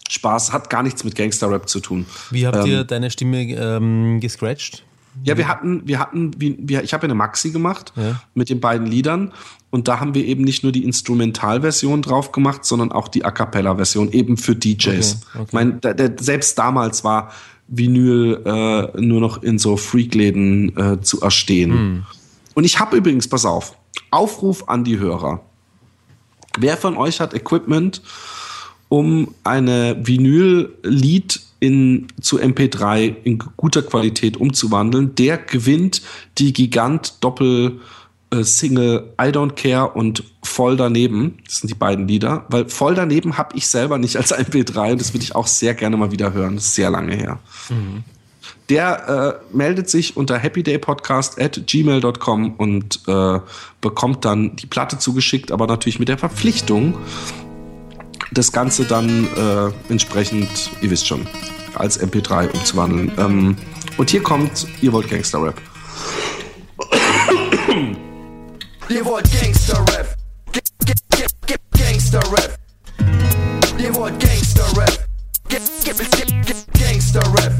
[0.10, 2.06] Spaß, hat gar nichts mit Gangster-Rap zu tun.
[2.31, 4.84] Wie habt Ähm, ihr deine Stimme ähm, gescratcht?
[5.23, 8.22] Ja, wir hatten, wir hatten, wir, ich habe ja eine Maxi gemacht Ja.
[8.34, 9.31] mit den beiden Liedern
[9.72, 13.31] und da haben wir eben nicht nur die Instrumentalversion drauf gemacht, sondern auch die A
[13.31, 14.85] cappella-Version eben für DJs.
[14.85, 15.45] Okay, okay.
[15.48, 17.31] Ich meine, der, der, selbst damals war
[17.69, 21.72] Vinyl äh, nur noch in so Freakläden äh, zu erstehen.
[21.72, 22.06] Hm.
[22.53, 23.77] Und ich habe übrigens, pass auf,
[24.11, 25.41] Aufruf an die Hörer.
[26.60, 28.02] Wer von euch hat Equipment,
[28.89, 36.02] um eine Vinyl-Lied in, zu MP3 in guter Qualität umzuwandeln, der gewinnt
[36.38, 38.01] die Gigant Doppel äh,
[38.44, 41.40] Single I Don't Care und Voll daneben.
[41.45, 45.02] Das sind die beiden Lieder, weil Voll daneben habe ich selber nicht als MP3 und
[45.02, 46.56] das würde ich auch sehr gerne mal wieder hören.
[46.56, 47.40] Das ist sehr lange her.
[48.70, 53.40] Der äh, meldet sich unter happydaypodcast at gmail.com und äh,
[53.82, 56.98] bekommt dann die Platte zugeschickt, aber natürlich mit der Verpflichtung,
[58.32, 61.28] das Ganze dann äh, entsprechend, ihr wisst schon,
[61.76, 63.12] als MP3 umzuwandeln.
[63.18, 63.56] Ähm,
[63.98, 65.62] und hier kommt, ihr wollt Gangster-Rap.
[68.91, 70.18] Ihr wollt Gangster-Rap.
[70.51, 72.57] G- g- g- g- Gangster-Rap.
[73.77, 75.07] Ihr wollt Gangster-Rap.
[75.47, 77.53] G- g- g- g- Gangster-Rap.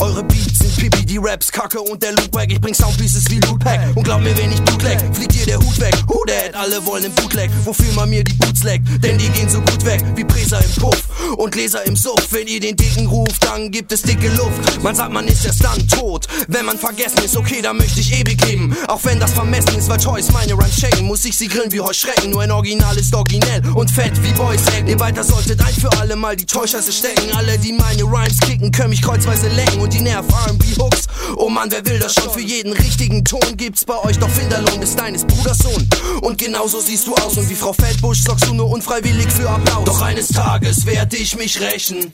[0.00, 2.50] Eure Beats sind Pipi, die Raps kacke und der Loop wack.
[2.50, 3.96] Ich bring Soundpieces wie Lootpack.
[3.96, 5.94] Und glaub mir, wenn ich Blut leck, fliegt dir der Hut weg.
[6.08, 6.54] Who that?
[6.54, 8.86] Alle wollen im Bootleg, wofür man mir die Boots leckt.
[9.02, 11.02] Denn die gehen so gut weg wie Präser im Puff
[11.38, 12.28] und Gläser im Suff.
[12.30, 14.82] Wenn ihr den Dicken ruft, dann gibt es dicke Luft.
[14.82, 16.26] Man sagt, man ist erst dann tot.
[16.48, 18.76] Wenn man vergessen ist, okay, dann möchte ich ewig leben.
[18.88, 21.80] Auch wenn das vermessen ist, weil Choice meine Rhymes checken, muss ich sie grillen wie
[21.80, 22.30] Heuschrecken.
[22.30, 24.90] Nur ein Original ist originell und fett wie Boys Egg.
[24.90, 27.34] Ihr weiter solltet ein für alle Mal die Täuscheiße stecken.
[27.34, 31.06] Alle, die meine Rhymes kicken, können mich kreuzweise lecken und die Nerv R&B Hooks.
[31.36, 32.28] Oh Mann, wer will das schon?
[32.32, 35.88] Für jeden richtigen Ton gibt's bei euch doch Finderlohn ist deines Bruders Sohn.
[36.22, 39.84] Und genauso siehst du aus und wie Frau Feldbusch sorgst du nur unfreiwillig für Applaus.
[39.84, 42.12] Doch eines Tages werd ich mich rächen.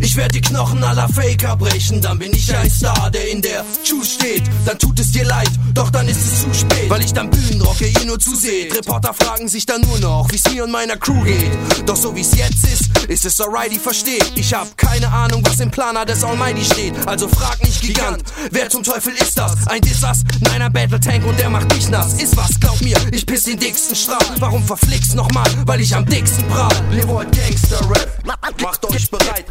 [0.00, 3.64] Ich werd die Knochen aller Faker brechen, dann bin ich ein Star, der in der
[3.84, 4.42] Juice steht.
[4.64, 7.60] Dann tut es dir leid, doch dann ist es zu spät, weil ich dann Bühnen
[7.60, 8.76] rocke, ihr nur zuseht.
[8.76, 11.50] Reporter fragen sich dann nur noch, wie's mir und meiner Crew geht.
[11.86, 14.32] Doch so wie's jetzt ist, ist es alright, ich versteht.
[14.36, 16.94] Ich hab keine Ahnung, was im Planer des Almighty steht.
[17.06, 19.66] Also frag nicht Gigant, wer zum Teufel ist das?
[19.66, 20.22] Ein Dissas?
[20.40, 22.14] Nein, ein Battle Tank und der macht dich nass.
[22.22, 24.18] Ist was, glaub mir, ich piss den dicksten Strahl.
[24.38, 25.50] Warum verflixt nochmal?
[25.66, 26.74] Weil ich am dicksten prahl.
[26.92, 28.24] Ihr wollt Gangster-Rap,
[28.60, 29.46] macht euch bereit,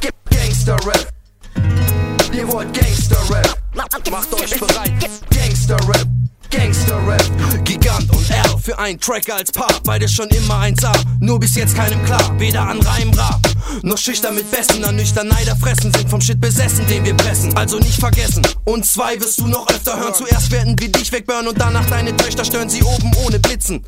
[0.49, 1.13] Gangster-Rap.
[2.33, 4.93] Ihr wollt Gangster-Rap, macht euch bereit,
[5.29, 6.07] Gangster-Rap.
[6.49, 11.55] Gangster-Rap, Gigant und R für einen Track als Paar, beide schon immer 1A, nur bis
[11.55, 13.39] jetzt keinem klar, weder an Reim, Rap,
[13.83, 17.55] noch schüchtern mit Besten, an nüchtern Neider fressen, sind vom Shit besessen, den wir pressen,
[17.55, 21.49] also nicht vergessen, und zwei wirst du noch öfter hören, zuerst werden wir dich wegburnen
[21.49, 23.83] und danach deine Töchter stören sie oben ohne Blitzen,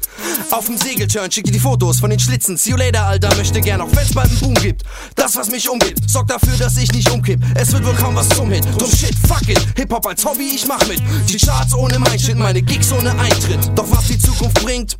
[0.51, 3.59] auf dem Segelturn schick dir die Fotos von den Schlitzen, see you later, Alter, möchte
[3.61, 4.83] gern, auch wenn's bald einen Boom gibt,
[5.15, 8.29] das was mich umgibt, sorgt dafür, dass ich nicht umkipp, es wird wohl kaum was
[8.29, 11.97] zum Hit, drum Shit, fuck it, Hip-Hop als Hobby, ich mach mit, die Charts ohne
[11.97, 14.97] mein Shit, meine Gigs ohne Eintritt, doch was die Zukunft bringt,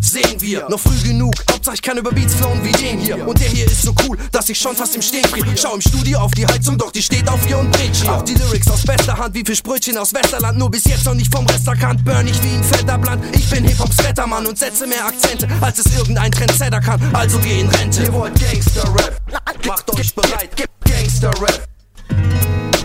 [0.00, 1.34] Sehen wir, noch früh genug.
[1.50, 3.26] Hauptsache ich kann über Beats flowen wie den hier.
[3.26, 5.44] Und der hier ist so cool, dass ich schon fast im Stehen frier.
[5.56, 8.08] Schau im Studio auf die Heizung, doch die steht auf ihr und dreht.
[8.08, 10.58] Auch die Lyrics aus bester Hand, wie viel Sprötchen aus Westerland.
[10.58, 12.04] Nur bis jetzt noch nicht vom Rest erkannt.
[12.04, 13.20] Burn ich wie ein fetter Blatt.
[13.32, 17.00] Ich bin Hip-Hops Wettermann und setze mehr Akzente, als es irgendein Trendsetter kann.
[17.14, 18.02] Also geh in Rente.
[18.02, 19.20] Ihr wollt Gangster-Rap,
[19.66, 20.50] macht euch bereit.
[20.84, 21.68] Gangster-Rap.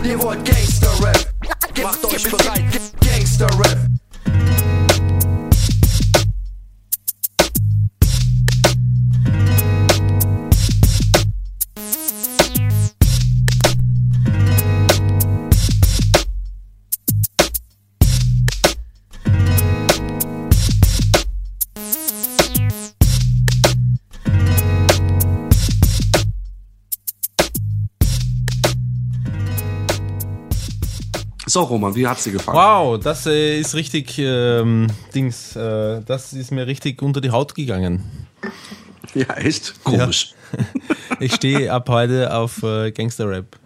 [0.02, 1.28] Ihr wollt Gangster-Rap,
[1.82, 2.64] macht euch bereit.
[3.00, 3.78] Gangster-Rap.
[31.50, 32.56] So, Roman, wie hat's dir gefallen?
[32.56, 37.56] Wow, das äh, ist richtig, ähm, Dings, äh, das ist mir richtig unter die Haut
[37.56, 38.04] gegangen.
[39.14, 39.82] Ja, echt?
[39.82, 40.34] Komisch.
[41.18, 43.56] Ich stehe ab heute auf äh, Gangster-Rap.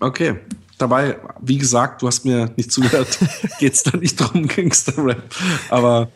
[0.00, 0.36] Okay.
[0.78, 3.18] Dabei, wie gesagt, du hast mir nicht zugehört,
[3.58, 5.22] geht es da nicht drum, Gangster-Rap.
[5.68, 6.08] Aber,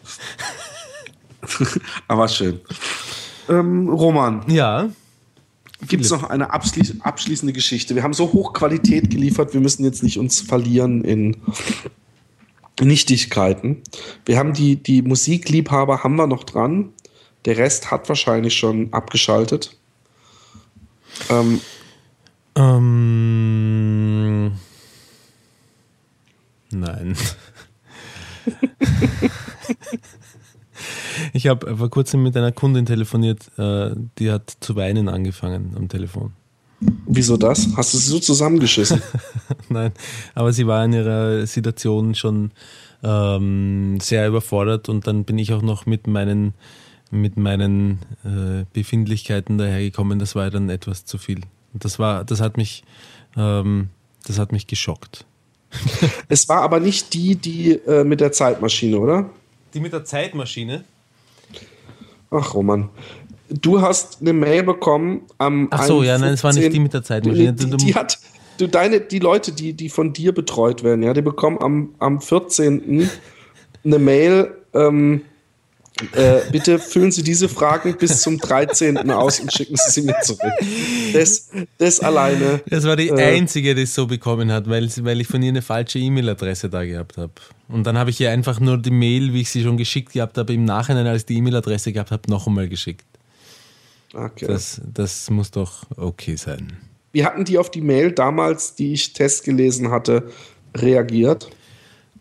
[2.08, 2.60] aber schön.
[3.48, 4.88] Ähm, Roman, Ja.
[5.86, 7.94] Gibt es noch eine abschli abschließende Geschichte?
[7.94, 11.36] Wir haben so hoch Qualität geliefert, wir müssen jetzt nicht uns verlieren in
[12.80, 13.82] Nichtigkeiten.
[14.24, 16.90] Wir haben die, die Musikliebhaber haben wir noch dran.
[17.44, 19.76] Der Rest hat wahrscheinlich schon abgeschaltet.
[21.30, 21.60] Ähm,
[22.58, 24.52] Ähm,
[26.72, 27.16] nein.
[31.32, 35.88] ich habe vor kurzem mit einer Kundin telefoniert, äh, die hat zu weinen angefangen am
[35.88, 36.32] Telefon.
[37.06, 37.68] wieso das?
[37.76, 39.02] Hast du sie so zusammengeschissen?
[39.68, 39.92] Nein,
[40.34, 42.52] aber sie war in ihrer Situation schon
[43.02, 46.54] ähm, sehr überfordert und dann bin ich auch noch mit meinen,
[47.10, 50.18] mit meinen äh, Befindlichkeiten dahergekommen.
[50.18, 51.40] Das war dann etwas zu viel.
[51.74, 52.84] Das war, das hat mich,
[53.36, 53.88] ähm,
[54.26, 55.24] das hat mich geschockt.
[56.28, 59.30] es war aber nicht die, die äh, mit der Zeitmaschine, oder?
[59.74, 60.84] Die mit der Zeitmaschine?
[62.30, 62.88] Ach, Roman.
[63.48, 65.68] Du hast eine Mail bekommen am.
[65.70, 66.72] Ach so, ja, nein, es war nicht 15.
[66.72, 67.52] die mit der Zeitmaschine.
[67.54, 68.18] Die, die, die hat.
[68.58, 72.20] Du, deine, die Leute, die, die von dir betreut werden, ja, die bekommen am, am
[72.20, 73.08] 14.
[73.84, 74.52] eine Mail.
[74.74, 75.22] Ähm,
[76.12, 79.10] äh, bitte füllen Sie diese Fragen bis zum 13.
[79.10, 80.52] aus und schicken Sie sie mir zurück.
[81.12, 82.60] Das, das alleine.
[82.68, 83.36] Das war die Äh.
[83.36, 86.84] einzige, die es so bekommen hat, weil, weil ich von ihr eine falsche E-Mail-Adresse da
[86.84, 87.32] gehabt habe.
[87.68, 90.38] Und dann habe ich ihr einfach nur die Mail, wie ich sie schon geschickt gehabt
[90.38, 93.04] habe, im Nachhinein, als ich die E-Mail-Adresse gehabt habe, noch einmal geschickt.
[94.14, 94.46] Okay.
[94.46, 96.72] Das, das muss doch okay sein.
[97.12, 100.30] Wie hatten die auf die Mail damals, die ich Test gelesen hatte,
[100.74, 101.50] reagiert?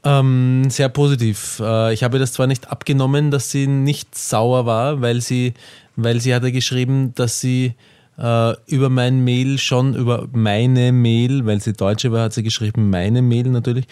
[0.03, 1.61] Ähm, sehr positiv.
[1.61, 5.53] Äh, ich habe das zwar nicht abgenommen, dass sie nicht sauer war, weil sie,
[5.95, 7.73] weil sie hatte geschrieben, dass sie
[8.17, 12.89] äh, über mein Mail schon, über meine Mail, weil sie Deutsche war, hat sie geschrieben,
[12.89, 13.85] meine Mail natürlich,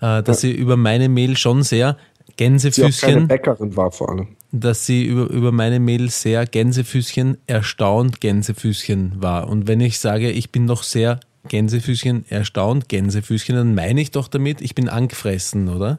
[0.00, 1.96] äh, dass sie über meine Mail schon sehr
[2.38, 4.28] Sie auch keine Gänsefüßchen, Bäckerin war vor allem.
[4.52, 9.48] dass sie über, über meine Mail sehr Gänsefüßchen, erstaunt Gänsefüßchen war.
[9.48, 11.18] Und wenn ich sage, ich bin doch sehr
[11.48, 15.98] Gänsefüßchen, erstaunt Gänsefüßchen, dann meine ich doch damit, ich bin angefressen, oder?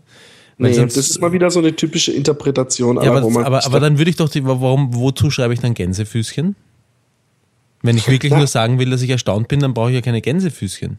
[0.58, 3.80] Weil Nee, sonst- das ist mal wieder so eine typische Interpretation ja, aber, aber, aber
[3.82, 6.56] dann würde ich doch, die, warum, wozu schreibe ich dann Gänsefüßchen?
[7.82, 10.22] Wenn ich wirklich nur sagen will, dass ich erstaunt bin, dann brauche ich ja keine
[10.22, 10.98] Gänsefüßchen.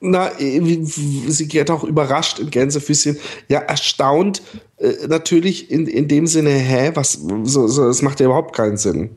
[0.00, 3.18] Na, äh, sie geht auch überrascht in Gänsefüßchen.
[3.48, 4.42] Ja, erstaunt
[4.76, 7.14] äh, natürlich in, in dem Sinne, hä, was,
[7.44, 9.10] so, so, das macht ja überhaupt keinen Sinn.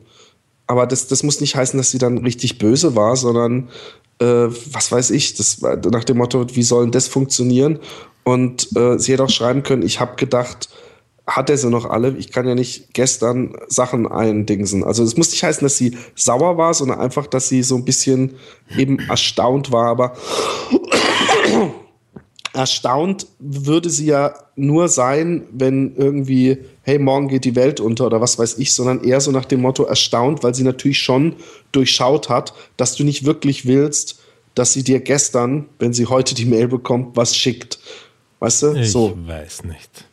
[0.66, 3.68] Aber das, das muss nicht heißen, dass sie dann richtig böse war, sondern
[4.18, 7.78] äh, was weiß ich, das nach dem Motto, wie soll denn das funktionieren?
[8.24, 10.68] Und äh, sie hätte auch schreiben können, ich habe gedacht,
[11.36, 12.16] hat er sie noch alle?
[12.18, 14.84] Ich kann ja nicht gestern Sachen eindingsen.
[14.84, 17.84] Also es muss nicht heißen, dass sie sauer war, sondern einfach, dass sie so ein
[17.84, 18.34] bisschen
[18.76, 19.86] eben erstaunt war.
[19.86, 20.14] Aber
[22.52, 28.20] erstaunt würde sie ja nur sein, wenn irgendwie, hey, morgen geht die Welt unter oder
[28.20, 31.36] was weiß ich, sondern eher so nach dem Motto erstaunt, weil sie natürlich schon
[31.72, 34.20] durchschaut hat, dass du nicht wirklich willst,
[34.54, 37.78] dass sie dir gestern, wenn sie heute die Mail bekommt, was schickt.
[38.38, 38.72] Weißt du?
[38.74, 39.16] Ich so.
[39.26, 40.11] weiß nicht.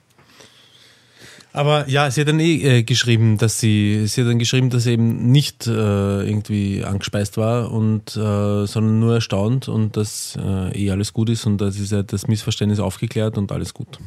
[1.52, 4.84] Aber ja, sie hat dann eh äh, geschrieben, dass sie, sie hat dann geschrieben, dass
[4.84, 10.86] sie eben nicht äh, irgendwie angespeist war und äh, sondern nur erstaunt und dass äh,
[10.86, 14.00] eh alles gut ist und das ist ja das Missverständnis aufgeklärt und alles gut.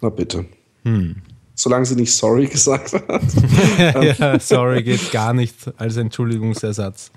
[0.00, 0.46] Na bitte.
[1.54, 3.22] Solange sie nicht sorry gesagt hat.
[4.18, 7.12] ja, sorry, geht gar nicht als Entschuldigungsersatz.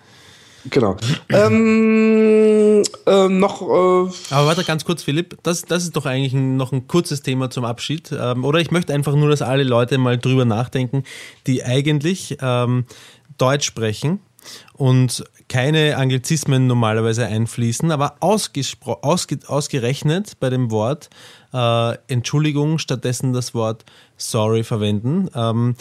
[0.69, 0.97] Genau.
[1.29, 6.57] ähm, ähm, noch, äh, Aber warte ganz kurz, Philipp, das, das ist doch eigentlich ein,
[6.57, 8.11] noch ein kurzes Thema zum Abschied.
[8.11, 11.03] Ähm, oder ich möchte einfach nur, dass alle Leute mal drüber nachdenken,
[11.45, 12.85] die eigentlich ähm,
[13.37, 14.19] Deutsch sprechen
[14.73, 21.09] und keine Anglizismen normalerweise einfließen, aber ausge ausgerechnet bei dem Wort
[21.53, 23.85] äh, Entschuldigung stattdessen das Wort
[24.17, 25.29] sorry verwenden.
[25.33, 25.75] Ähm,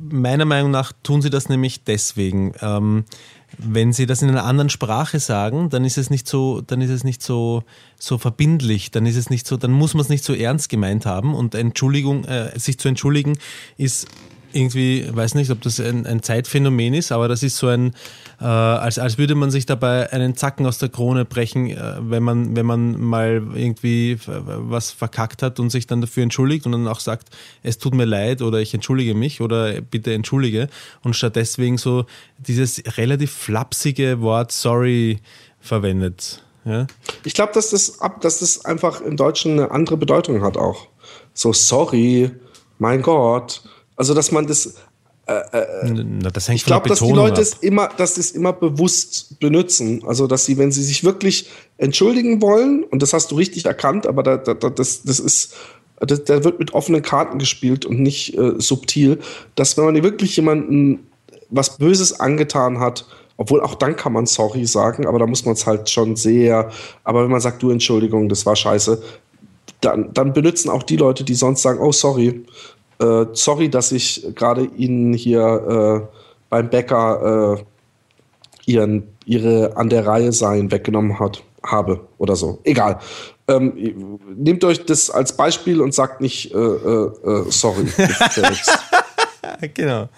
[0.00, 2.52] meiner Meinung nach tun sie das nämlich deswegen.
[2.60, 3.04] Ähm,
[3.56, 6.90] wenn sie das in einer anderen Sprache sagen, dann ist es nicht so, dann ist
[6.90, 7.64] es nicht so,
[7.98, 11.06] so verbindlich, dann ist es nicht so, dann muss man es nicht so ernst gemeint
[11.06, 11.34] haben.
[11.34, 13.38] Und Entschuldigung, äh, sich zu entschuldigen
[13.76, 14.06] ist
[14.52, 17.94] irgendwie, weiß nicht, ob das ein, ein Zeitphänomen ist, aber das ist so ein,
[18.40, 22.22] äh, als, als würde man sich dabei einen Zacken aus der Krone brechen, äh, wenn
[22.22, 26.72] man, wenn man mal irgendwie f- was verkackt hat und sich dann dafür entschuldigt und
[26.72, 27.28] dann auch sagt,
[27.62, 30.68] es tut mir leid oder ich entschuldige mich oder bitte entschuldige
[31.02, 32.06] und statt deswegen so
[32.38, 35.18] dieses relativ flapsige Wort sorry
[35.60, 36.42] verwendet.
[36.64, 36.86] Ja?
[37.24, 40.88] ich glaube, dass das, dass das einfach im Deutschen eine andere Bedeutung hat auch.
[41.34, 42.30] So, sorry,
[42.78, 43.62] mein Gott.
[43.98, 44.74] Also, dass man das,
[45.26, 47.38] Na, das Ich glaube, dass die Leute ab.
[47.40, 50.02] es immer, dass es immer bewusst benutzen.
[50.06, 54.06] Also, dass sie, wenn sie sich wirklich entschuldigen wollen, und das hast du richtig erkannt,
[54.06, 55.54] aber da, da, da, das, das ist,
[56.00, 59.18] das, da wird mit offenen Karten gespielt und nicht äh, subtil,
[59.54, 61.06] dass wenn man wirklich jemanden
[61.50, 63.06] was Böses angetan hat,
[63.36, 66.70] obwohl auch dann kann man sorry sagen, aber da muss man es halt schon sehr,
[67.04, 69.02] aber wenn man sagt, du Entschuldigung, das war scheiße,
[69.80, 72.44] dann, dann benutzen auch die Leute, die sonst sagen, oh sorry,
[73.00, 76.16] äh, sorry, dass ich gerade Ihnen hier äh,
[76.48, 77.64] beim Bäcker äh,
[78.70, 82.60] ihren, ihre an der Reihe sein weggenommen hat, habe oder so.
[82.64, 82.98] Egal.
[83.48, 87.10] Ähm, nehmt euch das als Beispiel und sagt nicht äh, äh,
[87.48, 87.86] sorry.
[89.74, 90.08] Genau.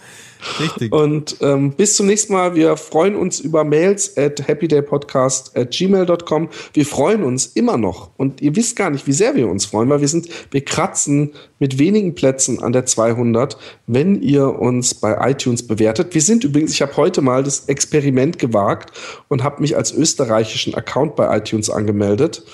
[0.59, 0.91] Richtig.
[0.91, 2.55] Und ähm, bis zum nächsten Mal.
[2.55, 6.49] Wir freuen uns über Mails at happydaypodcast at gmail.com.
[6.73, 8.11] Wir freuen uns immer noch.
[8.17, 11.33] Und ihr wisst gar nicht, wie sehr wir uns freuen, weil wir sind, wir kratzen
[11.59, 16.15] mit wenigen Plätzen an der 200, wenn ihr uns bei iTunes bewertet.
[16.15, 18.93] Wir sind übrigens, ich habe heute mal das Experiment gewagt
[19.29, 22.45] und habe mich als österreichischen Account bei iTunes angemeldet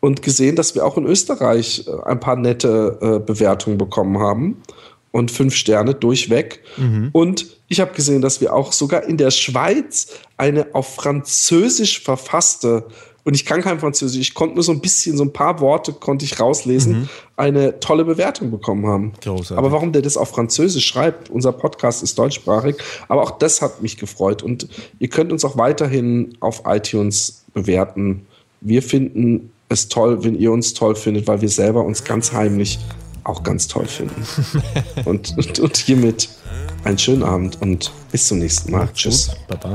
[0.00, 4.62] und gesehen, dass wir auch in Österreich äh, ein paar nette äh, Bewertungen bekommen haben
[5.12, 6.62] und fünf Sterne durchweg.
[7.12, 12.86] Und ich habe gesehen, dass wir auch sogar in der Schweiz eine auf Französisch verfasste,
[13.24, 15.92] und ich kann kein Französisch, ich konnte nur so ein bisschen, so ein paar Worte
[15.92, 19.14] konnte ich rauslesen, eine tolle Bewertung bekommen haben.
[19.20, 19.58] Großartig.
[19.58, 22.76] Aber warum der das auf Französisch schreibt, unser Podcast ist deutschsprachig,
[23.08, 24.44] aber auch das hat mich gefreut.
[24.44, 24.68] Und
[25.00, 28.26] ihr könnt uns auch weiterhin auf iTunes bewerten.
[28.60, 32.78] Wir finden es toll, wenn ihr uns toll findet, weil wir selber uns ganz heimlich
[33.28, 34.26] auch ganz toll finden.
[35.04, 36.28] und, und, und hiermit
[36.84, 38.88] einen schönen Abend und bis zum nächsten Mal.
[38.94, 39.30] Tschüss.
[39.48, 39.74] Baba.